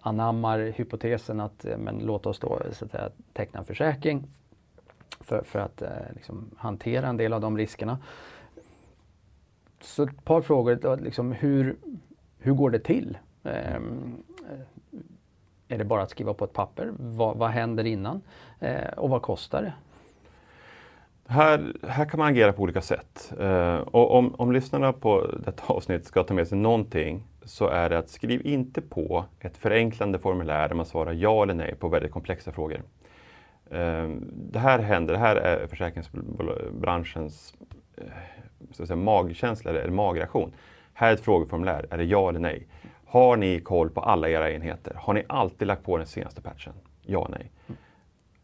anammar 0.00 0.58
hypotesen 0.58 1.40
att 1.40 1.66
men 1.78 1.98
låt 1.98 2.26
oss 2.26 2.38
då 2.38 2.62
så 2.72 2.84
att 2.84 2.90
säga, 2.90 3.10
teckna 3.32 3.58
en 3.58 3.64
försäkring 3.64 4.24
för, 5.20 5.42
för 5.42 5.58
att 5.58 5.82
eh, 5.82 5.88
liksom, 6.14 6.50
hantera 6.56 7.08
en 7.08 7.16
del 7.16 7.32
av 7.32 7.40
de 7.40 7.58
riskerna. 7.58 7.98
Så 9.80 10.02
ett 10.02 10.24
par 10.24 10.40
frågor. 10.40 10.96
Liksom, 10.96 11.32
hur, 11.32 11.76
hur 12.38 12.52
går 12.52 12.70
det 12.70 12.78
till? 12.78 13.18
Ehm, 13.44 14.22
eh, 14.50 14.58
är 15.68 15.78
det 15.78 15.84
bara 15.84 16.02
att 16.02 16.10
skriva 16.10 16.34
på 16.34 16.44
ett 16.44 16.52
papper? 16.52 16.92
Vad, 16.98 17.36
vad 17.36 17.50
händer 17.50 17.84
innan? 17.84 18.22
Eh, 18.60 18.92
och 18.96 19.10
vad 19.10 19.22
kostar 19.22 19.62
det? 19.62 19.72
Här, 21.26 21.72
här 21.88 22.04
kan 22.04 22.20
man 22.20 22.28
agera 22.28 22.52
på 22.52 22.62
olika 22.62 22.80
sätt. 22.80 23.32
Eh, 23.40 23.76
och 23.76 24.14
om, 24.14 24.34
om 24.34 24.52
lyssnarna 24.52 24.92
på 24.92 25.26
detta 25.44 25.72
avsnitt 25.72 26.06
ska 26.06 26.24
ta 26.24 26.34
med 26.34 26.48
sig 26.48 26.58
någonting 26.58 27.24
så 27.44 27.68
är 27.68 27.90
det 27.90 27.98
att 27.98 28.10
skriv 28.10 28.46
inte 28.46 28.80
på 28.80 29.24
ett 29.40 29.56
förenklande 29.56 30.18
formulär 30.18 30.68
där 30.68 30.74
man 30.74 30.86
svarar 30.86 31.12
ja 31.12 31.42
eller 31.42 31.54
nej 31.54 31.74
på 31.74 31.88
väldigt 31.88 32.12
komplexa 32.12 32.52
frågor. 32.52 32.82
Eh, 33.70 34.08
det 34.32 34.58
här 34.58 34.78
händer, 34.78 35.14
det 35.14 35.20
här 35.20 35.36
är 35.36 35.66
försäkringsbranschens 35.66 37.54
eh, 37.96 38.04
så 38.72 38.82
att 38.82 38.88
säga, 38.88 38.96
magkänsla 38.96 39.70
eller 39.70 39.90
magreaktion. 39.90 40.52
Här 40.92 41.08
är 41.10 41.14
ett 41.14 41.20
frågeformulär, 41.20 41.86
är 41.90 41.98
det 41.98 42.04
ja 42.04 42.28
eller 42.28 42.40
nej? 42.40 42.66
Har 43.12 43.36
ni 43.36 43.60
koll 43.60 43.90
på 43.90 44.00
alla 44.00 44.28
era 44.28 44.50
enheter? 44.50 44.94
Har 44.94 45.14
ni 45.14 45.24
alltid 45.26 45.68
lagt 45.68 45.84
på 45.84 45.96
den 45.96 46.06
senaste 46.06 46.42
patchen? 46.42 46.72
Ja, 47.02 47.28
nej. 47.30 47.50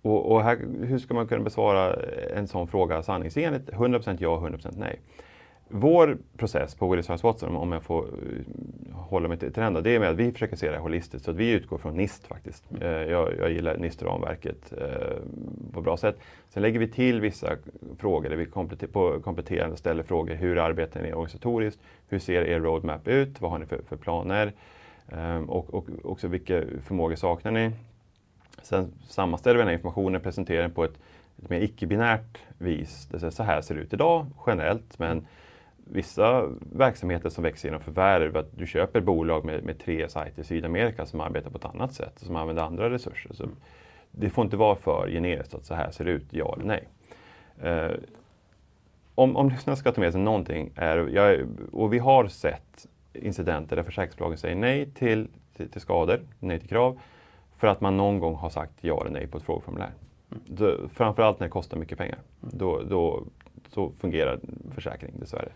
Och, 0.03 0.33
och 0.33 0.43
här, 0.43 0.57
hur 0.83 0.99
ska 0.99 1.15
man 1.15 1.29
kunna 1.29 1.45
besvara 1.45 1.95
en 2.37 2.49
sån 2.49 2.69
fråga 2.69 3.03
sanningsenligt? 3.03 3.71
100% 3.71 4.17
ja, 4.21 4.39
100% 4.39 4.75
nej 4.77 5.01
vår 5.69 6.19
process 6.37 6.75
på 6.75 6.89
Willis 6.89 7.11
House 7.11 7.27
Watson, 7.27 7.57
om 7.57 7.73
jag 7.73 7.83
får 7.83 8.05
uh, 8.05 8.11
hålla 8.95 9.29
mig 9.29 9.39
till 9.39 9.53
den 9.53 9.75
då, 9.75 9.81
det 9.81 9.95
är 9.95 10.01
med 10.01 10.11
att 10.11 10.17
vi 10.17 10.33
försöker 10.33 10.57
se 10.57 10.71
det 10.71 10.79
holistiskt. 10.79 11.25
Så 11.25 11.31
att 11.31 11.37
vi 11.37 11.51
utgår 11.51 11.79
från 11.79 11.95
NIST 11.95 12.27
faktiskt. 12.27 12.71
Mm. 12.71 12.83
Uh, 12.83 13.11
jag, 13.11 13.37
jag, 13.39 13.51
gillar 13.51 13.77
NIST-ramverket 13.77 14.73
uh, 14.73 15.73
på 15.73 15.81
bra 15.81 15.97
sätt. 15.97 16.19
Sen 16.51 16.63
lägger 16.63 16.81
vi 16.81 16.89
till 16.89 17.21
vissa 17.21 17.57
frågor 17.99 18.29
där 18.29 18.37
vi 18.37 18.47
kompletter 18.47 19.21
kompletterande 19.21 19.77
ställer 19.77 20.03
frågor. 20.03 20.35
Hur 20.35 20.59
arbetar 20.59 21.03
ni 21.03 21.13
organisatoriskt? 21.13 21.81
Hur 22.09 22.19
ser 22.19 22.43
er 22.43 22.61
roadmap 22.61 23.09
ut? 23.09 23.41
Vad 23.41 23.51
har 23.51 23.59
ni 23.59 23.67
för, 23.67 23.81
för 23.89 23.97
planer? 23.97 24.53
Um, 25.13 25.51
och, 25.51 25.75
och 25.75 25.87
också 26.05 26.29
vilka 26.29 26.63
förmågor 26.83 27.17
saknar 27.17 27.53
ni? 27.53 27.71
Sen 28.63 28.93
sammanställer 29.09 29.57
vi 29.57 29.61
den 29.61 29.69
här 29.69 29.75
informationen, 29.75 30.21
presenterar 30.21 30.63
den 30.63 30.71
på 30.71 30.85
ett, 30.85 30.99
ett 31.43 31.51
mer 31.51 31.61
icke-binärt 31.61 32.39
vis. 32.59 33.09
Det 33.11 33.31
så 33.31 33.43
här 33.43 33.61
ser 33.61 33.75
det 33.75 33.81
ut 33.81 33.93
idag 33.93 34.27
generellt, 34.47 34.99
men 34.99 35.27
vissa 35.93 36.47
verksamheter 36.73 37.29
som 37.29 37.45
växer 37.45 37.69
genom 37.69 37.81
förvärv, 37.81 38.37
att 38.37 38.57
du 38.57 38.67
köper 38.67 39.01
bolag 39.01 39.45
med, 39.45 39.65
med 39.65 39.79
tre 39.79 40.09
sajter 40.09 40.43
i 40.43 40.45
Sydamerika 40.45 41.07
som 41.07 41.21
arbetar 41.21 41.51
på 41.51 41.59
ett 41.59 41.65
annat 41.65 41.95
sätt, 41.95 42.19
som 42.19 42.37
använder 42.37 42.63
andra 42.63 42.91
resurser. 42.91 43.33
Så 43.35 43.49
det 44.11 44.31
får 44.31 44.45
inte 44.45 44.57
vara 44.57 44.77
för 44.77 45.09
generiskt 45.11 45.55
att 45.55 45.67
så 45.67 45.75
här 45.75 45.91
ser 45.91 46.05
det 46.05 46.11
ut, 46.11 46.27
ja 46.31 46.55
eller 46.55 46.65
nej. 46.65 46.89
Eh, 47.63 47.97
om, 49.15 49.37
om 49.37 49.49
lyssnarna 49.49 49.77
ska 49.77 49.93
ta 49.93 50.01
med 50.01 50.13
sig 50.13 50.21
någonting, 50.21 50.71
är, 50.75 51.09
jag, 51.09 51.47
och 51.73 51.93
vi 51.93 51.99
har 51.99 52.29
sett 52.29 52.87
incidenter 53.13 53.77
där 53.77 53.83
försäkringsbolagen 53.83 54.39
säger 54.39 54.57
nej 54.57 54.91
till, 54.91 55.29
till, 55.57 55.71
till, 55.71 55.81
skador, 55.81 56.21
nej 56.39 56.59
till 56.59 56.69
krav, 56.69 56.99
för 57.57 57.67
att 57.67 57.81
man 57.81 57.97
någon 57.97 58.19
gång 58.19 58.35
har 58.35 58.51
sagt 58.51 58.73
ja 58.81 59.01
eller 59.01 59.11
nej 59.11 59.27
på 59.27 59.39
ett 59.39 59.45
frågeformulär. 59.45 59.93
Mm. 60.31 60.43
Då, 60.47 60.89
framförallt 60.89 61.41
när 61.41 61.47
det 61.47 61.51
kostar 61.51 61.77
mycket 61.77 61.99
pengar. 61.99 62.19
Mm. 62.43 62.59
Då, 62.59 62.83
då, 62.83 63.25
så 63.69 63.91
fungerar 63.91 64.41
försäkring 64.75 65.13
dessvärre. 65.21 65.49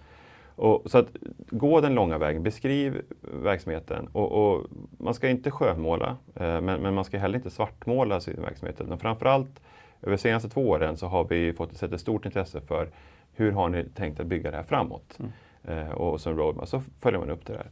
Och, 0.57 0.91
så 0.91 0.99
att 0.99 1.09
gå 1.51 1.81
den 1.81 1.95
långa 1.95 2.19
vägen, 2.19 2.43
beskriv 2.43 3.03
verksamheten. 3.21 4.09
Och, 4.13 4.33
och 4.33 4.67
man 4.99 5.15
ska 5.15 5.29
inte 5.29 5.51
skönmåla, 5.51 6.17
eh, 6.35 6.61
men, 6.61 6.83
men, 6.83 6.95
man 6.95 7.05
ska 7.05 7.19
heller 7.19 7.37
inte 7.39 7.51
svartmåla 7.51 8.21
sin 8.21 8.43
verksamhet. 8.43 8.81
Men 8.89 8.99
framförallt 8.99 9.61
över 10.03 10.13
de 10.13 10.19
senaste 10.19 10.49
två 10.49 10.69
åren 10.69 10.97
så 10.97 11.07
har 11.07 11.25
vi 11.25 11.53
fått 11.53 11.77
sett 11.77 11.93
ett 11.93 12.01
stort 12.01 12.27
intresse 12.27 12.61
för 12.61 12.89
hur 13.35 13.53
har 13.53 13.69
ni 13.69 13.85
tänkt 13.85 14.21
att 14.21 14.27
bygga 14.27 14.51
det 14.51 14.57
här 14.57 14.65
framåt? 14.65 15.19
Mm. 15.19 15.33
Eh, 15.65 15.91
och 15.91 16.21
som 16.21 16.37
roadmap 16.37 16.69
så 16.69 16.83
följer 17.01 17.21
man 17.21 17.31
upp 17.31 17.47
det 17.47 17.53
där. 17.53 17.67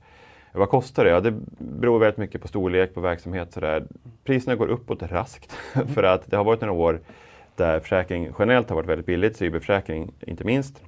Vad 0.52 0.68
kostar 0.68 1.04
det? 1.04 1.10
Ja, 1.10 1.20
det 1.20 1.34
beror 1.58 1.98
väldigt 1.98 2.18
mycket 2.18 2.40
på 2.40 2.48
storlek 2.48 2.94
på 2.94 3.00
verksamhet. 3.00 3.52
Sådär. 3.52 3.84
Priserna 4.24 4.56
går 4.56 4.68
uppåt 4.68 5.02
raskt 5.02 5.56
mm. 5.74 5.88
för 5.94 6.02
att 6.02 6.30
det 6.30 6.36
har 6.36 6.44
varit 6.44 6.60
några 6.60 6.74
år 6.74 7.00
där 7.56 7.80
försäkring 7.80 8.30
generellt 8.38 8.68
har 8.68 8.76
varit 8.76 8.88
väldigt 8.88 9.06
billigt, 9.06 9.36
cyberförsäkring 9.36 10.12
inte 10.20 10.44
minst 10.44 10.82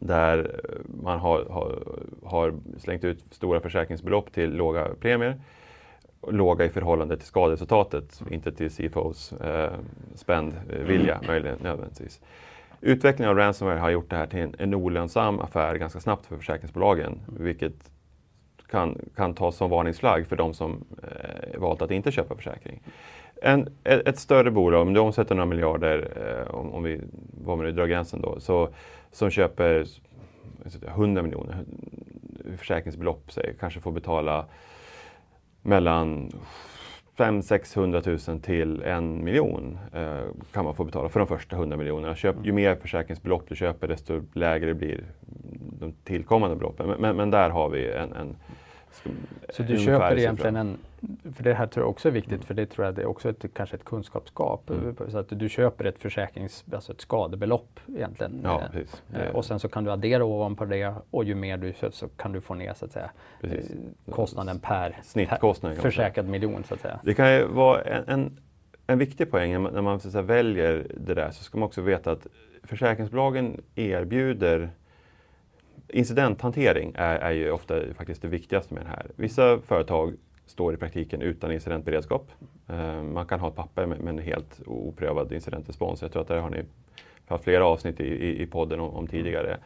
där 0.00 0.60
man 1.02 1.18
har, 1.18 1.44
har, 1.44 1.78
har, 2.24 2.54
slängt 2.78 3.04
ut 3.04 3.20
stora 3.30 3.60
försäkringsbelopp 3.60 4.32
till 4.32 4.50
låga 4.50 4.88
premier. 5.00 5.40
Låga 6.28 6.64
i 6.64 6.68
förhållande 6.68 7.16
till 7.16 7.26
skaderesultatet, 7.26 8.22
inte 8.30 8.52
till 8.52 8.70
CFOs 8.70 9.32
eh, 9.32 9.72
spändvilja 10.14 11.14
mm. 11.14 11.26
möjligen 11.26 11.58
nödvändigtvis. 11.62 12.20
Utvecklingen 12.80 13.30
av 13.30 13.36
ransomware 13.36 13.78
har 13.78 13.90
gjort 13.90 14.10
det 14.10 14.16
här 14.16 14.26
till 14.26 14.40
en, 14.40 14.54
en 14.58 14.74
olönsam 14.74 15.40
affär 15.40 15.74
ganska 15.74 16.00
snabbt 16.00 16.26
för 16.26 16.36
försäkringsbolagen, 16.36 17.20
mm. 17.28 17.44
vilket 17.44 17.90
kan, 18.66 18.98
kan 19.16 19.34
tas 19.34 19.56
som 19.56 19.70
varningsflagg 19.70 20.26
för 20.26 20.36
de 20.36 20.54
som 20.54 20.84
eh, 21.02 21.60
valt 21.60 21.82
att 21.82 21.90
inte 21.90 22.12
köpa 22.12 22.36
försäkring. 22.36 22.82
En, 23.42 23.68
ett, 23.84 24.08
ett, 24.08 24.18
större 24.18 24.50
bolag, 24.50 24.82
om 24.82 24.94
du 24.94 25.00
omsätter 25.00 25.34
några 25.34 25.46
miljarder, 25.46 26.12
eh, 26.16 26.54
om, 26.54 26.74
om 26.74 26.82
vi 26.82 27.00
man 27.46 27.58
nu 27.58 27.72
drar 27.72 27.86
gränsen 27.86 28.20
då, 28.20 28.40
så, 28.40 28.68
som 29.12 29.30
köper 29.30 29.86
100 30.86 31.22
miljoner 31.22 31.64
försäkringsbelopp, 32.58 33.32
säg, 33.32 33.54
kanske 33.60 33.80
får 33.80 33.92
betala 33.92 34.44
mellan 35.62 36.30
500 37.16 38.02
000 38.06 38.40
till 38.40 38.82
en 38.82 39.24
miljon 39.24 39.78
eh, 39.92 40.20
kan 40.52 40.64
man 40.64 40.74
få 40.74 40.84
betala 40.84 41.08
för 41.08 41.20
de 41.20 41.26
första 41.26 41.56
100 41.56 41.76
miljonerna. 41.76 42.14
Köp, 42.14 42.36
ju 42.42 42.52
mer 42.52 42.74
försäkringsbelopp 42.74 43.48
du 43.48 43.56
köper 43.56 43.88
desto 43.88 44.22
lägre 44.32 44.74
blir 44.74 45.04
de 45.80 45.92
tillkommande 46.04 46.56
beloppen. 46.56 46.86
Men, 46.86 47.00
men, 47.00 47.16
men 47.16 47.30
där 47.30 47.50
har 47.50 47.68
vi 47.68 47.92
en, 47.92 48.12
en 48.12 48.36
så 49.50 49.62
du 49.62 49.78
köper 49.78 50.18
egentligen 50.18 50.56
en, 50.56 50.78
för 51.34 51.44
det 51.44 51.54
här 51.54 51.66
tror 51.66 51.84
jag 51.84 51.90
också 51.90 52.08
är 52.08 52.12
viktigt, 52.12 52.44
för 52.44 52.54
det 52.54 52.66
tror 52.66 52.86
jag 52.86 52.94
det 52.94 53.02
är 53.02 53.06
också 53.06 53.28
ett, 53.30 53.44
kanske 53.54 53.76
ett 53.76 53.84
kunskapsgap. 53.84 54.70
Mm. 54.70 54.96
Så 55.08 55.18
att 55.18 55.26
du 55.28 55.48
köper 55.48 55.84
ett 55.84 55.98
försäkrings, 55.98 56.64
alltså 56.72 56.92
ett 56.92 57.00
skadebelopp 57.00 57.80
egentligen. 57.96 58.40
Ja, 58.44 58.62
eh, 59.14 59.28
och 59.34 59.44
sen 59.44 59.60
så 59.60 59.68
kan 59.68 59.84
du 59.84 59.90
addera 59.90 60.24
ovanpå 60.24 60.64
det 60.64 60.94
och 61.10 61.24
ju 61.24 61.34
mer 61.34 61.56
du 61.56 61.72
köper 61.72 61.96
så 61.96 62.08
kan 62.08 62.32
du 62.32 62.40
få 62.40 62.54
ner 62.54 62.74
så 62.74 62.84
att 62.84 62.92
säga, 62.92 63.10
precis. 63.40 63.70
Eh, 63.70 64.14
kostnaden 64.14 64.58
per, 64.58 64.98
Snittkostnaden, 65.02 65.78
försäkrad 65.78 66.28
miljon. 66.28 66.64
Så 66.64 66.74
att 66.74 66.80
säga. 66.80 67.00
Det 67.02 67.14
kan 67.14 67.34
ju 67.34 67.44
vara 67.44 67.82
en, 67.82 68.04
en, 68.08 68.38
en 68.86 68.98
viktig 68.98 69.30
poäng 69.30 69.62
när 69.62 69.82
man 69.82 70.00
så 70.00 70.10
säga, 70.10 70.22
väljer 70.22 70.86
det 70.96 71.14
där 71.14 71.30
så 71.30 71.44
ska 71.44 71.58
man 71.58 71.66
också 71.66 71.82
veta 71.82 72.10
att 72.10 72.26
försäkringsbolagen 72.62 73.60
erbjuder 73.74 74.70
incidenthantering 75.88 76.92
är, 76.94 77.16
är 77.16 77.30
ju 77.30 77.50
ofta 77.50 77.80
faktiskt 77.96 78.22
det 78.22 78.28
viktigaste 78.28 78.74
med 78.74 78.84
det 78.84 78.88
här. 78.88 79.06
Vissa 79.16 79.58
företag 79.60 80.14
står 80.46 80.74
i 80.74 80.76
praktiken 80.76 81.22
utan 81.22 81.52
incidentberedskap. 81.52 82.30
Uh, 82.70 83.02
man 83.02 83.26
kan 83.26 83.40
ha 83.40 83.48
ett 83.48 83.54
papper 83.54 83.86
med, 83.86 84.08
en 84.08 84.18
helt 84.18 84.60
oprövad 84.66 85.32
incidentrespons. 85.32 86.02
Jag 86.02 86.12
tror 86.12 86.22
att 86.22 86.28
där 86.28 86.38
har 86.38 86.50
ni 86.50 86.62
haft 87.26 87.44
flera 87.44 87.66
avsnitt 87.66 88.00
i, 88.00 88.42
i, 88.42 88.46
podden 88.46 88.80
om, 88.80 88.90
om 88.90 89.06
tidigare. 89.06 89.58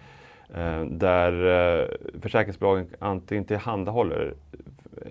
Uh, 0.56 0.84
där 0.84 1.32
uh, 1.32 1.88
försäkringsbolagen 2.20 2.86
antingen 2.98 3.44
tillhandahåller 3.44 4.34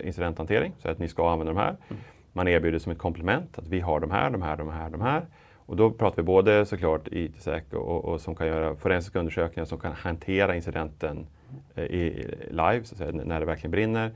incidenthantering, 0.04 0.72
så 0.78 0.88
att 0.88 0.98
ni 0.98 1.08
ska 1.08 1.30
använda 1.32 1.52
de 1.52 1.58
här. 1.58 1.76
Mm. 1.88 2.02
Man 2.32 2.48
erbjuder 2.48 2.78
som 2.78 2.92
ett 2.92 2.98
komplement 2.98 3.58
att 3.58 3.68
vi 3.68 3.80
har 3.80 4.00
de 4.00 4.10
här, 4.10 4.30
de 4.30 4.42
här, 4.42 4.56
de 4.56 4.68
här, 4.68 4.90
de 4.90 5.00
här. 5.00 5.26
Och 5.70 5.76
då 5.76 5.90
pratar 5.90 6.16
vi 6.16 6.22
både 6.22 6.66
såklart 6.66 7.08
IT-säk 7.12 7.72
och, 7.72 8.04
och, 8.04 8.20
som 8.20 8.34
kan 8.34 8.46
göra 8.46 8.76
forensiska 8.76 9.18
undersökningar 9.18 9.64
som 9.64 9.78
kan 9.78 9.92
hantera 9.92 10.56
incidenten 10.56 11.26
eh, 11.74 11.84
i 11.84 12.26
live, 12.50 12.84
så 12.84 12.94
att 12.94 12.98
säga, 12.98 13.12
när 13.12 13.40
det 13.40 13.46
verkligen 13.46 13.70
brinner. 13.70 14.10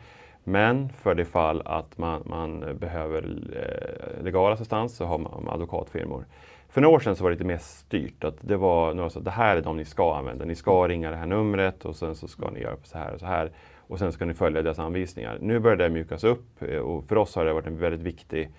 Men 0.44 0.88
för 0.88 1.14
det 1.14 1.24
fall 1.24 1.62
att 1.64 1.98
man, 1.98 2.22
man 2.26 2.76
behöver 2.78 3.22
eh, 3.56 4.24
legal 4.24 4.52
assistans 4.52 4.96
så 4.96 5.04
har 5.04 5.18
man 5.18 5.48
advokatfirmor. 5.48 6.24
För 6.68 6.80
några 6.80 6.96
år 6.96 7.00
sedan 7.00 7.16
så 7.16 7.22
var 7.22 7.30
det 7.30 7.34
lite 7.34 7.44
mer 7.44 7.58
styrt. 7.58 8.24
Att 8.24 8.36
det 8.40 8.56
var 8.56 8.94
några 8.94 9.10
som 9.10 9.24
det 9.24 9.30
här 9.30 9.56
är 9.56 9.62
de 9.62 9.76
ni 9.76 9.84
ska 9.84 10.16
använda. 10.16 10.44
Ni 10.44 10.54
ska 10.54 10.88
ringa 10.88 11.10
det 11.10 11.16
här 11.16 11.26
numret 11.26 11.84
och 11.84 11.96
sen 11.96 12.14
så 12.14 12.28
ska 12.28 12.50
ni 12.50 12.60
göra 12.60 12.76
så 12.82 12.98
här 12.98 13.12
och 13.12 13.20
så 13.20 13.26
här. 13.26 13.50
Och 13.86 13.98
sen 13.98 14.12
ska 14.12 14.24
ni 14.24 14.34
följa 14.34 14.62
deras 14.62 14.78
anvisningar. 14.78 15.38
Nu 15.40 15.58
börjar 15.58 15.76
det 15.76 15.90
mjukas 15.90 16.24
upp 16.24 16.62
eh, 16.62 16.78
och 16.78 17.04
för 17.04 17.16
oss 17.16 17.36
har 17.36 17.44
det 17.44 17.52
varit 17.52 17.66
en 17.66 17.78
väldigt 17.78 18.00
viktig 18.00 18.50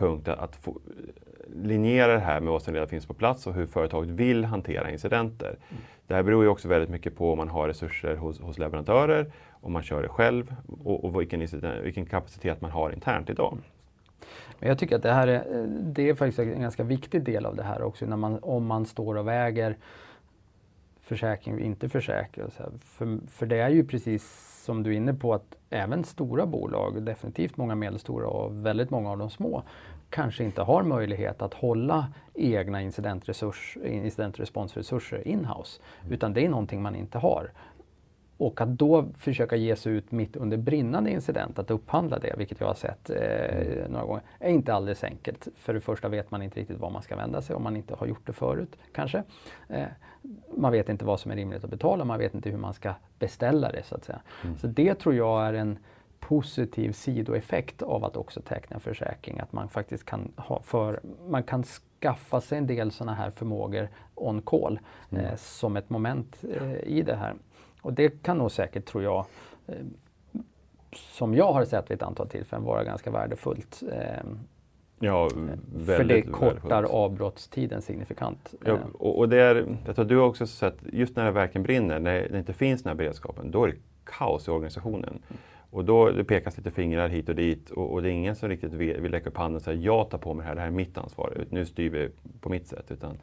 punkt 0.00 0.28
att 0.28 0.56
få, 0.56 0.78
linjera 1.54 2.12
det 2.12 2.20
här 2.20 2.40
med 2.40 2.52
vad 2.52 2.62
som 2.62 2.74
redan 2.74 2.88
finns 2.88 3.06
på 3.06 3.14
plats 3.14 3.46
och 3.46 3.54
hur 3.54 3.66
företaget 3.66 4.10
vill 4.10 4.44
hantera 4.44 4.90
incidenter. 4.90 5.48
Mm. 5.48 5.82
Det 6.06 6.14
här 6.14 6.22
beror 6.22 6.42
ju 6.42 6.48
också 6.48 6.68
väldigt 6.68 6.90
mycket 6.90 7.16
på 7.16 7.32
om 7.32 7.38
man 7.38 7.48
har 7.48 7.68
resurser 7.68 8.16
hos, 8.16 8.40
hos 8.40 8.58
leverantörer, 8.58 9.32
om 9.50 9.72
man 9.72 9.82
kör 9.82 10.02
det 10.02 10.08
själv 10.08 10.54
och, 10.84 11.04
och 11.04 11.20
vilken, 11.20 11.46
vilken 11.82 12.06
kapacitet 12.06 12.60
man 12.60 12.70
har 12.70 12.92
internt 12.92 13.30
idag. 13.30 13.58
Men 14.58 14.68
jag 14.68 14.78
tycker 14.78 14.96
att 14.96 15.02
det 15.02 15.12
här 15.12 15.28
är, 15.28 15.66
det 15.66 16.08
är 16.08 16.14
faktiskt 16.14 16.38
en 16.38 16.60
ganska 16.60 16.82
viktig 16.82 17.22
del 17.22 17.46
av 17.46 17.56
det 17.56 17.62
här 17.62 17.82
också, 17.82 18.06
när 18.06 18.16
man, 18.16 18.38
om 18.42 18.66
man 18.66 18.86
står 18.86 19.16
och 19.16 19.28
väger 19.28 19.76
försäkring 21.00 21.54
och 21.54 21.60
inte 21.60 21.88
försäkring. 21.88 22.46
För, 22.80 23.18
för 23.28 23.46
det 23.46 23.58
är 23.58 23.70
ju 23.70 23.84
precis 23.84 24.24
som 24.64 24.82
du 24.82 24.90
är 24.90 24.96
inne 24.96 25.14
på 25.14 25.34
att 25.34 25.56
även 25.70 26.04
stora 26.04 26.46
bolag, 26.46 27.02
definitivt 27.02 27.56
många 27.56 27.74
medelstora 27.74 28.28
och 28.28 28.66
väldigt 28.66 28.90
många 28.90 29.10
av 29.10 29.18
de 29.18 29.30
små, 29.30 29.62
kanske 30.10 30.44
inte 30.44 30.62
har 30.62 30.82
möjlighet 30.82 31.42
att 31.42 31.54
hålla 31.54 32.06
egna 32.34 32.82
incidentresponsresurser 32.82 35.28
in-house. 35.28 35.80
Mm. 36.00 36.12
Utan 36.12 36.32
det 36.32 36.44
är 36.44 36.48
någonting 36.48 36.82
man 36.82 36.96
inte 36.96 37.18
har. 37.18 37.50
Och 38.40 38.60
att 38.60 38.68
då 38.68 39.04
försöka 39.18 39.56
ge 39.56 39.76
sig 39.76 39.92
ut 39.92 40.12
mitt 40.12 40.36
under 40.36 40.56
brinnande 40.56 41.10
incident, 41.10 41.58
att 41.58 41.70
upphandla 41.70 42.18
det, 42.18 42.34
vilket 42.38 42.60
jag 42.60 42.66
har 42.66 42.74
sett 42.74 43.10
eh, 43.10 43.16
mm. 43.16 43.92
några 43.92 44.06
gånger, 44.06 44.22
är 44.38 44.50
inte 44.50 44.74
alldeles 44.74 45.04
enkelt. 45.04 45.48
För 45.56 45.74
det 45.74 45.80
första 45.80 46.08
vet 46.08 46.30
man 46.30 46.42
inte 46.42 46.60
riktigt 46.60 46.78
var 46.78 46.90
man 46.90 47.02
ska 47.02 47.16
vända 47.16 47.42
sig 47.42 47.56
om 47.56 47.62
man 47.62 47.76
inte 47.76 47.94
har 47.94 48.06
gjort 48.06 48.26
det 48.26 48.32
förut 48.32 48.76
kanske. 48.92 49.22
Eh, 49.68 49.86
man 50.56 50.72
vet 50.72 50.88
inte 50.88 51.04
vad 51.04 51.20
som 51.20 51.30
är 51.30 51.36
rimligt 51.36 51.64
att 51.64 51.70
betala, 51.70 52.04
man 52.04 52.18
vet 52.18 52.34
inte 52.34 52.50
hur 52.50 52.58
man 52.58 52.74
ska 52.74 52.94
beställa 53.18 53.72
det 53.72 53.82
så 53.82 53.94
att 53.94 54.04
säga. 54.04 54.20
Mm. 54.44 54.58
Så 54.58 54.66
det 54.66 54.94
tror 54.94 55.14
jag 55.14 55.46
är 55.46 55.54
en 55.54 55.78
positiv 56.20 56.92
sidoeffekt 56.92 57.82
av 57.82 58.04
att 58.04 58.16
också 58.16 58.40
teckna 58.42 58.74
en 58.74 58.80
försäkring. 58.80 59.38
Att 59.38 59.52
man 59.52 59.68
faktiskt 59.68 60.04
kan 60.04 60.32
ha 60.36 60.60
för, 60.62 61.00
man 61.28 61.42
kan 61.42 61.64
skaffa 62.00 62.40
sig 62.40 62.58
en 62.58 62.66
del 62.66 62.90
sådana 62.90 63.14
här 63.14 63.30
förmågor 63.30 63.88
on 64.14 64.42
call 64.42 64.80
mm. 65.10 65.24
eh, 65.24 65.36
som 65.36 65.76
ett 65.76 65.90
moment 65.90 66.44
eh, 66.54 66.74
i 66.82 67.02
det 67.02 67.16
här. 67.16 67.34
Och 67.82 67.92
det 67.92 68.22
kan 68.22 68.38
nog 68.38 68.50
säkert, 68.50 68.84
tror 68.84 69.02
jag, 69.04 69.26
eh, 69.66 69.74
som 70.94 71.34
jag 71.34 71.52
har 71.52 71.64
sett 71.64 71.90
vid 71.90 71.94
ett 71.94 72.02
antal 72.02 72.28
tillfällen, 72.28 72.64
vara 72.64 72.84
ganska 72.84 73.10
värdefullt. 73.10 73.82
Eh, 73.92 74.24
Ja, 75.02 75.30
väldigt, 75.34 75.96
För 75.96 76.04
det 76.04 76.22
kortar 76.22 76.82
avbrottstiden 76.82 77.82
signifikant. 77.82 78.54
Ja, 78.64 78.78
och, 78.98 79.18
och 79.18 79.28
det 79.28 79.36
är, 79.42 79.76
jag 79.86 79.96
tror 79.96 80.04
du 80.04 80.16
har 80.16 80.26
också 80.26 80.46
sett, 80.46 80.76
just 80.92 81.16
när 81.16 81.24
det 81.24 81.30
verkligen 81.30 81.62
brinner, 81.62 81.98
när 81.98 82.28
det 82.28 82.38
inte 82.38 82.52
finns 82.52 82.82
den 82.82 82.90
här 82.90 82.94
beredskapen, 82.96 83.50
då 83.50 83.64
är 83.64 83.68
det 83.68 83.76
kaos 84.04 84.48
i 84.48 84.50
organisationen. 84.50 85.22
Och 85.70 85.84
då 85.84 86.10
det 86.10 86.24
pekas 86.24 86.56
lite 86.56 86.70
fingrar 86.70 87.08
hit 87.08 87.28
och 87.28 87.34
dit 87.34 87.70
och, 87.70 87.92
och 87.92 88.02
det 88.02 88.08
är 88.08 88.12
ingen 88.12 88.36
som 88.36 88.48
riktigt 88.48 88.72
vill, 88.72 89.00
vill 89.00 89.12
räcka 89.12 89.30
upp 89.30 89.36
handen 89.36 89.56
och 89.56 89.62
säga 89.62 89.80
jag 89.80 90.10
tar 90.10 90.18
på 90.18 90.34
mig 90.34 90.42
det 90.42 90.48
här, 90.48 90.54
det 90.54 90.60
här 90.60 90.68
är 90.68 90.72
mitt 90.72 90.98
ansvar, 90.98 91.44
nu 91.50 91.66
styr 91.66 91.90
vi 91.90 92.08
på 92.40 92.48
mitt 92.48 92.66
sätt. 92.66 92.90
Utan 92.90 93.18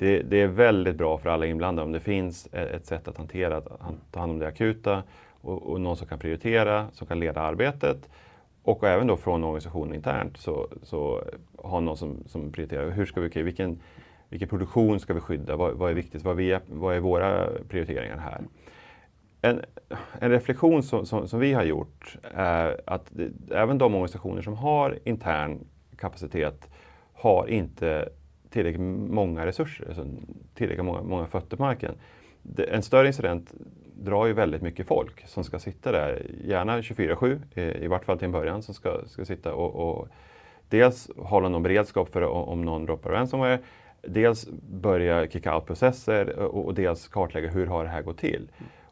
det, 0.00 0.22
det 0.22 0.40
är 0.40 0.46
väldigt 0.46 0.96
bra 0.96 1.18
för 1.18 1.30
alla 1.30 1.46
inblandade 1.46 1.86
om 1.86 1.92
det 1.92 2.00
finns 2.00 2.48
ett, 2.52 2.86
sätt 2.86 3.08
att 3.08 3.16
hantera, 3.16 3.56
att 3.56 3.66
ta 4.10 4.20
hand 4.20 4.32
om 4.32 4.38
det 4.38 4.46
akuta 4.46 5.02
och, 5.40 5.62
och, 5.62 5.80
någon 5.80 5.96
som 5.96 6.06
kan 6.06 6.18
prioritera, 6.18 6.90
som 6.92 7.06
kan 7.06 7.20
leda 7.20 7.40
arbetet. 7.40 8.08
Och 8.62 8.84
även 8.84 9.06
då 9.06 9.16
från 9.16 9.44
organisationen 9.44 9.94
internt 9.94 10.36
så, 10.36 10.68
så 10.82 11.22
ha 11.56 11.80
någon 11.80 11.96
som, 11.96 12.24
som 12.26 12.52
prioriterar. 12.52 12.90
Hur 12.90 13.06
ska 13.06 13.20
vi, 13.20 13.42
vilken, 13.42 13.80
vilken 14.28 14.48
produktion 14.48 15.00
ska 15.00 15.14
vi 15.14 15.20
skydda? 15.20 15.56
Vad, 15.56 15.74
vad 15.74 15.90
är 15.90 15.94
viktigt? 15.94 16.22
Vad, 16.22 16.36
vi, 16.36 16.58
vad 16.66 16.96
är 16.96 17.00
våra 17.00 17.48
prioriteringar 17.68 18.16
här? 18.16 18.40
En, 19.40 19.60
en 20.18 20.30
reflektion 20.30 20.82
som, 20.82 21.06
som, 21.06 21.28
som, 21.28 21.40
vi 21.40 21.52
har 21.52 21.64
gjort 21.64 22.16
är 22.34 22.80
att 22.86 23.06
det, 23.10 23.54
även 23.54 23.78
de 23.78 23.94
organisationer 23.94 24.42
som 24.42 24.54
har 24.54 24.98
intern 25.04 25.66
kapacitet 25.96 26.70
har 27.12 27.46
inte 27.46 28.08
tillräckligt 28.50 28.82
många 29.10 29.46
resurser, 29.46 29.88
alltså 29.88 30.06
tillräckligt 30.54 30.84
många, 30.84 31.02
många 31.02 31.26
fötter 31.26 31.56
på 31.56 31.62
marken. 31.62 31.94
Det, 32.42 32.64
en 32.64 32.82
större 32.82 33.06
incident 33.06 33.52
drar 33.94 34.26
ju 34.26 34.32
väldigt 34.32 34.62
mycket 34.62 34.86
folk 34.86 35.28
som 35.28 35.44
ska 35.44 35.58
sitta 35.58 35.92
där, 35.92 36.26
gärna 36.44 36.80
24-7, 36.80 37.40
i, 37.54 37.60
eh, 37.60 37.84
i 37.84 37.86
vart 37.86 38.04
fall 38.04 38.18
till 38.18 38.24
en 38.24 38.32
början, 38.32 38.62
som 38.62 38.74
ska, 38.74 39.00
ska 39.06 39.24
sitta 39.24 39.54
och, 39.54 39.90
och 39.90 40.08
dels 40.68 41.10
hålla 41.16 41.48
någon 41.48 41.62
beredskap 41.62 42.08
för 42.08 42.22
om 42.22 42.64
någon 42.64 42.86
droppar 42.86 43.10
ransomware, 43.10 43.58
dels 44.02 44.48
börja 44.70 45.26
kicka 45.30 45.54
out 45.54 45.66
processer 45.66 46.38
och, 46.38 46.66
och 46.66 46.74
dels 46.74 47.08
kartlägga 47.08 47.50
hur 47.50 47.66
har 47.66 47.84
det 47.84 47.90
här 47.90 48.02
gått 48.02 48.18
till. 48.18 48.50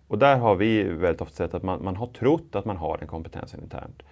Och 0.08 0.18
där 0.18 0.36
har 0.36 0.54
vi 0.54 0.82
väldigt 0.82 1.20
ofta 1.20 1.36
sett 1.36 1.54
att 1.54 1.62
man, 1.62 1.84
man 1.84 1.96
har 1.96 2.06
trott 2.06 2.54
att 2.54 2.64
man 2.64 2.76
har 2.76 2.98
den 2.98 3.08
kompetensen 3.08 3.62
internt. 3.62 4.02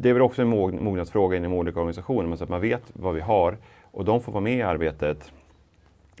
Det 0.00 0.08
är 0.08 0.12
väl 0.12 0.22
också 0.22 0.42
en 0.42 0.48
mognadsfråga 0.84 1.36
inom 1.36 1.52
olika 1.52 1.80
organisationer, 1.80 2.28
men 2.28 2.38
så 2.38 2.44
att 2.44 2.50
man 2.50 2.60
vet 2.60 2.82
vad 2.92 3.14
vi 3.14 3.20
har 3.20 3.58
och 3.96 4.04
de 4.04 4.20
får 4.20 4.32
vara 4.32 4.42
med 4.42 4.58
i 4.58 4.62
arbetet. 4.62 5.32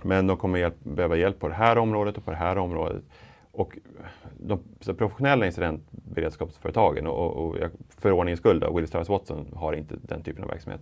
Men 0.02 0.26
de 0.26 0.36
kommer 0.36 0.58
hjälp, 0.58 0.74
behöva 0.82 1.16
hjälp 1.16 1.40
på 1.40 1.48
det 1.48 1.54
här 1.54 1.78
området 1.78 2.16
och 2.16 2.24
på 2.24 2.30
det 2.30 2.36
här 2.36 2.58
området. 2.58 3.02
Och 3.52 3.78
de 4.38 4.60
professionella 4.84 5.46
incidentberedskapsföretagen, 5.46 7.06
och, 7.06 7.36
och, 7.36 7.54
och 7.54 7.70
för 7.98 8.12
ordningens 8.12 8.40
skull, 8.40 8.60
då, 8.60 8.72
Willis 8.74 8.90
Towers 8.90 9.08
Watson 9.08 9.46
har 9.56 9.72
inte 9.72 9.94
den 10.02 10.22
typen 10.22 10.44
av 10.44 10.50
verksamhet. 10.50 10.80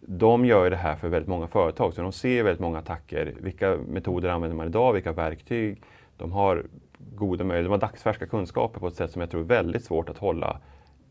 De 0.00 0.44
gör 0.44 0.70
det 0.70 0.76
här 0.76 0.96
för 0.96 1.08
väldigt 1.08 1.28
många 1.28 1.46
företag, 1.46 1.94
så 1.94 2.02
de 2.02 2.12
ser 2.12 2.42
väldigt 2.42 2.60
många 2.60 2.78
attacker. 2.78 3.34
Vilka 3.40 3.76
metoder 3.88 4.28
använder 4.28 4.56
man 4.56 4.66
idag? 4.66 4.92
Vilka 4.92 5.12
verktyg? 5.12 5.82
De 6.16 6.32
har 6.32 6.64
goda 6.98 7.44
möjligheter, 7.44 7.70
de 7.70 7.80
har 7.80 7.88
dagsfärska 7.88 8.26
kunskaper 8.26 8.80
på 8.80 8.86
ett 8.86 8.96
sätt 8.96 9.10
som 9.10 9.20
jag 9.20 9.30
tror 9.30 9.40
är 9.40 9.44
väldigt 9.44 9.84
svårt 9.84 10.08
att 10.08 10.18
hålla 10.18 10.60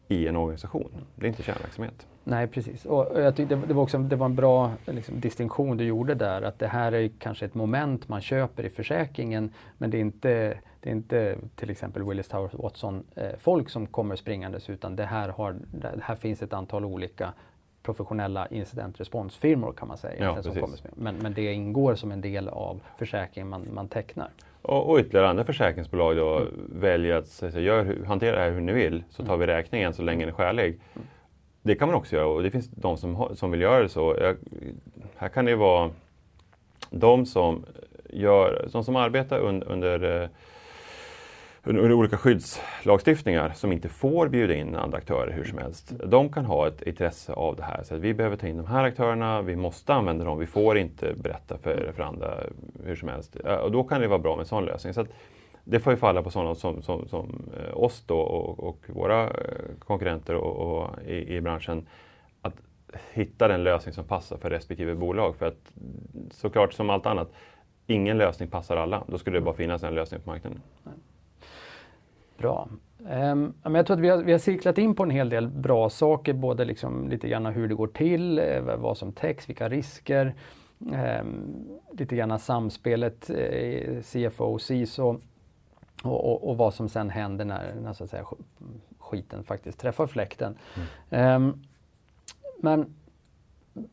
i 0.08 0.28
en 0.28 0.36
organisation. 0.36 0.92
Det 1.16 1.26
är 1.26 1.28
inte 1.28 1.44
kärnverksamhet. 1.44 2.08
Nej, 2.24 2.48
precis. 2.48 2.86
Och 2.86 3.22
jag 3.22 3.36
tyckte 3.36 3.56
det 3.56 3.74
var, 3.74 3.84
också, 3.84 3.98
det 3.98 4.16
var 4.16 4.26
en 4.26 4.36
bra 4.36 4.72
liksom, 4.86 5.20
distinktion 5.20 5.78
du 5.78 5.84
gjorde 5.84 6.16
där, 6.16 6.42
att 6.42 6.60
det 6.60 6.68
här 6.68 6.92
är 6.92 7.10
kanske 7.20 7.46
ett 7.46 7.56
moment 7.56 8.08
man 8.08 8.22
köper 8.22 8.66
i 8.66 8.70
försäkringen, 8.70 9.54
men 9.78 9.90
det 9.90 9.98
är 9.98 10.02
inte, 10.02 10.58
det 10.80 10.90
är 10.90 10.94
inte 10.94 11.38
till 11.56 11.70
exempel 11.70 12.04
Willis 12.04 12.28
Towers 12.28 12.54
Watson-folk 12.54 13.68
eh, 13.68 13.72
som 13.72 13.88
kommer 13.88 14.16
springandes, 14.16 14.70
utan 14.70 14.96
det 14.96 15.06
här, 15.06 15.30
har, 15.30 15.56
det 15.72 16.00
här 16.02 16.16
finns 16.16 16.42
ett 16.42 16.54
antal 16.54 16.86
olika 16.86 17.34
professionella 17.84 18.48
incidentresponsfirmor 18.48 19.74
kan 19.74 19.88
man 19.88 19.98
säga. 19.98 20.24
Ja, 20.24 20.44
som 20.44 20.56
kommer 20.56 20.80
men, 20.96 21.16
men 21.16 21.34
det 21.34 21.54
ingår 21.54 21.96
som 21.96 22.12
en 22.12 22.22
del 22.22 22.48
av 22.50 22.82
försäkringen 22.98 23.50
man, 23.50 23.68
man 23.74 23.88
tecknar. 23.88 24.30
Och, 24.68 24.90
och 24.90 25.00
ytterligare 25.00 25.30
andra 25.30 25.44
försäkringsbolag 25.44 26.16
då 26.16 26.38
mm. 26.38 26.50
väljer 26.74 27.16
att 27.16 27.28
säga, 27.28 27.60
gör, 27.60 28.06
hantera 28.06 28.36
det 28.36 28.42
här 28.42 28.52
hur 28.52 28.62
ni 28.62 28.74
vill 28.74 29.04
så 29.10 29.26
tar 29.26 29.38
vi 29.38 29.48
räkningen 29.48 29.94
så 29.94 30.02
länge 30.02 30.26
den 30.26 30.30
är 30.30 30.38
skälig. 30.38 30.66
Mm. 30.66 31.08
Det 31.62 31.76
kan 31.76 31.88
man 31.88 31.98
också 31.98 32.16
göra 32.16 32.28
och 32.28 32.44
det 32.44 32.52
finns 32.52 32.68
de 32.68 32.98
som, 32.98 33.36
som 33.36 33.52
vill 33.52 33.62
göra 33.62 33.82
det 33.82 33.90
så. 33.90 34.16
Jag, 34.22 34.36
här 35.16 35.30
kan 35.30 35.46
det 35.46 35.56
vara 35.56 35.92
de 36.90 37.26
som, 37.26 37.66
gör, 38.10 38.68
de 38.72 38.84
som 38.84 38.96
arbetar 38.96 39.40
un, 39.40 39.64
under 39.64 40.22
eh, 40.22 40.30
under 41.66 41.94
olika 41.94 42.18
skyddslagstiftningar 42.18 43.52
som 43.56 43.72
inte 43.72 43.90
får 43.90 44.28
bjuda 44.28 44.54
in 44.54 44.76
andra 44.76 44.98
aktörer 44.98 45.32
hur 45.32 45.44
som 45.44 45.58
helst. 45.58 45.94
De 46.06 46.30
kan 46.30 46.46
ha 46.46 46.68
ett 46.68 46.82
intresse 46.82 47.34
av 47.34 47.56
det 47.56 47.64
här. 47.64 47.84
Så 47.84 47.96
att 47.96 48.02
vi 48.02 48.14
behöver 48.14 48.38
ta 48.38 48.48
in 48.48 48.58
de 48.58 48.66
här 48.66 48.84
aktörerna, 48.84 49.42
vi 49.42 49.56
måste 49.56 49.94
använda 49.94 50.26
dem, 50.26 50.40
vi 50.40 50.46
får 50.46 50.78
inte 50.78 51.14
berätta 51.14 51.58
för, 51.58 51.92
för 51.96 52.04
andra 52.04 52.38
hur 52.86 52.96
som 52.96 53.10
helst. 53.10 53.36
Och 53.36 53.72
då 53.72 53.84
kan 53.84 54.02
det 54.02 54.08
vara 54.08 54.20
bra 54.20 54.36
med 54.36 54.44
en 54.44 54.48
sån 54.48 54.66
lösning. 54.66 54.94
Så 54.94 55.06
det 55.64 55.80
får 55.80 55.94
ju 55.94 55.98
falla 55.98 56.24
på 56.24 56.30
sådana 56.30 56.56
som, 56.56 56.82
som, 56.82 57.08
som 57.08 57.50
eh, 57.58 57.78
oss 57.78 58.04
då 58.06 58.20
och, 58.20 58.60
och 58.60 58.80
våra 58.88 59.24
eh, 59.24 59.32
konkurrenter 59.80 60.36
och, 60.36 60.56
och 60.56 61.04
i, 61.08 61.36
i, 61.36 61.42
branschen 61.42 61.88
att 62.42 62.56
hitta 63.14 63.48
den 63.48 63.64
lösning 63.64 63.94
som 63.94 64.04
passar 64.04 64.38
för 64.38 64.50
respektive 64.50 64.96
bolag. 64.96 65.36
För 65.36 65.46
att 65.46 65.72
såklart 66.32 66.74
som 66.74 66.90
allt 66.90 67.06
annat, 67.06 67.32
ingen 67.88 68.18
lösning 68.18 68.50
passar 68.50 68.78
alla. 68.78 69.04
Då 69.08 69.18
skulle 69.18 69.38
det 69.38 69.42
bara 69.42 69.56
finnas 69.56 69.84
en 69.84 69.96
lösning 69.96 70.22
på 70.22 70.30
marknaden. 70.30 70.62
Bra. 72.38 72.70
Um, 73.10 73.54
jag 73.64 73.86
tror 73.86 73.98
att 73.98 74.04
vi 74.04 74.10
har, 74.10 74.18
vi 74.18 74.32
har 74.32 74.40
cirklat 74.40 74.78
in 74.78 74.96
på 74.96 75.04
en 75.04 75.10
hel 75.10 75.30
del 75.30 75.48
bra 75.48 75.90
saker, 75.90 76.34
både 76.34 76.66
liksom 76.66 77.10
lite 77.10 77.30
grann 77.30 77.46
hur 77.46 77.68
det 77.68 77.76
går 77.76 77.88
till, 77.88 78.40
eh, 78.40 78.62
vad 78.62 78.98
som 78.98 79.12
täcks, 79.12 79.50
vilka 79.50 79.70
risker, 79.70 80.36
um, 80.80 81.66
lite 81.92 82.16
grann 82.16 82.40
samspelet 82.40 83.30
eh, 83.30 84.02
CFO, 84.02 84.60
CISO 84.60 85.20
och, 86.04 86.32
och, 86.32 86.50
och, 86.50 86.58
vad 86.58 86.74
som 86.74 86.90
sen 86.90 87.10
händer 87.10 87.46
när, 87.46 87.76
när 87.82 87.94
så 87.94 88.04
att 88.04 88.10
säga, 88.10 88.26
skiten 89.00 89.44
faktiskt 89.44 89.80
träffar 89.80 90.08
fläkten. 90.08 90.58
Mm. 91.10 91.36
Um, 91.36 91.64
men 92.60 92.96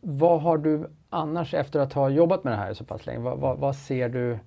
vad 0.01 0.43
har 0.43 0.59
du 0.59 0.90
annars 1.11 1.55
efter 1.55 1.80
att 1.80 1.93
ha 1.93 2.09
jobbat 2.09 2.45
med 2.45 2.53
det 2.53 2.57
här 2.57 2.74
så 2.74 2.84
pass 2.84 3.07
länge, 3.07 3.18
vad, 3.18 3.38
vad, 3.38 3.59
vad 3.59 3.76
ser 3.76 4.09
du 4.09 4.38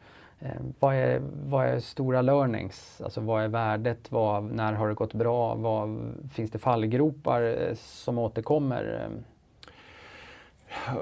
Eh, 0.46 0.62
vad, 0.80 0.96
är, 0.96 1.22
vad 1.46 1.66
är 1.66 1.80
stora 1.80 2.22
learnings? 2.22 3.02
Alltså 3.04 3.22
vad 3.22 3.44
är 3.44 3.48
värdet? 3.48 4.12
Vad, 4.12 4.44
när 4.44 4.74
har 4.74 4.88
det 4.88 4.94
gått 4.94 5.14
bra? 5.14 5.56
Vad, 5.56 6.14
finns 6.34 6.52
det 6.52 6.60
fallgropar 6.60 7.42
eh, 7.42 7.76
som 7.76 8.18
återkommer? 8.18 9.02
Eh. 9.02 9.18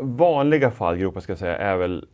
Vanliga 0.02 0.72
fallgropar 0.72 1.22
ska 1.22 1.32
jag 1.32 1.40
säga 1.40 1.58
är 1.58 1.78
väl 1.78 2.08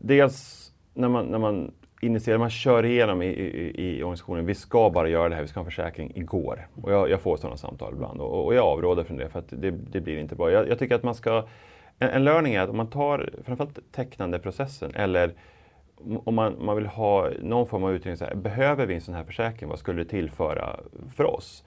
dels 0.00 0.70
när 0.94 1.08
man, 1.08 1.26
när 1.26 1.38
man 1.38 1.72
initierar, 2.00 2.38
man 2.38 2.50
kör 2.50 2.84
igenom 2.84 3.22
i, 3.22 3.26
i, 3.26 3.98
i 3.98 4.02
organisationen, 4.02 4.46
vi 4.46 4.54
ska 4.54 4.90
bara 4.90 5.08
göra 5.08 5.28
det 5.28 5.34
här, 5.34 5.42
vi 5.42 5.48
ska 5.48 5.60
ha 5.60 5.64
en 5.64 5.70
försäkring 5.70 6.12
igår. 6.14 6.68
Och 6.82 6.92
jag, 6.92 7.10
jag 7.10 7.20
får 7.20 7.36
sådana 7.36 7.56
samtal 7.56 7.92
ibland 7.92 8.20
och, 8.20 8.44
och, 8.44 8.54
jag 8.54 8.64
avråder 8.64 9.04
från 9.04 9.16
det 9.16 9.28
för 9.28 9.38
att 9.38 9.48
det, 9.48 9.70
det 9.70 10.00
blir 10.00 10.18
inte 10.18 10.34
bra. 10.34 10.50
Jag, 10.50 10.68
jag, 10.68 10.78
tycker 10.78 10.94
att 10.94 11.02
man 11.02 11.14
ska, 11.14 11.44
en, 11.98 12.08
en 12.08 12.24
learning 12.24 12.54
är 12.54 12.60
att 12.60 12.70
om 12.70 12.76
man 12.76 12.90
tar 12.90 13.30
framförallt 13.44 13.92
tecknande 13.92 14.38
processen 14.38 14.94
eller 14.94 15.34
om 16.24 16.34
man, 16.34 16.64
man 16.64 16.76
vill 16.76 16.86
ha 16.86 17.30
någon 17.42 17.66
form 17.66 17.84
av 17.84 17.94
utredning, 17.94 18.16
så 18.16 18.24
här, 18.24 18.34
behöver 18.34 18.86
vi 18.86 18.94
en 18.94 19.00
sån 19.00 19.14
här 19.14 19.24
försäkring? 19.24 19.70
Vad 19.70 19.78
skulle 19.78 20.02
det 20.02 20.08
tillföra 20.08 20.80
för 21.16 21.24
oss? 21.24 21.64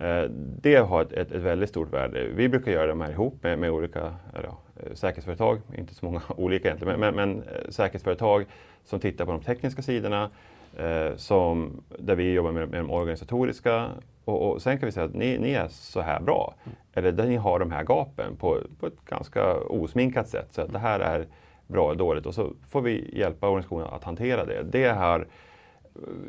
Eh, 0.00 0.22
det 0.62 0.76
har 0.76 1.02
ett, 1.02 1.12
ett, 1.12 1.32
ett, 1.32 1.42
väldigt 1.42 1.68
stort 1.68 1.92
värde. 1.92 2.28
Vi 2.34 2.48
brukar 2.48 2.72
göra 2.72 2.86
de 2.86 3.00
här 3.00 3.10
ihop 3.10 3.42
med, 3.42 3.58
med 3.58 3.70
olika 3.70 4.14
eller, 4.34 4.48
ja, 4.48 4.58
säkerhetsföretag, 4.94 5.60
inte 5.78 5.94
så 5.94 6.04
många 6.04 6.22
olika 6.36 6.68
egentligen, 6.68 7.00
men, 7.00 7.14
men, 7.14 7.28
men 7.30 7.42
eh, 7.42 7.70
säkerhetsföretag 7.70 8.44
som 8.84 9.00
tittar 9.00 9.24
på 9.24 9.32
de 9.32 9.40
tekniska 9.40 9.82
sidorna, 9.82 10.30
eh, 10.76 11.16
som, 11.16 11.82
där 11.98 12.14
vi 12.14 12.32
jobbar 12.32 12.52
med, 12.52 12.68
med 12.68 12.80
de 12.80 12.90
organisatoriska. 12.90 13.88
Och, 14.24 14.50
och, 14.50 14.62
sen 14.62 14.78
kan 14.78 14.86
vi 14.86 14.92
säga 14.92 15.06
att 15.06 15.14
ni, 15.14 15.38
ni 15.38 15.52
är 15.52 15.68
så 15.68 16.00
här 16.00 16.20
bra, 16.20 16.54
eller 16.94 17.12
där 17.12 17.26
ni 17.26 17.36
har 17.36 17.58
de 17.58 17.72
här 17.72 17.84
gapen 17.84 18.36
på, 18.36 18.60
på 18.80 18.86
ett 18.86 19.04
ganska 19.04 19.54
osminkat 19.54 20.28
sätt. 20.28 20.48
Så 20.50 20.62
att 20.62 20.72
det 20.72 20.78
här 20.78 21.00
är 21.00 21.26
bra 21.66 21.88
eller 21.88 21.98
dåligt 21.98 22.26
och 22.26 22.34
så 22.34 22.52
får 22.68 22.80
vi 22.80 23.10
hjälpa 23.18 23.48
organisationen 23.48 23.86
att 23.86 24.04
hantera 24.04 24.44
det. 24.44 24.62
det 24.62 24.92
här, 24.92 25.26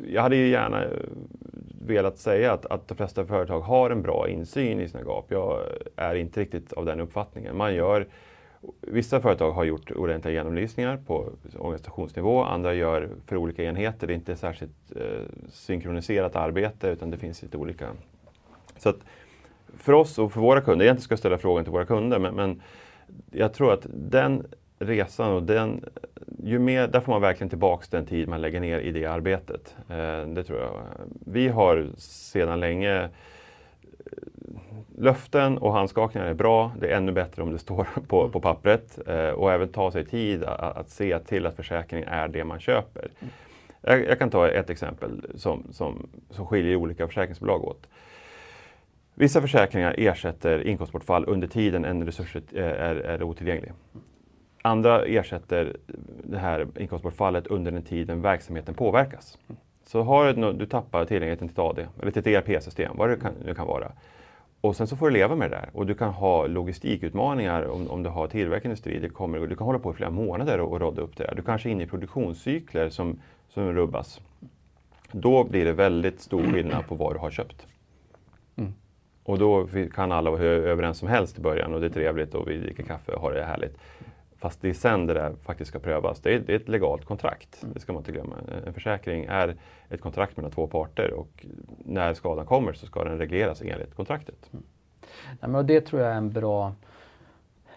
jag 0.08 0.22
hade 0.22 0.36
ju 0.36 0.48
gärna 0.48 0.84
velat 1.82 2.18
säga 2.18 2.52
att, 2.52 2.66
att 2.66 2.88
de 2.88 2.94
flesta 2.94 3.26
företag 3.26 3.60
har 3.60 3.90
en 3.90 4.02
bra 4.02 4.28
insyn 4.28 4.80
i 4.80 4.88
sina 4.88 5.02
gap. 5.02 5.26
Jag 5.28 5.60
är 5.96 6.14
inte 6.14 6.40
riktigt 6.40 6.72
av 6.72 6.84
den 6.84 7.00
uppfattningen. 7.00 7.56
Man 7.56 7.74
gör, 7.74 8.06
vissa 8.80 9.20
företag 9.20 9.50
har 9.50 9.64
gjort 9.64 9.90
ordentliga 9.90 10.34
genomlysningar 10.34 10.96
på 11.06 11.32
organisationsnivå, 11.58 12.42
andra 12.42 12.74
gör 12.74 13.08
för 13.26 13.36
olika 13.36 13.64
enheter. 13.64 14.06
Det 14.06 14.12
är 14.12 14.14
inte 14.14 14.36
särskilt 14.36 14.96
eh, 14.96 15.02
synkroniserat 15.50 16.36
arbete 16.36 16.88
utan 16.88 17.10
det 17.10 17.16
finns 17.16 17.42
lite 17.42 17.56
olika. 17.56 17.88
Så 18.76 18.88
att 18.88 18.98
för 19.76 19.92
oss 19.92 20.18
och 20.18 20.32
för 20.32 20.40
våra 20.40 20.60
kunder, 20.60 20.84
egentligen 20.84 21.02
ska 21.02 21.12
jag 21.12 21.18
ställa 21.18 21.38
frågan 21.38 21.64
till 21.64 21.72
våra 21.72 21.86
kunder, 21.86 22.18
men, 22.18 22.34
men 22.34 22.62
jag 23.30 23.54
tror 23.54 23.72
att 23.72 23.86
den 23.94 24.46
resan 24.78 25.32
och 25.32 25.42
den, 25.42 25.84
ju 26.44 26.58
mer, 26.58 26.88
där 26.88 27.00
får 27.00 27.12
man 27.12 27.20
verkligen 27.20 27.48
tillbaks 27.48 27.88
den 27.88 28.06
tid 28.06 28.28
man 28.28 28.40
lägger 28.40 28.60
ner 28.60 28.80
i 28.80 28.92
det 28.92 29.06
arbetet. 29.06 29.76
Eh, 29.88 30.20
det 30.26 30.44
tror 30.44 30.58
jag. 30.58 30.80
Vi 31.26 31.48
har 31.48 31.86
sedan 31.98 32.60
länge 32.60 33.02
eh, 33.02 33.08
löften 34.98 35.58
och 35.58 35.72
handskakningar 35.72 36.26
är 36.26 36.34
bra. 36.34 36.72
Det 36.80 36.92
är 36.92 36.96
ännu 36.96 37.12
bättre 37.12 37.42
om 37.42 37.52
det 37.52 37.58
står 37.68 37.86
på, 38.08 38.28
på 38.28 38.40
pappret. 38.40 38.98
Eh, 39.08 39.30
och 39.30 39.52
även 39.52 39.68
ta 39.68 39.90
sig 39.90 40.04
tid 40.04 40.44
att, 40.44 40.76
att, 40.76 40.90
se 40.90 41.18
till 41.18 41.46
att 41.46 41.56
försäkringen 41.56 42.08
är 42.08 42.28
det 42.28 42.44
man 42.44 42.60
köper. 42.60 43.08
Jag, 43.80 44.04
jag 44.04 44.18
kan 44.18 44.30
ta 44.30 44.48
ett 44.48 44.70
exempel 44.70 45.22
som, 45.34 45.66
som, 45.72 46.08
som 46.30 46.46
skiljer 46.46 46.76
olika 46.76 47.06
försäkringsbolag 47.06 47.64
åt. 47.64 47.88
Vissa 49.14 49.40
försäkringar 49.40 49.94
ersätter 49.98 50.66
inkomstbortfall 50.66 51.24
under 51.28 51.48
tiden 51.48 51.84
en 51.84 52.06
resurs 52.06 52.36
är, 52.36 52.62
är, 52.62 52.94
är 52.94 53.22
otillgänglig. 53.22 53.72
Andra 54.62 55.04
ersätter 55.04 55.76
det 56.24 56.38
här 56.38 56.66
inkomstbortfallet 56.76 57.46
under 57.46 57.72
den 57.72 57.82
tiden 57.82 58.22
verksamheten 58.22 58.74
påverkas. 58.74 59.38
Så 59.86 60.02
har 60.02 60.32
du, 60.32 60.52
du 60.52 60.66
tappar 60.66 61.04
tillgängligheten 61.04 61.48
till 61.48 61.60
AD 61.60 61.86
eller 62.02 62.10
till 62.10 62.20
ett 62.20 62.48
ERP-system, 62.48 62.96
vad 62.96 63.08
det 63.08 63.16
kan, 63.16 63.32
det 63.44 63.54
kan 63.54 63.66
vara. 63.66 63.92
Och 64.60 64.76
sen 64.76 64.86
så 64.86 64.96
får 64.96 65.06
du 65.06 65.12
leva 65.12 65.34
med 65.34 65.50
det 65.50 65.56
där. 65.56 65.70
Och 65.72 65.86
du 65.86 65.94
kan 65.94 66.12
ha 66.12 66.46
logistikutmaningar 66.46 67.62
om, 67.68 67.90
om 67.90 68.02
du 68.02 68.10
har 68.10 68.26
tillverkningsindustri. 68.26 69.08
Kommer, 69.08 69.38
du 69.46 69.56
kan 69.56 69.66
hålla 69.66 69.78
på 69.78 69.90
i 69.90 69.94
flera 69.94 70.10
månader 70.10 70.60
och, 70.60 70.72
och 70.72 70.80
rodda 70.80 71.02
upp 71.02 71.16
det 71.16 71.24
där. 71.24 71.34
Du 71.34 71.42
kanske 71.42 71.68
är 71.68 71.70
inne 71.70 71.84
i 71.84 71.86
produktionscykler 71.86 72.88
som, 72.88 73.20
som 73.48 73.72
rubbas. 73.72 74.20
Då 75.12 75.44
blir 75.44 75.64
det 75.64 75.72
väldigt 75.72 76.20
stor 76.20 76.42
skillnad 76.42 76.86
på 76.86 76.94
vad 76.94 77.14
du 77.14 77.18
har 77.18 77.30
köpt. 77.30 77.66
Mm. 78.56 78.72
Och 79.22 79.38
då 79.38 79.68
kan 79.94 80.12
alla 80.12 80.30
vara 80.30 80.42
överens 80.42 80.98
som 80.98 81.08
helst 81.08 81.38
i 81.38 81.40
början 81.40 81.74
och 81.74 81.80
det 81.80 81.86
är 81.86 81.90
trevligt 81.90 82.34
och 82.34 82.48
vi 82.48 82.58
dricker 82.58 82.82
kaffe 82.82 83.12
och 83.12 83.22
har 83.22 83.32
det 83.32 83.44
härligt. 83.44 83.78
Fast 84.38 84.60
det 84.60 84.68
är 84.68 84.74
sen 84.74 85.06
det 85.06 85.14
där 85.14 85.34
faktiskt 85.42 85.68
ska 85.68 85.78
prövas. 85.78 86.20
Det 86.20 86.34
är, 86.34 86.38
det 86.38 86.52
är 86.52 86.56
ett 86.56 86.68
legalt 86.68 87.04
kontrakt, 87.04 87.62
mm. 87.62 87.74
det 87.74 87.80
ska 87.80 87.92
man 87.92 88.00
inte 88.00 88.12
glömma. 88.12 88.36
En 88.66 88.74
försäkring 88.74 89.24
är 89.24 89.56
ett 89.88 90.00
kontrakt 90.00 90.36
mellan 90.36 90.52
två 90.52 90.66
parter 90.66 91.12
och 91.12 91.46
när 91.78 92.14
skadan 92.14 92.46
kommer 92.46 92.72
så 92.72 92.86
ska 92.86 93.04
den 93.04 93.18
regleras 93.18 93.62
enligt 93.62 93.94
kontraktet. 93.94 94.50
Mm. 94.52 94.64
Ja, 95.40 95.48
men 95.48 95.66
det 95.66 95.80
tror 95.80 96.02
jag 96.02 96.12
är 96.12 96.16
en 96.16 96.32
bra 96.32 96.72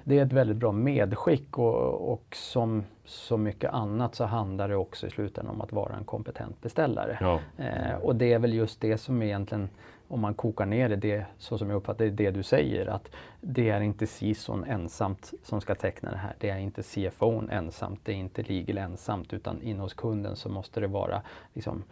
det 0.04 0.20
är 0.20 0.26
ett 0.26 0.34
väldigt 0.34 0.58
bra 0.58 0.72
medskick 0.72 1.58
och, 1.58 2.12
och, 2.12 2.36
som 2.36 2.84
så 3.06 3.38
mycket 3.38 3.74
annat 3.74 4.16
så 4.16 4.26
handlar 4.26 4.70
det 4.70 4.76
också 4.76 5.08
i 5.08 5.10
slutändan 5.10 5.56
om 5.56 5.62
att 5.62 5.72
vara 5.72 5.96
en 5.96 6.04
kompetent 6.04 6.62
beställare. 6.62 7.18
Ja. 7.22 7.40
Eh, 7.58 7.96
och 8.02 8.16
det 8.16 8.34
är 8.34 8.40
väl 8.40 8.54
just 8.54 8.82
det 8.82 8.98
som 8.98 9.22
egentligen 9.22 9.70
om 10.12 10.20
man 10.20 10.34
kokar 10.34 10.66
ner 10.66 10.90
det, 10.90 10.96
det 10.96 11.26
så 11.38 11.58
som 11.58 11.70
jag 11.70 11.78
uppfattar 11.78 12.06
det, 12.06 12.12
det 12.12 12.32
du 12.32 12.44
säger, 12.44 12.86
att 12.86 13.12
det 13.42 13.70
är 13.70 13.82
inte 13.82 14.08
CISOn 14.08 14.64
ensamt 14.64 15.34
som 15.44 15.62
ska 15.62 15.76
teckna 15.76 16.12
det 16.12 16.18
här. 16.18 16.36
Det 16.40 16.50
är 16.50 16.58
inte 16.58 16.84
CFOn 16.84 17.50
ensamt, 17.50 18.00
det 18.04 18.12
är 18.12 18.16
inte 18.16 18.44
legal 18.44 18.78
ensamt, 18.78 19.34
utan 19.34 19.62
in 19.62 19.80
hos 19.80 19.94
kunden 19.94 20.36
så 20.36 20.50
måste 20.50 20.80
det 20.80 20.88
vara 20.88 21.22
liksom, 21.54 21.84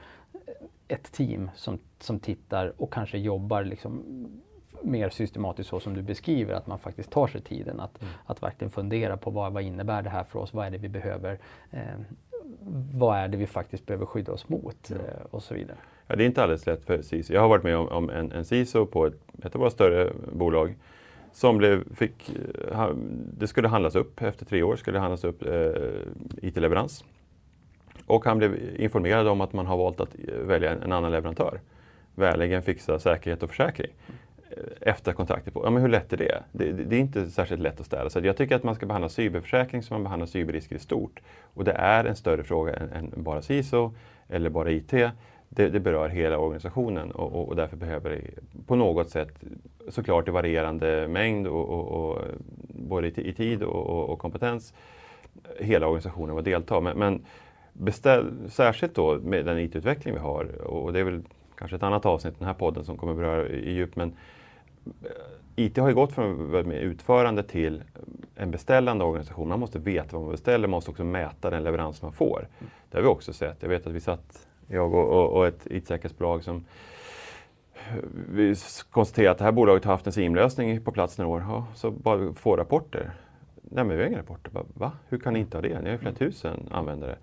ett 0.88 1.12
team 1.12 1.50
som, 1.56 1.80
som 2.00 2.20
tittar 2.20 2.74
och 2.78 2.94
kanske 2.94 3.18
jobbar 3.18 3.64
liksom, 3.64 4.04
mer 4.82 5.10
systematiskt 5.10 5.70
så 5.70 5.80
som 5.80 5.94
du 5.94 6.02
beskriver, 6.02 6.54
att 6.54 6.68
man 6.68 6.80
faktiskt 6.80 7.12
tar 7.12 7.28
sig 7.28 7.42
tiden 7.42 7.80
att, 7.80 8.02
mm. 8.02 8.14
att 8.26 8.44
verkligen 8.44 8.72
fundera 8.72 9.18
på 9.18 9.32
vad, 9.32 9.54
vad 9.54 9.64
innebär 9.64 10.02
det 10.02 10.10
här 10.10 10.24
för 10.24 10.40
oss, 10.40 10.54
vad 10.54 10.68
är 10.68 10.72
det 10.72 10.78
vi 10.78 10.90
behöver, 10.90 11.40
eh, 11.72 12.00
vad 12.94 13.18
är 13.18 13.28
det 13.28 13.38
vi 13.38 13.48
faktiskt 13.48 13.86
behöver 13.86 14.06
skydda 14.06 14.32
oss 14.32 14.50
mot 14.50 14.92
eh, 14.92 14.98
och 15.32 15.44
så 15.44 15.54
vidare. 15.54 15.78
Ja, 16.10 16.16
det 16.16 16.24
är 16.24 16.26
inte 16.26 16.44
alldeles 16.44 16.66
lätt 16.66 16.86
för 16.86 17.02
CISO. 17.02 17.34
Jag 17.34 17.42
har 17.42 17.48
varit 17.48 17.64
med 17.64 17.78
om, 17.78 17.88
om 17.88 18.10
en, 18.10 18.32
en 18.32 18.46
CISO 18.46 18.86
på 18.86 19.06
ett, 19.06 19.14
ett 19.44 19.56
av 19.56 19.60
våra 19.60 19.70
större 19.70 20.14
bolag 20.32 20.76
som 21.34 21.58
blev, 21.58 21.96
fick, 21.96 22.30
eh, 22.72 22.90
det 23.38 23.48
skulle 23.48 23.68
handlas 23.68 23.96
upp 23.96 24.22
efter 24.22 24.46
tre 24.46 24.64
år, 24.64 24.76
skulle 24.76 24.98
det 24.98 25.02
handlas 25.02 25.24
upp 25.24 25.46
eh, 25.46 25.72
IT-leverans. 26.42 27.04
Och 28.06 28.26
han 28.26 28.38
blev 28.38 28.82
informerad 28.82 29.28
om 29.28 29.42
att 29.42 29.54
man 29.54 29.66
har 29.66 29.78
valt 29.78 30.00
att 30.00 30.16
eh, 30.28 30.34
välja 30.34 30.72
en, 30.72 30.84
en 30.84 30.92
annan 30.92 31.12
leverantör. 31.12 31.60
Väligen 32.16 32.64
fixa 32.64 33.00
säkerhet 33.00 33.44
och 33.44 33.50
försäkring 33.50 33.92
eh, 34.50 34.64
efter 34.82 35.14
kontraktet 35.14 35.54
på. 35.54 35.66
Ja, 35.66 35.70
men 35.70 35.82
hur 35.82 35.90
lätt 35.90 36.14
är 36.14 36.18
det? 36.18 36.44
Det, 36.52 36.72
det 36.72 36.96
är 36.96 37.00
inte 37.00 37.30
särskilt 37.30 37.62
lätt 37.62 37.80
att 37.80 37.86
ställa. 37.86 38.10
Så 38.10 38.20
jag 38.20 38.38
tycker 38.38 38.56
att 38.56 38.64
man 38.64 38.76
ska 38.76 38.86
behandla 38.86 39.10
cyberförsäkring 39.10 39.84
som 39.84 39.96
man 39.96 40.04
behandlar 40.04 40.28
cyberrisker 40.28 40.76
i 40.76 40.80
stort. 40.80 41.20
Och 41.54 41.64
det 41.64 41.72
är 41.72 42.06
en 42.06 42.16
större 42.16 42.44
fråga 42.44 42.74
än, 42.74 42.90
än 42.90 43.24
bara 43.24 43.42
CISO 43.42 43.94
eller 44.28 44.50
bara 44.50 44.72
IT 44.72 44.94
det, 45.50 45.70
det 45.70 45.80
berör 45.80 46.10
hela 46.10 46.38
organisationen 46.38 47.12
och, 47.12 47.34
och, 47.34 47.48
och, 47.48 47.56
därför 47.56 47.78
behöver 47.78 48.10
det 48.10 48.22
på 48.66 48.76
något 48.76 49.10
sätt, 49.10 49.40
såklart 49.88 50.28
i 50.28 50.32
varierande 50.32 51.08
mängd 51.08 51.48
och, 51.48 51.70
och 51.70 52.22
både 52.68 53.08
i, 53.08 53.30
i 53.30 53.34
tid 53.34 53.64
och, 53.64 54.20
kompetens, 54.20 54.74
hela 55.60 55.88
organisationen 55.88 56.36
vara 56.36 56.44
delta. 56.44 56.82
Men, 56.82 56.98
men 56.98 57.26
beställ, 57.74 58.34
särskilt 58.50 58.96
då 58.96 59.20
med 59.20 59.46
den 59.46 59.58
IT-utveckling 59.58 60.14
vi 60.14 60.20
har, 60.20 60.62
och 60.62 60.94
det 60.94 61.00
är 61.00 61.04
väl 61.04 61.22
kanske 61.56 61.76
ett 61.76 61.84
annat 61.84 62.06
avsnitt 62.06 62.34
i 62.34 62.40
den 62.40 62.48
här 62.48 62.54
podden 62.54 62.84
som 62.84 62.98
kommer 62.98 63.14
beröra 63.14 63.48
i 63.48 63.74
djup, 63.74 63.96
men 63.96 64.14
eh, 64.86 65.10
IT 65.56 65.78
har 65.78 65.88
ju 65.88 65.96
gått 65.96 66.14
från 66.14 66.72
utförande 66.72 67.44
till 67.44 67.84
en 68.36 68.52
beställande 68.52 69.04
organisation. 69.04 69.50
Man 69.50 69.60
måste 69.60 69.80
veta 69.80 70.10
vad 70.12 70.22
man 70.22 70.32
beställer, 70.32 70.68
man 70.68 70.78
måste 70.78 70.92
också 70.92 71.04
mäta 71.04 71.50
den 71.50 71.64
leverans 71.64 72.02
man 72.02 72.14
får. 72.14 72.48
Det 72.90 72.98
har 72.98 73.02
vi 73.02 73.08
också 73.08 73.34
sett. 73.34 73.58
Jag 73.62 73.70
vet 73.70 73.88
att 73.88 73.94
vi 73.94 74.00
satt 74.00 74.48
jag 74.70 74.94
och, 74.94 75.10
och, 75.10 75.38
och 75.38 75.48
ett 75.48 75.68
IT-säkerhetsbolag 75.70 76.44
som 76.44 76.66
vi 78.30 78.56
konstaterar 78.90 79.32
att 79.32 79.38
det 79.38 79.44
här 79.44 79.52
bolaget 79.52 79.86
har 79.86 79.92
haft 79.92 80.08
en 80.08 80.14
SIM-lösning 80.14 80.82
på 80.82 80.92
plats 80.92 81.18
några 81.18 81.32
år. 81.32 81.46
Ja, 81.48 81.68
så 81.76 81.92
bara 81.92 82.34
få 82.34 82.56
rapporter. 82.56 83.12
Nej 83.62 83.84
men 83.84 83.98
vi 83.98 84.04
har 84.04 84.10
inga 84.10 84.20
rapporter. 84.20 84.52
Bara, 84.52 84.66
Va? 84.74 84.92
Hur 85.08 85.18
kan 85.18 85.34
ni 85.34 85.40
inte 85.40 85.58
ha 85.58 85.62
det? 85.62 85.80
Ni 85.80 85.86
har 85.86 85.92
ju 85.92 85.98
flera 85.98 86.14
tusen 86.14 86.68
användare. 86.72 87.18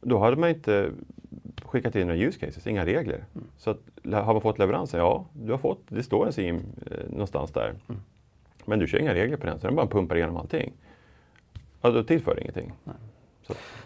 Då 0.00 0.18
hade 0.18 0.36
man 0.36 0.48
inte 0.48 0.90
skickat 1.62 1.96
in 1.96 2.06
några 2.06 2.20
use 2.20 2.38
cases, 2.38 2.66
inga 2.66 2.86
regler. 2.86 3.24
Mm. 3.34 3.46
Så 3.56 3.70
att, 3.70 3.80
har 4.04 4.32
man 4.32 4.40
fått 4.40 4.58
leveransen? 4.58 5.00
Ja, 5.00 5.26
du 5.32 5.50
har 5.50 5.58
fått, 5.58 5.82
det 5.88 6.02
står 6.02 6.26
en 6.26 6.32
SIM 6.32 6.56
eh, 6.90 7.10
någonstans 7.10 7.52
där. 7.52 7.74
Mm. 7.88 8.00
Men 8.64 8.78
du 8.78 8.86
kör 8.86 8.98
inga 8.98 9.14
regler 9.14 9.36
på 9.36 9.46
den, 9.46 9.60
så 9.60 9.66
den 9.66 9.76
bara 9.76 9.86
pumpar 9.86 10.16
igenom 10.16 10.36
allting. 10.36 10.72
Ja, 11.80 11.90
då 11.90 12.02
tillför 12.02 12.34
det 12.34 12.40
ingenting. 12.40 12.72
Nej. 12.84 12.96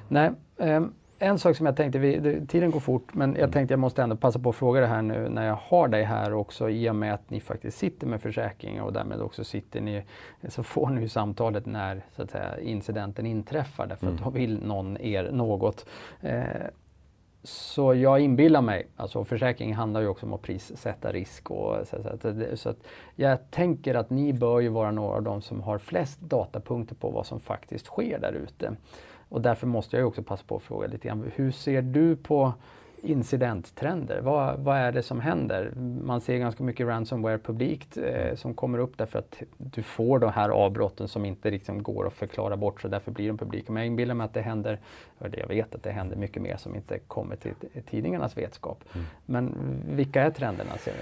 Nej 0.08 0.30
um, 0.76 0.94
en 1.22 1.38
sak 1.38 1.56
som 1.56 1.66
jag 1.66 1.76
tänkte, 1.76 1.98
vi, 1.98 2.46
tiden 2.46 2.70
går 2.70 2.80
fort, 2.80 3.14
men 3.14 3.30
jag 3.30 3.38
mm. 3.38 3.50
tänkte 3.52 3.72
jag 3.72 3.78
måste 3.78 4.02
ändå 4.02 4.16
passa 4.16 4.38
på 4.38 4.50
att 4.50 4.56
fråga 4.56 4.80
det 4.80 4.86
här 4.86 5.02
nu 5.02 5.28
när 5.28 5.46
jag 5.46 5.58
har 5.62 5.88
dig 5.88 6.04
här 6.04 6.32
också 6.32 6.70
i 6.70 6.90
och 6.90 6.96
med 6.96 7.14
att 7.14 7.30
ni 7.30 7.40
faktiskt 7.40 7.78
sitter 7.78 8.06
med 8.06 8.22
försäkringar 8.22 8.82
och 8.82 8.92
därmed 8.92 9.20
också 9.20 9.44
sitter 9.44 9.80
ni, 9.80 10.04
så 10.48 10.62
får 10.62 10.90
ni 10.90 11.00
ju 11.00 11.08
samtalet 11.08 11.66
när 11.66 12.04
så 12.16 12.22
att 12.22 12.30
säga, 12.30 12.60
incidenten 12.60 13.26
inträffar 13.26 13.86
därför 13.86 14.06
mm. 14.06 14.18
att 14.18 14.24
då 14.24 14.30
vill 14.30 14.66
någon 14.66 15.00
er 15.00 15.30
något. 15.32 15.86
Eh, 16.20 16.42
så 17.44 17.94
jag 17.94 18.20
inbillar 18.20 18.62
mig, 18.62 18.86
alltså 18.96 19.24
försäkring 19.24 19.74
handlar 19.74 20.00
ju 20.00 20.06
också 20.06 20.26
om 20.26 20.32
att 20.32 20.42
prissätta 20.42 21.12
risk 21.12 21.50
och 21.50 21.88
så, 21.88 21.96
så, 22.22 22.56
så 22.56 22.68
att 22.68 22.78
jag 23.14 23.50
tänker 23.50 23.94
att 23.94 24.10
ni 24.10 24.32
bör 24.32 24.60
ju 24.60 24.68
vara 24.68 24.90
några 24.90 25.16
av 25.16 25.22
de 25.22 25.42
som 25.42 25.60
har 25.60 25.78
flest 25.78 26.20
datapunkter 26.20 26.94
på 26.94 27.10
vad 27.10 27.26
som 27.26 27.40
faktiskt 27.40 27.86
sker 27.86 28.18
där 28.18 28.32
ute. 28.32 28.76
Och 29.32 29.40
därför 29.40 29.66
måste 29.66 29.96
jag 29.96 30.06
också 30.08 30.22
passa 30.22 30.44
på 30.46 30.56
att 30.56 30.62
fråga 30.62 30.86
lite 30.86 31.08
grann, 31.08 31.30
hur 31.34 31.50
ser 31.50 31.82
du 31.82 32.16
på 32.16 32.52
incidenttrender? 33.02 34.20
Vad, 34.20 34.58
vad 34.58 34.76
är 34.76 34.92
det 34.92 35.02
som 35.02 35.20
händer? 35.20 35.72
Man 36.04 36.20
ser 36.20 36.38
ganska 36.38 36.64
mycket 36.64 36.86
ransomware 36.86 37.38
publikt 37.38 37.96
eh, 37.96 38.34
som 38.34 38.54
kommer 38.54 38.78
upp 38.78 38.98
därför 38.98 39.18
att 39.18 39.42
du 39.56 39.82
får 39.82 40.18
de 40.18 40.32
här 40.32 40.48
avbrotten 40.48 41.08
som 41.08 41.24
inte 41.24 41.50
liksom 41.50 41.82
går 41.82 42.06
att 42.06 42.12
förklara 42.12 42.56
bort 42.56 42.80
så 42.80 42.88
därför 42.88 43.10
blir 43.10 43.28
de 43.28 43.38
publika. 43.38 43.72
Men 43.72 43.82
jag 43.82 43.86
inbillar 43.86 44.14
mig 44.14 44.24
att 44.24 44.34
det 44.34 44.42
händer, 44.42 44.78
eller 45.20 45.38
jag 45.38 45.48
vet 45.48 45.74
att 45.74 45.82
det 45.82 45.90
händer 45.90 46.16
mycket 46.16 46.42
mer 46.42 46.56
som 46.56 46.74
inte 46.74 46.98
kommer 46.98 47.36
till 47.36 47.54
tidningarnas 47.90 48.36
vetskap. 48.36 48.84
Mm. 48.94 49.06
Men 49.26 49.54
vilka 49.96 50.22
är 50.22 50.30
trenderna 50.30 50.78
ser 50.78 50.92
du? 50.92 50.98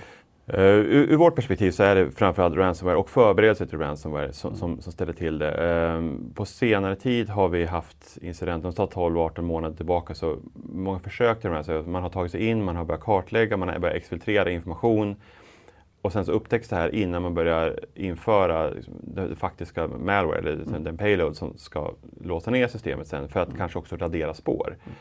Uh, 0.54 0.60
ur, 0.60 1.12
ur, 1.12 1.16
vårt 1.16 1.34
perspektiv 1.34 1.70
så 1.70 1.82
är 1.82 1.94
det 1.94 2.10
framförallt 2.10 2.56
ransomware 2.56 2.96
och 2.96 3.10
förberedelse 3.10 3.66
till 3.66 3.78
ransomware 3.78 4.32
som, 4.32 4.56
som, 4.56 4.80
som 4.80 4.92
ställer 4.92 5.12
till 5.12 5.38
det. 5.38 5.52
Uh, 5.98 6.14
på 6.34 6.44
senare 6.44 6.96
tid 6.96 7.28
har 7.28 7.48
vi 7.48 7.64
haft 7.64 8.18
incidenter, 8.22 8.68
de 8.68 8.74
tar 8.74 8.86
12-18 8.86 9.40
månader 9.40 9.76
tillbaka, 9.76 10.14
så 10.14 10.36
många 10.54 10.98
försök 10.98 11.40
till 11.40 11.50
ransomware. 11.50 11.86
Man 11.86 12.02
har 12.02 12.10
tagit 12.10 12.32
sig 12.32 12.46
in, 12.46 12.64
man 12.64 12.76
har 12.76 12.84
börjat 12.84 13.02
kartlägga, 13.02 13.56
man 13.56 13.68
har 13.68 13.78
börjat 13.78 13.96
exfiltrera 13.96 14.50
information 14.50 15.16
och 16.02 16.12
sen 16.12 16.24
så 16.24 16.32
upptäcks 16.32 16.68
det 16.68 16.76
här 16.76 16.94
innan 16.94 17.22
man 17.22 17.34
börjar 17.34 17.80
införa 17.94 18.70
liksom, 18.70 18.94
det 19.02 19.36
faktiska 19.36 19.88
malware, 19.88 20.38
eller 20.38 20.52
mm. 20.52 20.84
den 20.84 20.96
payload 20.96 21.36
som 21.36 21.58
ska 21.58 21.94
låsa 22.20 22.50
ner 22.50 22.68
systemet 22.68 23.08
sen 23.08 23.28
för 23.28 23.40
att 23.40 23.48
mm. 23.48 23.58
kanske 23.58 23.78
också 23.78 23.96
radera 23.96 24.34
spår. 24.34 24.76
Mm. 24.84 24.96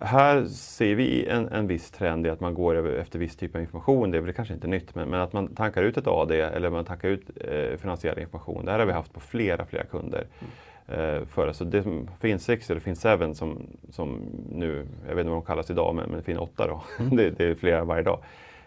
Här 0.00 0.44
ser 0.44 0.94
vi 0.94 1.26
en, 1.26 1.48
en 1.48 1.66
viss 1.66 1.90
trend 1.90 2.26
i 2.26 2.30
att 2.30 2.40
man 2.40 2.54
går 2.54 2.88
efter 2.88 3.18
viss 3.18 3.36
typ 3.36 3.54
av 3.54 3.60
information. 3.60 4.10
Det 4.10 4.18
är 4.18 4.22
väl 4.22 4.32
kanske 4.32 4.54
inte 4.54 4.66
nytt, 4.66 4.94
men, 4.94 5.08
men 5.08 5.20
att 5.20 5.32
man 5.32 5.54
tankar 5.54 5.82
ut 5.82 5.96
ett 5.96 6.06
AD 6.06 6.40
eller 6.40 6.70
man 6.70 6.84
tankar 6.84 7.08
ut 7.08 7.30
eh, 7.36 7.76
finansiell 7.78 8.18
information. 8.18 8.64
Det 8.64 8.70
här 8.72 8.78
har 8.78 8.86
vi 8.86 8.92
haft 8.92 9.12
på 9.12 9.20
flera, 9.20 9.66
flera 9.66 9.84
kunder. 9.84 10.26
Mm. 10.38 10.50
Eh, 10.88 11.26
för, 11.26 11.48
alltså 11.48 11.64
det 11.64 11.84
finns 12.20 12.44
6 12.44 12.70
eller 12.70 12.80
finns 12.80 13.02
7 13.02 13.34
som, 13.34 13.66
som 13.90 14.20
nu, 14.52 14.86
jag 15.08 15.14
vet 15.14 15.20
inte 15.20 15.30
vad 15.30 15.42
de 15.42 15.46
kallas 15.46 15.70
idag, 15.70 15.94
men, 15.94 16.10
men 16.10 16.18
det 16.18 16.24
finns 16.24 16.38
8 16.38 16.66
då. 16.66 16.82
Mm. 16.98 17.16
det, 17.16 17.30
det, 17.30 17.44
är 17.44 17.54
flera 17.54 17.84
varje 17.84 18.02
dag. 18.02 18.18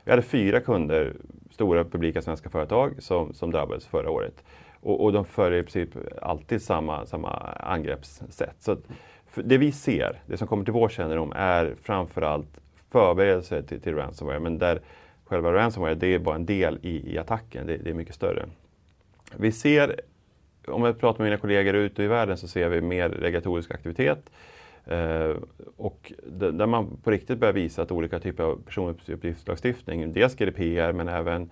Vi 0.04 0.12
hade 0.12 0.24
fyra 0.24 0.60
kunder, 0.60 1.14
stora 1.52 1.84
publika 1.84 2.22
svenska 2.22 2.50
företag, 2.50 2.94
som, 3.00 3.34
som 3.34 3.52
drabbades 3.52 3.86
förra 3.86 4.10
året. 4.10 4.44
Och, 4.82 5.04
och 5.04 5.14
de 5.14 5.26
följer 5.26 5.60
i 5.60 5.64
princip 5.64 5.90
alltid 6.22 6.62
samma, 6.62 7.06
samma 7.06 7.30
angreppssätt. 7.60 8.56
Så 8.60 8.78
det 9.44 9.58
vi 9.58 9.72
ser, 9.72 10.22
det 10.26 10.38
som 10.38 10.48
kommer 10.48 10.64
till 10.64 10.74
vår 10.74 10.90
kännedom, 10.90 11.34
är 11.36 11.76
framförallt 11.82 12.60
förberedelser 12.92 13.62
till, 13.62 13.82
till 13.82 13.96
ransomware, 13.96 14.40
men 14.40 14.58
där 14.58 14.82
själva 15.26 15.54
ransomware, 15.54 15.96
det 15.96 16.08
är 16.08 16.20
bara 16.20 16.36
en 16.36 16.46
del 16.46 16.80
i, 16.82 17.14
i 17.14 17.18
attacken. 17.18 17.68
Det, 17.68 17.78
det, 17.78 17.90
är 17.90 17.94
mycket 17.94 18.16
större. 18.16 18.46
Vi 19.38 19.52
ser, 19.52 20.02
om 20.68 20.84
jag 20.84 21.00
pratar 21.00 21.20
med 21.20 21.30
mina 21.30 21.42
kollegor 21.42 21.76
ute 21.76 22.04
i 22.04 22.08
världen, 22.08 22.38
så 22.38 22.48
ser 22.48 22.70
vi 22.70 22.82
mer 22.82 23.10
regulatorisk 23.10 23.72
aktivitet. 23.72 24.30
Eh, 24.86 25.36
och 25.78 26.14
där 26.28 26.66
man 26.66 26.98
på 27.04 27.12
riktigt 27.12 27.38
börjar 27.38 27.54
visa 27.54 27.82
att 27.82 27.92
olika 27.92 28.20
typer 28.20 28.44
av 28.44 28.62
personuppgiftslagstiftning, 28.66 30.14
dels 30.14 30.36
GDPR 30.36 30.92
men 30.92 31.08
även 31.08 31.50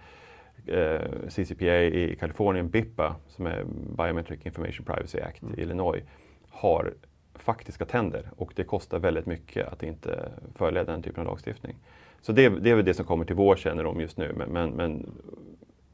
eh, 0.65 1.01
CCPA 1.29 1.77
i 1.83 2.17
Kalifornien, 2.19 2.69
BIPA, 2.69 3.15
som 3.27 3.45
är 3.45 3.63
Biometric 3.97 4.45
Information 4.45 4.85
Privacy 4.85 5.19
Act 5.19 5.41
mm. 5.41 5.59
i 5.59 5.61
Illinois, 5.61 6.03
har 6.49 6.93
faktiska 7.41 7.85
tänder 7.85 8.29
och 8.38 8.53
det 8.55 8.63
kostar 8.63 8.99
väldigt 8.99 9.25
mycket 9.25 9.67
att 9.67 9.83
inte 9.83 10.31
följa 10.55 10.83
den 10.83 11.01
typen 11.01 11.21
av 11.21 11.27
lagstiftning. 11.27 11.75
Så 12.21 12.31
det, 12.31 12.49
det 12.49 12.69
är 12.69 12.75
väl 12.75 12.85
det 12.85 12.93
som 12.93 13.05
kommer 13.05 13.25
till 13.25 13.35
vår 13.35 13.55
kännedom 13.55 14.01
just 14.01 14.17
nu. 14.17 14.33
Men, 14.38 14.49
men, 14.49 14.69
men 14.69 15.11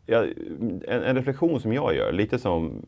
ja, 0.06 0.26
en, 0.88 1.04
en, 1.04 1.16
reflektion 1.16 1.62
som 1.62 1.74
jag 1.74 1.96
gör, 1.96 2.12
lite 2.12 2.40
som 2.40 2.86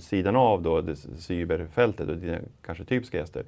sidan 0.00 0.36
av 0.36 0.62
då, 0.62 0.80
det 0.80 0.96
cyberfältet 0.96 2.08
och 2.08 2.16
dina 2.16 2.38
kanske 2.66 2.84
typiska 2.84 3.18
gäster, 3.18 3.44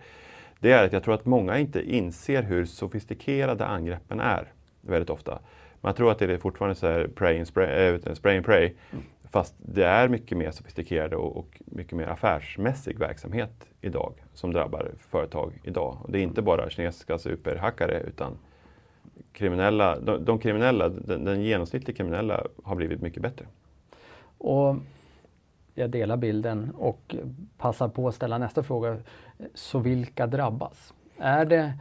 det 0.58 0.72
är 0.72 0.84
att 0.84 0.92
jag 0.92 1.02
tror 1.02 1.14
att 1.14 1.24
många 1.24 1.58
inte 1.58 1.94
inser 1.94 2.42
hur 2.42 2.64
sofistikerade 2.64 3.66
angreppen 3.66 4.20
är 4.20 4.52
väldigt 4.80 5.10
ofta. 5.10 5.38
Man 5.80 5.94
tror 5.94 6.10
att 6.10 6.18
det 6.18 6.32
är 6.32 6.38
fortfarande 6.38 6.74
så 6.74 6.86
här 6.86 7.08
pray 7.14 7.38
and 7.38 7.46
spray, 7.46 7.66
äh, 7.66 8.14
spray 8.14 8.36
and 8.36 8.46
pray. 8.46 8.72
Mm. 8.90 9.04
Fast 9.34 9.54
det 9.58 9.84
är 9.84 10.08
mycket 10.08 10.38
mer 10.38 10.50
sofistikerade 10.50 11.16
och, 11.16 11.36
och, 11.36 11.62
mycket 11.64 11.92
mer 11.92 12.06
affärsmässig 12.06 12.98
verksamhet 12.98 13.68
idag 13.80 14.14
som 14.34 14.52
drabbar 14.52 14.92
företag 14.98 15.52
idag. 15.64 15.98
Och 16.02 16.12
det 16.12 16.18
är 16.18 16.22
inte 16.22 16.42
bara 16.42 16.70
kinesiska 16.70 17.18
superhackare 17.18 18.00
utan 18.00 18.38
kriminella, 19.32 20.00
de, 20.00 20.24
de 20.24 20.38
kriminella, 20.38 20.88
den, 20.88 21.24
den 21.24 21.42
genomsnittliga 21.42 21.96
kriminella 21.96 22.46
har 22.64 22.76
blivit 22.76 23.00
mycket 23.00 23.22
bättre. 23.22 23.46
Och 24.38 24.76
jag 25.74 25.90
delar 25.90 26.16
bilden 26.16 26.70
och 26.78 27.16
passar 27.58 27.88
på 27.88 28.08
att 28.08 28.14
ställa 28.14 28.38
nästa 28.38 28.62
fråga. 28.62 28.96
Så 29.54 29.78
vilka 29.78 30.26
drabbas? 30.26 30.94
Är 31.18 31.44
det, 31.44 31.72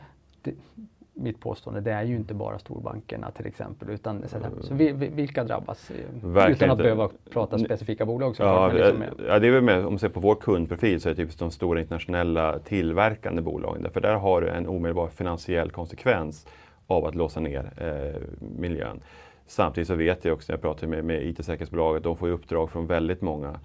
mitt 1.13 1.39
påstående, 1.39 1.81
det 1.81 1.91
är 1.91 2.03
ju 2.03 2.15
inte 2.15 2.33
bara 2.33 2.59
storbankerna 2.59 3.31
till 3.31 3.45
exempel. 3.45 3.89
Utan, 3.89 4.23
så 4.61 4.73
vilka 4.93 5.43
drabbas? 5.43 5.91
Verkligen 6.23 6.51
Utan 6.51 6.71
att 6.71 6.77
behöva 6.77 7.09
prata 7.29 7.57
specifika 7.57 8.05
bolag 8.05 8.35
Ja, 8.39 8.71
liksom 8.71 9.03
ja, 9.27 9.39
det 9.39 9.47
är 9.47 9.51
väl 9.51 9.63
med, 9.63 9.77
om 9.77 9.93
man 9.93 9.99
ser 9.99 10.09
på 10.09 10.19
vår 10.19 10.35
kundprofil 10.35 11.01
så 11.01 11.09
är 11.09 11.13
det 11.13 11.25
typ 11.25 11.37
de 11.39 11.51
stora 11.51 11.79
internationella 11.79 12.59
tillverkande 12.59 13.41
bolagen. 13.41 13.87
För 13.93 14.01
där 14.01 14.15
har 14.15 14.41
du 14.41 14.49
en 14.49 14.67
omedelbar 14.67 15.07
finansiell 15.07 15.71
konsekvens 15.71 16.47
av 16.87 17.05
att 17.05 17.15
låsa 17.15 17.39
ner 17.39 17.71
eh, 17.77 18.21
miljön. 18.57 19.01
Samtidigt 19.47 19.87
så 19.87 19.95
vet 19.95 20.25
jag 20.25 20.33
också 20.33 20.51
när 20.51 20.57
jag 20.57 20.61
pratar 20.61 20.87
med, 20.87 21.05
med 21.05 21.25
IT-säkerhetsbolaget, 21.25 22.03
de 22.03 22.17
får 22.17 22.27
ju 22.27 22.33
uppdrag 22.33 22.69
från 22.69 22.87
väldigt 22.87 23.21
många. 23.21 23.59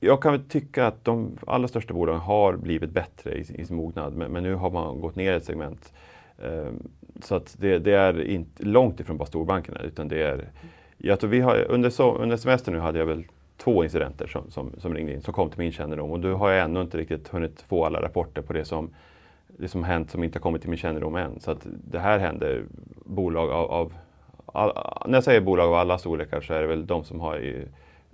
Jag 0.00 0.22
kan 0.22 0.32
väl 0.32 0.44
tycka 0.44 0.86
att 0.86 1.04
de 1.04 1.38
allra 1.46 1.68
största 1.68 1.94
bolagen 1.94 2.20
har 2.20 2.56
blivit 2.56 2.90
bättre 2.90 3.34
i, 3.34 3.40
i 3.40 3.66
sin 3.66 3.76
mognad, 3.76 4.16
men, 4.16 4.32
men, 4.32 4.42
nu 4.42 4.54
har 4.54 4.70
man 4.70 5.00
gått 5.00 5.16
ner 5.16 5.32
ett 5.32 5.44
segment. 5.44 5.92
Ehm, 6.44 6.88
så 7.22 7.34
att 7.34 7.56
det, 7.58 7.78
det, 7.78 7.92
är 7.92 8.22
inte 8.22 8.64
långt 8.64 9.00
ifrån 9.00 9.16
bara 9.16 9.26
storbankerna, 9.26 9.80
utan 9.82 10.08
det 10.08 10.22
är 10.22 10.48
jag 10.98 11.20
tror 11.20 11.30
vi 11.30 11.40
har, 11.40 11.64
under, 11.68 11.90
so, 11.90 12.16
under 12.18 12.36
semestern 12.36 12.74
nu 12.74 12.80
hade 12.80 12.98
jag 12.98 13.06
väl 13.06 13.24
två 13.56 13.84
incidenter 13.84 14.26
som, 14.26 14.50
som, 14.50 14.72
som 14.78 14.94
ringde 14.94 15.12
in, 15.12 15.22
som 15.22 15.34
kom 15.34 15.50
till 15.50 15.58
min 15.58 15.72
kännedom. 15.72 16.10
Och 16.10 16.20
då 16.20 16.34
har 16.34 16.50
jag 16.50 16.64
ännu 16.64 16.80
inte 16.80 16.98
riktigt 16.98 17.28
hunnit 17.28 17.64
få 17.68 17.84
alla 17.84 18.02
rapporter 18.02 18.42
på 18.42 18.52
det 18.52 18.64
som 18.64 18.90
det 19.46 19.68
som 19.68 19.84
hänt 19.84 20.10
som 20.10 20.24
inte 20.24 20.38
har 20.38 20.42
kommit 20.42 20.60
till 20.60 20.70
min 20.70 20.78
kännedom 20.78 21.16
än. 21.16 21.40
Så 21.40 21.50
att 21.50 21.66
det 21.90 21.98
här 21.98 22.18
händer 22.18 22.64
bolag 23.04 23.50
av, 23.50 23.70
av 23.70 23.92
all, 24.46 24.72
när 25.06 25.16
jag 25.16 25.24
säger 25.24 25.40
bolag 25.40 25.68
av 25.68 25.74
alla 25.74 25.98
storlekar 25.98 26.40
så 26.40 26.54
är 26.54 26.60
det 26.60 26.66
väl 26.66 26.86
de 26.86 27.04
som 27.04 27.20
har 27.20 27.38
i, 27.38 27.66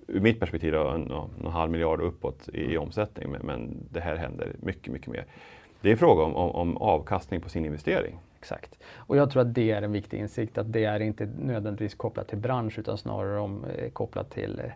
ur 0.07 0.21
mitt 0.21 0.41
perspektiv 0.41 0.75
en, 0.75 1.13
en 1.45 1.47
halv 1.47 1.71
miljard 1.71 2.01
uppåt 2.01 2.49
i, 2.53 2.73
i 2.73 2.79
omsättning. 2.79 3.31
Men, 3.31 3.41
men, 3.47 3.87
det 3.91 4.01
här 4.01 4.17
händer 4.17 4.53
mycket, 4.59 4.93
mycket 4.93 5.09
mer. 5.09 5.25
Det 5.81 5.93
är 5.93 5.97
fråga 5.97 6.23
om, 6.23 6.37
om, 6.37 6.51
om, 6.51 6.77
avkastning 6.77 7.41
på 7.41 7.49
sin 7.49 7.65
investering. 7.65 8.19
Exakt. 8.39 8.79
Och 8.95 9.17
jag 9.17 9.31
tror 9.31 9.43
att 9.43 9.55
det 9.55 9.71
är 9.71 9.83
en 9.83 9.93
viktig 9.93 10.19
insikt, 10.19 10.59
att 10.59 10.73
det 10.73 10.85
är 10.85 11.01
inte 11.01 11.29
nödvändigtvis 11.39 11.95
kopplat 11.95 12.29
till 12.29 12.39
bransch 12.39 12.79
utan 12.79 12.99
snarare 12.99 13.41
om, 13.41 13.65
eh, 13.65 13.91
kopplat 13.91 14.31
till 14.31 14.61
eh, 14.61 14.71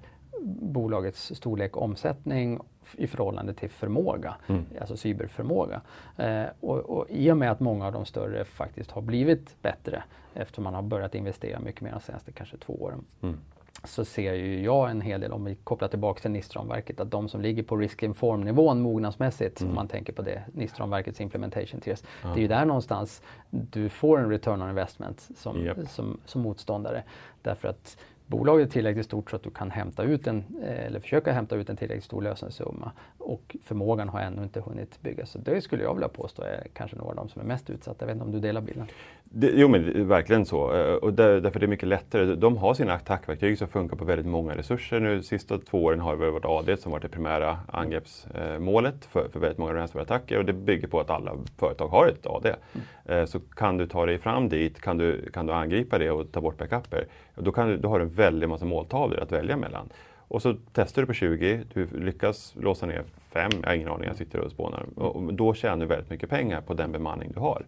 bolagets 0.61 1.33
storlek 1.35 1.77
och 1.77 1.83
omsättning 1.83 2.61
i 2.97 3.07
förhållande 3.07 3.55
till 3.55 3.71
förmåga, 3.71 4.35
mm. 4.47 4.65
alltså 4.81 4.97
cyberförmåga. 4.97 5.81
Eh, 6.17 6.45
och, 6.61 6.79
och 6.79 7.07
I 7.09 7.31
och 7.31 7.37
med 7.37 7.51
att 7.51 7.61
många 7.61 7.87
av 7.87 7.93
de 7.93 8.05
större 8.05 8.45
faktiskt 8.45 8.91
har 8.91 9.03
blivit 9.03 9.63
bättre 9.63 10.03
eftersom 10.35 10.65
man 10.65 10.75
har 10.75 10.83
börjat 10.83 11.15
investera 11.15 11.61
mycket 11.61 11.81
mer 11.81 11.93
de 11.93 12.01
senaste 12.01 12.33
kanske 12.33 12.57
två 12.57 12.83
åren. 12.83 13.05
Mm. 13.23 13.39
Så 13.85 14.05
ser 14.05 14.35
ju 14.35 14.63
jag 14.63 14.91
en 14.91 15.01
hel 15.01 15.21
del, 15.21 15.33
om 15.33 15.45
vi 15.45 15.55
kopplar 15.55 15.89
tillbaka 15.89 16.21
till 16.21 16.31
NIST-ramverket, 16.31 17.01
att 17.01 17.11
de 17.11 17.29
som 17.29 17.41
ligger 17.41 17.63
på 17.63 17.77
risk 17.77 18.03
inform-nivån 18.03 18.81
mognadsmässigt, 18.81 19.61
mm. 19.61 19.71
om 19.71 19.75
man 19.75 19.89
tänker 19.89 20.13
på 20.13 20.23
det, 20.23 20.43
NIST-ramverkets 20.55 21.21
implementation 21.23 21.81
tiers, 21.81 22.03
mm. 22.23 22.35
det 22.35 22.41
är 22.41 22.43
ju 22.43 22.49
där 22.49 22.65
någonstans 22.65 23.23
du 23.51 23.89
får 23.89 24.19
en 24.19 24.31
return 24.31 24.63
on 24.63 24.69
investment 24.69 25.29
som, 25.37 25.57
yep. 25.57 25.77
som, 25.89 26.21
som 26.25 26.43
motståndare. 26.43 27.03
Därför 27.43 27.69
att 27.69 27.97
bolaget 28.31 28.69
är 28.69 28.73
tillräckligt 28.73 29.07
stort 29.07 29.31
så 29.31 29.37
att 29.37 29.43
du 29.43 29.51
kan 29.51 29.71
hämta 29.71 30.03
ut 30.03 30.27
en, 30.27 30.45
eh, 30.63 30.87
eller 30.87 31.01
försöka 31.01 31.33
hämta 31.33 31.57
ut 31.57 31.71
en 31.71 31.77
tillräckligt 31.77 32.05
stor 32.05 32.23
lösensumma 32.23 32.93
och 33.19 33.57
förmågan 33.63 34.09
har 34.09 34.21
ännu 34.21 34.43
inte 34.43 34.61
hunnit 34.61 35.03
byggas. 35.03 35.31
Så 35.31 35.39
det 35.39 35.61
skulle 35.61 35.83
jag 35.83 35.95
vilja 35.95 36.09
påstå 36.09 36.43
är 36.43 36.67
kanske 36.73 36.97
några 36.97 37.11
av 37.11 37.17
de 37.17 37.29
som 37.29 37.43
är 37.43 37.47
mest 37.47 37.71
utsatta. 37.71 37.97
Jag 37.99 38.07
vet 38.07 38.15
inte 38.15 38.25
om 38.25 38.33
du 38.33 38.41
delar 38.41 38.61
bilden? 38.61 38.87
Det, 39.25 39.51
jo 39.55 39.69
men 39.69 40.09
verkligen 40.09 40.47
så. 40.47 40.75
Eh, 40.75 40.95
och 40.95 41.13
där, 41.13 41.41
därför 41.41 41.59
är 41.59 41.61
det 41.61 41.67
mycket 41.67 41.89
lättare. 41.89 42.35
De 42.35 42.57
har 42.57 42.75
sina 42.75 42.93
attackverktyg 42.93 43.59
som 43.59 43.69
funkar 43.69 43.97
på 43.97 44.05
väldigt 44.05 44.27
många 44.27 44.57
resurser. 44.57 45.01
Nu 45.01 45.23
sista 45.23 45.59
två 45.59 45.85
åren 45.85 46.01
har 46.01 46.17
det 46.17 46.31
varit 46.31 46.45
AD 46.45 46.77
som 46.77 46.93
varit 46.93 47.03
det 47.03 47.09
primära 47.09 47.59
angreppsmålet 47.69 49.05
för, 49.05 49.29
för 49.29 49.41
väldigt 49.41 49.59
många 49.59 49.75
ransomware-attacker 49.75 50.39
och 50.39 50.45
det 50.45 50.53
bygger 50.53 50.89
på 50.89 51.01
att 51.01 51.11
alla 51.11 51.33
företag 51.59 51.89
har 51.89 52.07
ett 52.07 52.27
AD. 52.27 52.49
Mm. 52.49 52.87
Eh, 53.05 53.25
så 53.25 53.41
kan 53.41 53.77
du 53.77 53.87
ta 53.87 54.07
dig 54.07 54.19
fram 54.19 54.49
dit, 54.49 54.81
kan 54.81 54.99
du, 54.99 55.31
kan 55.31 55.47
du 55.47 55.53
angripa 55.53 55.99
det 55.99 56.11
och 56.11 56.33
ta 56.33 56.41
bort 56.41 56.59
backuper, 56.59 57.07
då, 57.35 57.53
kan 57.53 57.69
du, 57.69 57.77
då 57.77 57.89
har 57.89 57.99
du 57.99 58.05
en 58.05 58.11
väldig 58.21 58.49
massa 58.49 58.65
måltavlor 58.65 59.21
att 59.21 59.33
välja 59.33 59.57
mellan. 59.57 59.89
Och 60.31 60.43
så 60.43 60.57
testar 60.73 61.03
du 61.03 61.07
på 61.07 61.13
20, 61.13 61.63
du 61.75 61.87
lyckas 61.87 62.55
låsa 62.61 62.87
ner 62.87 63.05
5, 63.31 63.51
jag 63.61 63.69
har 63.69 63.75
ingen 63.75 63.89
aning, 63.89 64.07
jag 64.09 64.17
sitter 64.17 64.39
och 64.39 64.51
spånar. 64.51 64.87
Och 64.97 65.35
då 65.35 65.55
tjänar 65.55 65.77
du 65.77 65.87
väldigt 65.87 66.11
mycket 66.11 66.31
pengar 66.31 66.61
på 66.61 66.75
den 66.75 66.93
bemanning 66.93 67.33
du 67.35 67.41
har. 67.41 67.67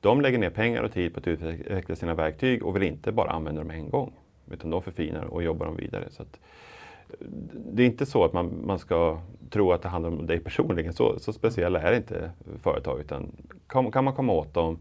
De 0.00 0.20
lägger 0.20 0.38
ner 0.38 0.50
pengar 0.50 0.82
och 0.82 0.92
tid 0.92 1.14
på 1.14 1.20
att 1.20 1.28
utveckla 1.28 1.96
sina 1.96 2.14
verktyg 2.14 2.64
och 2.64 2.76
vill 2.76 2.82
inte 2.82 3.12
bara 3.12 3.30
använda 3.30 3.60
dem 3.60 3.70
en 3.70 3.90
gång. 3.90 4.12
Utan 4.50 4.70
de 4.70 4.82
förfinar 4.82 5.24
och 5.24 5.42
jobbar 5.42 5.66
dem 5.66 5.76
vidare. 5.76 6.04
Så 6.10 6.22
att, 6.22 6.40
det 7.52 7.82
är 7.82 7.86
inte 7.86 8.06
så 8.06 8.24
att 8.24 8.32
man, 8.32 8.66
man 8.66 8.78
ska 8.78 9.20
tro 9.50 9.72
att 9.72 9.82
det 9.82 9.88
handlar 9.88 10.10
om 10.10 10.26
dig 10.26 10.40
personligen. 10.40 10.92
Så, 10.92 11.18
så 11.18 11.32
speciella 11.32 11.80
är 11.80 11.92
inte 11.96 12.30
företag. 12.62 13.00
Utan 13.00 13.32
kan, 13.66 13.90
kan 13.90 14.04
man 14.04 14.14
komma 14.14 14.32
åt 14.32 14.54
dem 14.54 14.78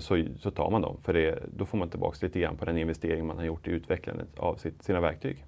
så, 0.00 0.24
så 0.40 0.50
tar 0.50 0.70
man 0.70 0.82
dem. 0.82 0.96
För 1.02 1.12
det, 1.12 1.38
då 1.56 1.66
får 1.66 1.78
man 1.78 1.88
tillbaka 1.88 2.16
lite 2.26 2.40
grann 2.40 2.56
på 2.56 2.64
den 2.64 2.78
investering 2.78 3.26
man 3.26 3.36
har 3.36 3.44
gjort 3.44 3.68
i 3.68 3.70
utvecklandet 3.70 4.38
av 4.38 4.56
sitt, 4.56 4.82
sina 4.82 5.00
verktyg. 5.00 5.44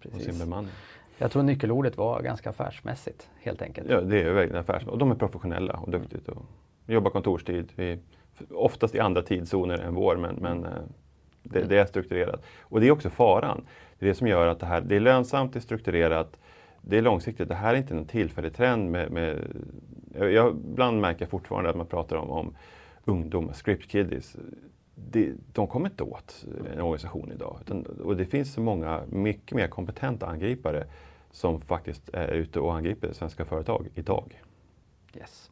Precis. 0.00 0.28
Och 0.28 0.34
sin 0.34 0.38
bemanning. 0.38 0.72
Jag 1.18 1.30
tror 1.30 1.42
nyckelordet 1.42 1.96
var 1.96 2.22
ganska 2.22 2.50
affärsmässigt 2.50 3.28
helt 3.42 3.62
enkelt. 3.62 3.90
Ja, 3.90 4.00
det 4.00 4.22
är 4.22 4.32
verkligen 4.32 4.60
affärsmässigt. 4.60 4.90
Och 4.90 4.98
de 4.98 5.10
är 5.10 5.14
professionella 5.14 5.74
och 5.74 5.90
duktigt. 5.90 6.28
Och 6.28 6.42
jobbar 6.86 7.10
kontorstid. 7.10 7.72
Vi, 7.74 7.98
oftast 8.50 8.94
i 8.94 9.00
andra 9.00 9.22
tidszoner 9.22 9.78
än 9.78 9.94
vår, 9.94 10.16
men, 10.16 10.34
men 10.34 10.64
eh, 10.64 10.70
det, 11.42 11.62
det, 11.62 11.78
är 11.78 11.86
strukturerat. 11.86 12.42
Och 12.60 12.80
det 12.80 12.86
är 12.86 12.90
också 12.90 13.10
faran. 13.10 13.66
Det 13.98 14.06
är 14.06 14.08
det 14.08 14.14
som 14.14 14.26
gör 14.26 14.46
att 14.46 14.60
det 14.60 14.66
här 14.66 14.80
det 14.80 14.96
är 14.96 15.00
lönsamt, 15.00 15.52
det 15.52 15.58
är 15.58 15.60
strukturerat, 15.60 16.36
det 16.80 16.98
är 16.98 17.02
långsiktigt. 17.02 17.48
Det 17.48 17.54
här 17.54 17.74
är 17.74 17.78
inte 17.78 17.94
någon 17.94 18.06
tillfällig 18.06 18.54
trend. 18.54 18.90
Med, 18.90 19.10
med 19.10 19.38
jag, 20.14 20.56
ibland 20.72 21.00
märker 21.00 21.22
jag 21.22 21.30
fortfarande 21.30 21.70
att 21.70 21.76
man 21.76 21.86
pratar 21.86 22.16
om, 22.16 22.30
om 22.30 22.54
ungdomar, 23.06 23.52
script 23.52 23.90
kiddies. 23.90 24.36
Det, 24.94 25.32
de 25.52 25.66
kommer 25.66 25.90
inte 25.90 26.04
åt 26.04 26.44
en 26.72 26.80
organisation 26.80 27.32
idag. 27.32 27.58
Utan, 27.60 27.86
och 27.86 28.16
det 28.16 28.26
finns 28.26 28.52
så 28.52 28.60
många 28.60 29.02
mycket 29.08 29.56
mer 29.56 29.68
kompetenta 29.68 30.26
angripare 30.26 30.86
som 31.30 31.60
faktiskt 31.60 32.08
är 32.12 32.28
ute 32.28 32.60
och 32.60 32.74
angriper 32.74 33.12
svenska 33.12 33.44
företag 33.44 33.88
idag. 33.94 34.42
Yes. 35.16 35.50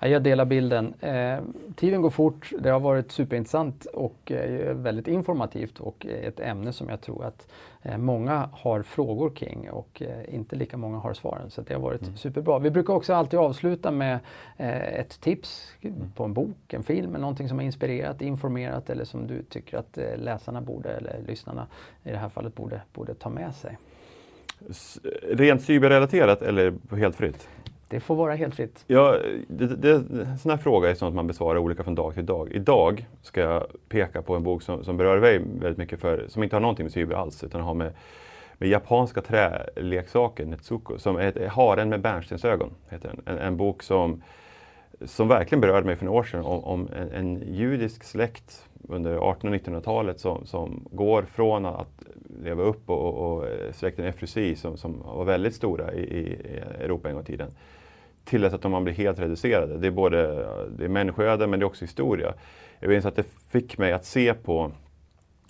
Jag 0.00 0.22
delar 0.22 0.44
bilden. 0.44 0.94
Eh, 1.00 1.38
tiden 1.76 2.02
går 2.02 2.10
fort. 2.10 2.52
Det 2.58 2.70
har 2.70 2.80
varit 2.80 3.12
superintressant 3.12 3.84
och 3.84 4.32
eh, 4.32 4.74
väldigt 4.74 5.08
informativt 5.08 5.80
och 5.80 6.06
ett 6.06 6.40
ämne 6.40 6.72
som 6.72 6.88
jag 6.88 7.00
tror 7.00 7.24
att 7.24 7.46
eh, 7.82 7.98
många 7.98 8.48
har 8.52 8.82
frågor 8.82 9.30
kring 9.30 9.70
och 9.70 10.02
eh, 10.02 10.34
inte 10.34 10.56
lika 10.56 10.76
många 10.76 10.98
har 10.98 11.14
svaren. 11.14 11.50
Så 11.50 11.60
det 11.60 11.74
har 11.74 11.80
varit 11.80 12.02
mm. 12.02 12.16
superbra. 12.16 12.58
Vi 12.58 12.70
brukar 12.70 12.94
också 12.94 13.14
alltid 13.14 13.38
avsluta 13.38 13.90
med 13.90 14.18
eh, 14.56 14.94
ett 14.94 15.20
tips 15.20 15.72
mm. 15.80 16.12
på 16.16 16.24
en 16.24 16.34
bok, 16.34 16.72
en 16.72 16.82
film, 16.82 17.12
någonting 17.12 17.48
som 17.48 17.58
har 17.58 17.64
inspirerat, 17.64 18.22
informerat 18.22 18.90
eller 18.90 19.04
som 19.04 19.26
du 19.26 19.42
tycker 19.42 19.78
att 19.78 19.98
eh, 19.98 20.16
läsarna 20.16 20.60
borde, 20.60 20.88
eller 20.90 21.20
lyssnarna 21.26 21.66
i 22.04 22.10
det 22.10 22.18
här 22.18 22.28
fallet, 22.28 22.54
borde, 22.54 22.82
borde 22.92 23.14
ta 23.14 23.28
med 23.28 23.54
sig. 23.54 23.78
Rent 25.22 25.62
cyberrelaterat 25.62 26.42
eller 26.42 26.96
helt 26.96 27.16
fritt? 27.16 27.48
Det 27.90 28.00
får 28.00 28.14
vara 28.14 28.34
helt 28.34 28.54
fritt. 28.54 28.84
Ja, 28.86 29.18
det, 29.48 29.66
det, 29.66 30.04
sån 30.38 30.50
här 30.50 30.56
fråga 30.56 30.90
är 30.90 30.94
sånt 30.94 31.14
man 31.14 31.26
besvarar 31.26 31.58
olika 31.58 31.84
från 31.84 31.94
dag 31.94 32.14
till 32.14 32.26
dag. 32.26 32.52
Idag 32.52 33.06
ska 33.22 33.40
jag 33.40 33.66
peka 33.88 34.22
på 34.22 34.36
en 34.36 34.42
bok 34.42 34.62
som, 34.62 34.84
som 34.84 34.96
berör 34.96 35.20
mig 35.20 35.38
väldigt 35.38 35.78
mycket, 35.78 36.00
för, 36.00 36.24
som 36.28 36.42
inte 36.42 36.56
har 36.56 36.60
någonting 36.60 36.84
med 36.84 36.92
cyber 36.92 37.14
alls, 37.14 37.44
utan 37.44 37.60
har 37.60 37.74
med, 37.74 37.92
med 38.58 38.68
japanska 38.68 39.20
träleksaker, 39.20 40.46
Netsuko, 40.46 40.98
som 40.98 41.16
är 41.16 41.46
Haren 41.46 41.88
med 41.88 42.00
bärnstensögon. 42.00 42.70
Heter 42.88 43.08
den. 43.08 43.36
En, 43.36 43.42
en 43.42 43.56
bok 43.56 43.82
som, 43.82 44.22
som 45.04 45.28
verkligen 45.28 45.60
berörde 45.60 45.86
mig 45.86 45.96
för 45.96 46.04
några 46.04 46.18
år 46.18 46.24
sedan 46.24 46.44
om, 46.44 46.64
om 46.64 46.88
en, 46.96 47.10
en, 47.10 47.54
judisk 47.54 48.04
släkt 48.04 48.68
under 48.88 49.10
1800 49.10 49.58
och 49.58 49.66
1900-talet 49.66 50.20
som, 50.20 50.46
som 50.46 50.88
går 50.90 51.22
från 51.22 51.66
att 51.66 52.04
leva 52.42 52.62
upp 52.62 52.90
och, 52.90 53.14
och, 53.14 53.38
och 53.38 53.44
släkten 53.74 54.04
Efrusi 54.04 54.56
som, 54.56 54.76
som 54.76 55.02
var 55.04 55.24
väldigt 55.24 55.54
stora 55.54 55.92
i, 55.92 56.00
i 56.00 56.36
Europa 56.80 57.08
en 57.08 57.14
gång 57.14 57.22
i 57.22 57.26
tiden 57.26 57.50
till 58.28 58.40
dess 58.40 58.54
att 58.54 58.62
de 58.62 58.84
blir 58.84 58.94
helt 58.94 59.18
reducerade. 59.18 59.78
Det 59.78 59.86
är 59.86 59.90
både 59.90 60.46
det 60.78 60.84
är 60.84 60.88
människoöden 60.88 61.50
men 61.50 61.60
det 61.60 61.64
är 61.64 61.66
också 61.66 61.84
historia. 61.84 62.34
Jag 62.80 62.88
minns 62.88 63.06
att 63.06 63.16
det 63.16 63.24
fick 63.48 63.78
mig 63.78 63.92
att 63.92 64.04
se 64.04 64.34
på 64.34 64.72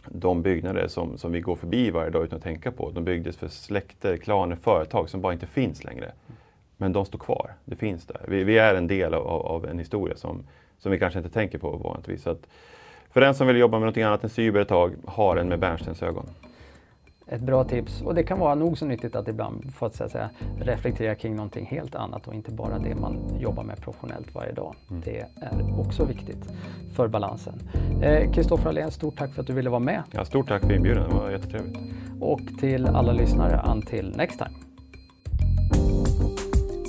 de 0.09 0.43
byggnader 0.43 0.89
som, 0.89 1.19
som 1.19 1.33
vi 1.33 1.41
går 1.41 1.57
förbi 1.57 1.91
varje 1.91 2.11
dag 2.11 2.25
utan 2.25 2.37
att 2.37 2.43
tänka 2.43 2.73
på. 2.73 2.91
De 2.91 3.05
byggdes 3.05 3.37
för 3.37 3.49
släkter, 3.49 4.17
klaner, 4.17 4.57
företag 4.57 5.09
som 5.09 5.21
bara 5.21 5.33
inte 5.33 5.47
finns 5.47 5.85
längre. 5.85 6.13
Men 6.77 6.93
de 6.93 7.05
står 7.05 7.19
kvar, 7.19 7.55
det 7.65 7.77
finns 7.77 8.07
där. 8.07 8.21
Vi, 8.29 8.45
vi 8.45 8.59
är 8.59 8.75
en 8.75 8.87
del 8.87 9.15
av, 9.15 9.27
av, 9.27 9.67
en 9.67 9.79
historia 9.79 10.17
som, 10.17 10.47
som 10.79 10.93
vi 10.93 10.99
kanske 10.99 11.19
inte 11.19 11.31
tänker 11.31 11.59
på 11.59 11.71
vanligtvis. 11.71 12.23
Så 12.23 12.31
att 12.31 12.47
för 13.11 13.21
den 13.21 13.35
som 13.35 13.47
vill 13.47 13.57
jobba 13.57 13.79
med 13.79 13.87
något 13.87 13.97
annat 13.97 14.25
än 14.25 14.31
cyber 14.31 14.61
ett 14.61 14.69
tag, 14.69 14.93
ha 15.05 15.35
den 15.35 15.49
med 15.49 15.59
bärnstensögon 15.59 16.27
ett 17.29 17.41
bra 17.41 17.65
tips. 17.65 18.03
Och 18.03 18.15
det 18.15 18.23
kan 18.23 18.39
vara 18.39 18.55
nog 18.55 18.79
så 18.79 18.87
nyttigt 18.87 19.17
att 19.17 19.29
ibland 19.29 19.75
få 19.75 19.87
att 19.87 19.95
säga, 19.95 20.31
reflektera 20.61 21.15
kring 21.15 21.37
någonting 21.37 21.67
helt 21.67 21.95
annat 21.95 22.29
och 22.29 22.35
inte 22.35 22.51
bara 22.51 22.79
det 22.79 22.95
man 22.95 23.39
jobbar 23.41 23.63
med 23.63 23.81
professionellt 23.81 24.35
varje 24.35 24.53
dag. 24.53 24.75
Mm. 24.91 25.03
Det 25.05 25.19
är 25.21 25.81
också 25.81 26.05
viktigt 26.05 26.49
för 26.95 27.09
balansen. 27.09 27.55
Kristoffer 28.35 28.65
eh, 28.65 28.69
Allén, 28.69 28.91
stort 28.91 29.19
tack 29.19 29.33
för 29.33 29.41
att 29.41 29.47
du 29.47 29.53
ville 29.53 29.71
vara 29.71 29.81
med. 29.81 30.03
Ja, 30.11 30.25
stort 30.25 30.49
tack 30.49 30.63
för 30.63 30.73
inbjudan, 30.73 31.09
det 31.09 31.15
var 31.15 31.31
jättetrevligt. 31.31 31.79
Och 32.21 32.41
till 32.61 32.87
alla 32.87 33.13
lyssnare, 33.13 33.63
until 33.73 34.15
next 34.17 34.39
time. 34.39 34.51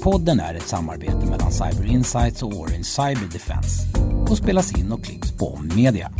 Podden 0.03 0.39
är 0.39 0.55
ett 0.55 0.67
samarbete 0.67 1.25
mellan 1.25 1.51
Cyber 1.51 1.91
Insights 1.91 2.43
och 2.43 2.49
Orange 2.49 2.83
Cyber 2.83 3.33
Defense 3.33 3.99
och 4.29 4.37
spelas 4.37 4.79
in 4.79 4.91
och 4.91 5.03
klipps 5.03 5.37
på 5.37 5.59
Media. 5.75 6.11